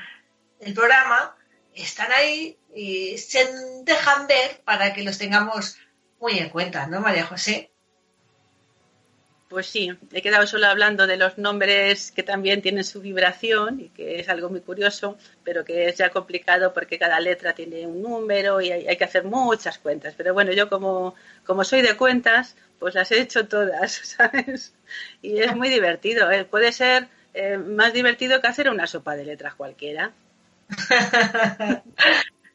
el 0.59 0.73
programa 0.73 1.37
están 1.73 2.11
ahí 2.11 2.57
y 2.75 3.17
se 3.17 3.49
dejan 3.83 4.27
ver 4.27 4.61
para 4.65 4.93
que 4.93 5.03
los 5.03 5.17
tengamos 5.17 5.77
muy 6.19 6.37
en 6.37 6.49
cuenta, 6.49 6.85
¿no, 6.87 6.99
María 6.99 7.25
José? 7.25 7.70
Pues 9.51 9.67
sí, 9.67 9.93
he 10.13 10.21
quedado 10.21 10.47
solo 10.47 10.67
hablando 10.67 11.05
de 11.07 11.17
los 11.17 11.37
nombres 11.37 12.13
que 12.13 12.23
también 12.23 12.61
tienen 12.61 12.85
su 12.85 13.01
vibración 13.01 13.81
y 13.81 13.89
que 13.89 14.21
es 14.21 14.29
algo 14.29 14.49
muy 14.49 14.61
curioso, 14.61 15.17
pero 15.43 15.65
que 15.65 15.89
es 15.89 15.97
ya 15.97 16.09
complicado 16.09 16.73
porque 16.73 16.97
cada 16.97 17.19
letra 17.19 17.51
tiene 17.51 17.85
un 17.85 18.01
número 18.01 18.61
y 18.61 18.71
hay, 18.71 18.95
que 18.95 19.03
hacer 19.03 19.25
muchas 19.25 19.77
cuentas. 19.77 20.13
Pero 20.15 20.33
bueno, 20.33 20.53
yo 20.53 20.69
como, 20.69 21.15
como 21.45 21.65
soy 21.65 21.81
de 21.81 21.97
cuentas, 21.97 22.55
pues 22.79 22.95
las 22.95 23.11
he 23.11 23.19
hecho 23.19 23.45
todas, 23.45 23.91
¿sabes? 24.17 24.73
Y 25.21 25.41
es 25.41 25.53
muy 25.53 25.67
divertido. 25.67 26.31
¿eh? 26.31 26.45
Puede 26.45 26.71
ser 26.71 27.09
eh, 27.33 27.57
más 27.57 27.91
divertido 27.91 28.39
que 28.39 28.47
hacer 28.47 28.69
una 28.69 28.87
sopa 28.87 29.17
de 29.17 29.25
letras 29.25 29.55
cualquiera. 29.55 30.13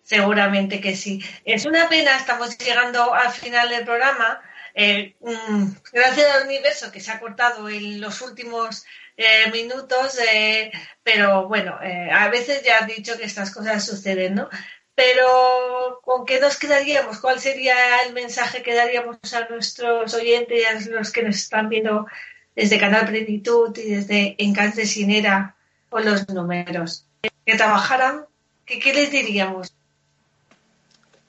Seguramente 0.03 0.81
que 0.81 0.97
sí. 0.97 1.23
Es 1.45 1.67
una 1.67 1.91
pena, 1.91 2.17
estamos 2.17 2.57
llegando 2.57 3.13
al 3.13 3.33
final 3.33 3.69
del 3.69 3.85
programa 3.85 4.41
eh, 4.79 5.16
mm, 5.20 5.68
gracias 5.91 6.27
al 6.35 6.47
universo 6.47 6.93
que 6.93 7.01
se 7.01 7.11
ha 7.11 7.18
cortado 7.18 7.66
en 7.70 7.99
los 7.99 8.20
últimos 8.20 8.85
eh, 9.16 9.51
minutos, 9.51 10.18
eh, 10.18 10.70
pero 11.03 11.49
bueno, 11.49 11.79
a 12.12 12.29
veces 12.29 12.62
ya 12.62 12.81
has 12.81 12.87
dicho 12.87 13.16
que 13.16 13.24
estas 13.24 13.51
cosas 13.51 13.87
suceden, 13.87 14.35
¿no? 14.35 14.51
Pero 14.95 16.01
¿con 16.05 16.27
qué 16.27 16.41
nos 16.41 16.59
quedaríamos? 16.59 17.20
¿Cuál 17.20 17.41
sería 17.41 17.74
el 18.03 18.12
mensaje 18.12 18.62
que 18.62 18.74
daríamos 18.74 19.16
a 19.33 19.49
nuestros 19.49 20.12
oyentes, 20.12 20.66
a 20.66 20.91
los 20.91 21.11
que 21.11 21.22
nos 21.22 21.37
están 21.37 21.70
viendo 21.70 22.07
desde 22.55 22.79
Canal 22.79 23.07
Plenitud 23.07 23.77
y 23.79 23.95
desde 23.95 24.37
Encante 24.39 24.85
Sinera 24.85 25.57
o 25.89 26.01
los 26.01 26.29
números? 26.29 27.07
¿Que 27.47 27.57
trabajaran? 27.57 28.27
¿Qué, 28.66 28.79
qué 28.79 28.93
les 28.93 29.11
diríamos? 29.11 29.74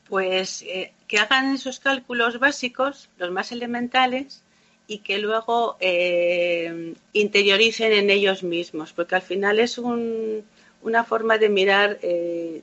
Pues 0.09 0.65
que 1.07 1.19
hagan 1.19 1.55
esos 1.55 1.79
cálculos 1.79 2.39
básicos, 2.39 3.09
los 3.17 3.31
más 3.31 3.51
elementales, 3.51 4.43
y 4.87 4.99
que 4.99 5.17
luego 5.19 5.75
eh, 5.79 6.93
interioricen 7.13 7.91
en 7.91 8.09
ellos 8.09 8.43
mismos, 8.43 8.93
porque 8.93 9.15
al 9.15 9.21
final 9.21 9.59
es 9.59 9.77
una 9.77 11.03
forma 11.03 11.37
de 11.37 11.49
mirar 11.49 11.99
eh, 12.01 12.61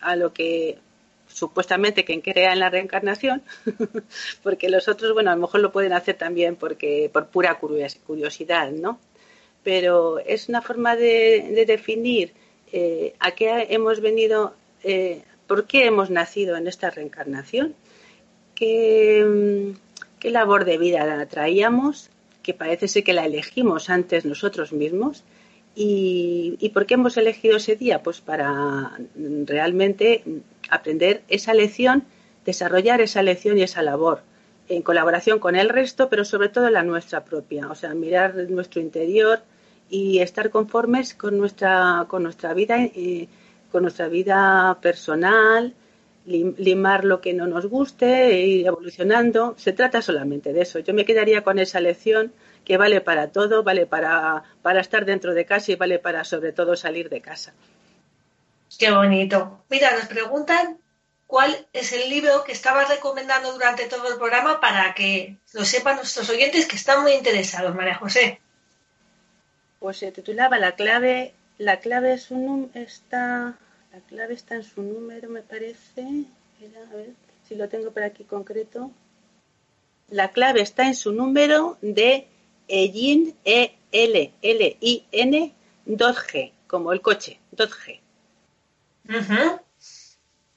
a 0.00 0.14
lo 0.14 0.32
que 0.32 0.78
supuestamente 1.26 2.04
quien 2.04 2.20
crea 2.20 2.52
en 2.52 2.60
la 2.60 2.70
reencarnación, 2.70 3.42
porque 4.42 4.68
los 4.68 4.88
otros, 4.88 5.12
bueno, 5.12 5.30
a 5.30 5.34
lo 5.34 5.40
mejor 5.40 5.60
lo 5.60 5.72
pueden 5.72 5.92
hacer 5.92 6.16
también 6.16 6.56
porque 6.56 7.10
por 7.12 7.26
pura 7.26 7.58
curiosidad, 7.58 8.70
¿no? 8.70 8.98
Pero 9.62 10.18
es 10.20 10.48
una 10.48 10.62
forma 10.62 10.96
de, 10.96 11.64
definir 11.66 12.32
eh, 12.72 13.14
a 13.18 13.32
qué 13.32 13.66
hemos 13.70 14.00
venido 14.00 14.54
¿Por 15.50 15.66
qué 15.66 15.86
hemos 15.86 16.10
nacido 16.10 16.56
en 16.56 16.68
esta 16.68 16.90
reencarnación? 16.90 17.74
¿Qué, 18.54 19.74
labor 20.22 20.64
de 20.64 20.78
vida 20.78 21.26
traíamos? 21.26 22.08
Que 22.44 22.54
parece 22.54 22.86
ser 22.86 23.02
que 23.02 23.14
la 23.14 23.24
elegimos 23.24 23.90
antes 23.90 24.24
nosotros 24.24 24.72
mismos. 24.72 25.24
¿Y, 25.74 26.70
por 26.72 26.86
qué 26.86 26.94
hemos 26.94 27.16
elegido 27.16 27.56
ese 27.56 27.74
día? 27.74 28.00
Pues 28.00 28.20
para 28.20 28.92
realmente 29.44 30.22
aprender 30.70 31.24
esa 31.26 31.52
lección, 31.52 32.04
desarrollar 32.46 33.00
esa 33.00 33.24
lección 33.24 33.58
y 33.58 33.62
esa 33.62 33.82
labor 33.82 34.20
en 34.68 34.82
colaboración 34.82 35.40
con 35.40 35.56
el 35.56 35.68
resto, 35.68 36.08
pero 36.08 36.24
sobre 36.24 36.48
todo 36.48 36.70
la 36.70 36.84
nuestra 36.84 37.24
propia. 37.24 37.68
O 37.72 37.74
sea, 37.74 37.92
mirar 37.92 38.36
nuestro 38.50 38.80
interior 38.80 39.40
y 39.88 40.20
estar 40.20 40.50
conformes 40.50 41.12
con 41.12 41.38
nuestra, 41.38 42.04
con 42.06 42.22
nuestra 42.22 42.54
vida. 42.54 42.84
Eh, 42.84 43.26
con 43.70 43.82
nuestra 43.82 44.08
vida 44.08 44.78
personal, 44.80 45.74
limar 46.26 47.04
lo 47.04 47.20
que 47.20 47.32
no 47.32 47.46
nos 47.46 47.66
guste, 47.66 48.28
e 48.32 48.46
ir 48.46 48.66
evolucionando. 48.66 49.54
Se 49.58 49.72
trata 49.72 50.02
solamente 50.02 50.52
de 50.52 50.62
eso. 50.62 50.78
Yo 50.78 50.94
me 50.94 51.04
quedaría 51.04 51.42
con 51.42 51.58
esa 51.58 51.80
lección 51.80 52.32
que 52.64 52.76
vale 52.76 53.00
para 53.00 53.28
todo, 53.28 53.62
vale 53.62 53.86
para, 53.86 54.44
para 54.62 54.80
estar 54.80 55.04
dentro 55.04 55.34
de 55.34 55.46
casa 55.46 55.72
y 55.72 55.76
vale 55.76 55.98
para 55.98 56.24
sobre 56.24 56.52
todo 56.52 56.76
salir 56.76 57.08
de 57.08 57.20
casa. 57.20 57.52
Qué 58.78 58.90
bonito. 58.90 59.64
Mira, 59.68 59.92
nos 59.92 60.06
preguntan 60.06 60.78
cuál 61.26 61.66
es 61.72 61.92
el 61.92 62.08
libro 62.10 62.44
que 62.44 62.52
estabas 62.52 62.88
recomendando 62.88 63.52
durante 63.52 63.86
todo 63.86 64.08
el 64.08 64.18
programa 64.18 64.60
para 64.60 64.94
que 64.94 65.36
lo 65.52 65.64
sepan 65.64 65.96
nuestros 65.96 66.28
oyentes 66.30 66.66
que 66.66 66.76
están 66.76 67.02
muy 67.02 67.12
interesados, 67.12 67.74
María 67.74 67.96
José. 67.96 68.40
Pues 69.78 69.96
se 69.96 70.12
titulaba 70.12 70.58
La 70.58 70.72
clave 70.76 71.34
la 71.60 71.78
clave 71.78 72.14
es 72.14 72.30
un, 72.30 72.70
está, 72.72 73.58
la 73.92 74.00
clave 74.08 74.32
está 74.32 74.54
en 74.54 74.64
su 74.64 74.82
número, 74.82 75.28
me 75.28 75.42
parece. 75.42 76.00
a 76.00 76.96
ver 76.96 77.10
si 77.46 77.54
lo 77.54 77.68
tengo 77.68 77.90
por 77.90 78.02
aquí 78.02 78.24
concreto. 78.24 78.90
La 80.08 80.32
clave 80.32 80.62
está 80.62 80.86
en 80.86 80.94
su 80.94 81.12
número 81.12 81.76
de 81.82 82.26
ELIN, 82.66 83.34
E 83.44 83.74
L 83.92 84.32
L 84.40 84.76
I 84.80 85.04
N 85.12 85.52
2G, 85.86 86.52
como 86.66 86.94
el 86.94 87.02
coche, 87.02 87.38
2G. 87.54 88.00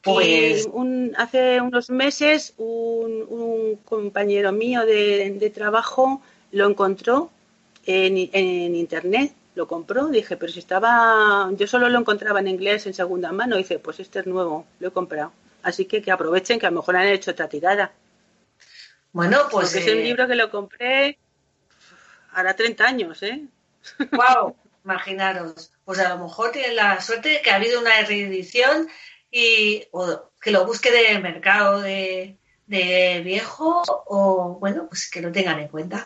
Pues 0.04 0.70
hace 1.18 1.60
unos 1.60 1.90
meses 1.90 2.54
un, 2.58 3.78
compañero 3.84 4.54
mío 4.54 4.86
de, 4.86 5.52
trabajo 5.54 6.22
lo 6.54 6.70
encontró 6.70 7.30
en, 7.86 8.30
en 8.32 8.76
internet 8.76 9.34
lo 9.56 9.68
compró, 9.68 10.08
dije, 10.08 10.38
pero 10.38 10.52
si 10.52 10.60
estaba, 10.60 11.50
yo 11.54 11.68
solo 11.68 11.90
lo 11.90 12.00
encontraba 12.00 12.40
en 12.40 12.48
inglés 12.48 12.86
en 12.88 12.94
segunda 12.94 13.32
mano, 13.32 13.58
dice, 13.58 13.80
pues 13.80 14.00
este 14.00 14.20
es 14.20 14.28
nuevo, 14.28 14.66
lo 14.80 14.88
he 14.88 14.92
comprado. 14.92 15.32
Así 15.62 15.86
que 15.86 16.02
que 16.02 16.12
aprovechen 16.12 16.60
que 16.60 16.66
a 16.66 16.72
lo 16.72 16.78
mejor 16.78 16.98
han 16.98 17.08
hecho 17.08 17.32
otra 17.32 17.48
tirada. 17.48 17.92
Bueno, 19.12 19.40
pues... 19.52 19.76
es 19.76 19.86
un 19.86 20.00
eh, 20.00 20.04
libro 20.04 20.28
que 20.28 20.36
lo 20.36 20.50
compré 20.50 21.18
hará 22.34 22.56
30 22.56 22.86
años, 22.86 23.24
¿eh? 23.24 23.46
¡Wow! 24.12 24.56
Imaginaros. 24.84 25.72
Pues 25.86 26.00
a 26.00 26.10
lo 26.10 26.26
mejor 26.26 26.52
tienen 26.52 26.76
la 26.76 27.00
suerte 27.00 27.30
de 27.30 27.42
que 27.42 27.52
ha 27.52 27.56
habido 27.56 27.80
una 27.80 28.02
reedición 28.02 28.90
y 29.32 29.86
o 29.92 30.30
que 30.42 30.52
lo 30.52 30.66
busque 30.66 30.92
de 30.92 31.20
mercado 31.20 31.82
de, 31.82 32.38
de 32.74 33.22
viejo 33.22 33.84
o, 33.88 34.58
bueno, 34.60 34.88
pues 34.88 35.10
que 35.10 35.22
lo 35.22 35.32
tengan 35.32 35.60
en 35.60 35.68
cuenta. 35.68 36.06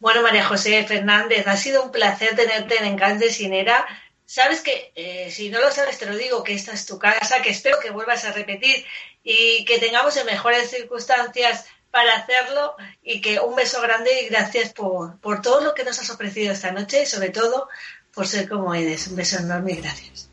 Bueno, 0.00 0.22
María 0.22 0.44
José 0.44 0.84
Fernández, 0.84 1.46
ha 1.46 1.56
sido 1.56 1.82
un 1.82 1.92
placer 1.92 2.34
tenerte 2.34 2.76
en 2.78 2.86
Encante 2.86 3.30
Sinera. 3.30 3.86
Sabes 4.26 4.60
que, 4.60 4.92
eh, 4.94 5.30
si 5.30 5.48
no 5.48 5.60
lo 5.60 5.70
sabes, 5.70 5.98
te 5.98 6.06
lo 6.06 6.16
digo, 6.16 6.42
que 6.42 6.54
esta 6.54 6.72
es 6.72 6.86
tu 6.86 6.98
casa, 6.98 7.40
que 7.40 7.50
espero 7.50 7.78
que 7.80 7.90
vuelvas 7.90 8.24
a 8.24 8.32
repetir 8.32 8.84
y 9.22 9.64
que 9.64 9.78
tengamos 9.78 10.16
en 10.16 10.26
mejores 10.26 10.70
circunstancias 10.70 11.66
para 11.90 12.16
hacerlo 12.16 12.76
y 13.02 13.20
que 13.20 13.40
un 13.40 13.54
beso 13.56 13.80
grande 13.80 14.22
y 14.22 14.28
gracias 14.28 14.72
por, 14.72 15.18
por 15.20 15.40
todo 15.40 15.60
lo 15.62 15.74
que 15.74 15.84
nos 15.84 15.98
has 15.98 16.10
ofrecido 16.10 16.52
esta 16.52 16.72
noche 16.72 17.02
y 17.02 17.06
sobre 17.06 17.30
todo 17.30 17.68
por 18.12 18.26
ser 18.26 18.48
como 18.48 18.74
eres. 18.74 19.06
Un 19.06 19.16
beso 19.16 19.38
enorme 19.38 19.72
y 19.72 19.76
gracias. 19.76 20.28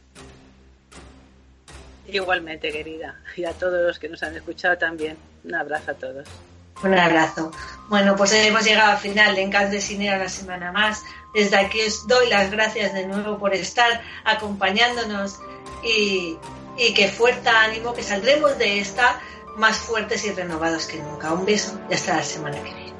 Igualmente, 2.07 2.71
querida. 2.71 3.19
Y 3.38 3.45
a 3.45 3.53
todos 3.53 3.81
los 3.81 3.99
que 3.99 4.09
nos 4.09 4.21
han 4.23 4.36
escuchado 4.36 4.77
también. 4.77 5.17
Un 5.46 5.56
abrazo 5.56 5.91
a 5.91 5.93
todos. 5.93 6.28
Un 6.84 6.98
abrazo. 6.98 7.52
Bueno, 7.88 8.16
pues 8.16 8.34
hemos 8.34 8.66
llegado 8.66 8.91
al 8.91 8.98
final 8.98 9.36
de 9.36 9.43
Encanto 9.43 9.80
Cineo 9.80 10.16
una 10.16 10.30
semana 10.30 10.72
más. 10.72 11.04
Desde 11.34 11.58
aquí 11.58 11.82
os 11.82 12.08
doy 12.08 12.30
las 12.30 12.52
gracias 12.52 12.93
de 12.93 13.08
nuevo 13.08 13.38
por 13.38 13.54
estar 13.54 14.02
acompañándonos 14.24 15.39
y, 15.84 16.38
y 16.78 16.93
que 16.93 17.08
fuerza 17.08 17.64
ánimo, 17.64 17.93
que 17.93 18.04
saldremos 18.04 18.58
de 18.58 18.80
esta 18.80 19.20
más 19.58 19.78
fuertes 19.78 20.26
y 20.26 20.32
renovados 20.32 20.86
que 20.86 20.98
nunca. 20.98 21.32
Un 21.32 21.46
beso 21.46 21.80
y 21.89 21.93
hasta 21.93 22.18
la 22.18 22.24
semana 22.24 22.58
que 22.58 22.74
viene. 22.74 22.93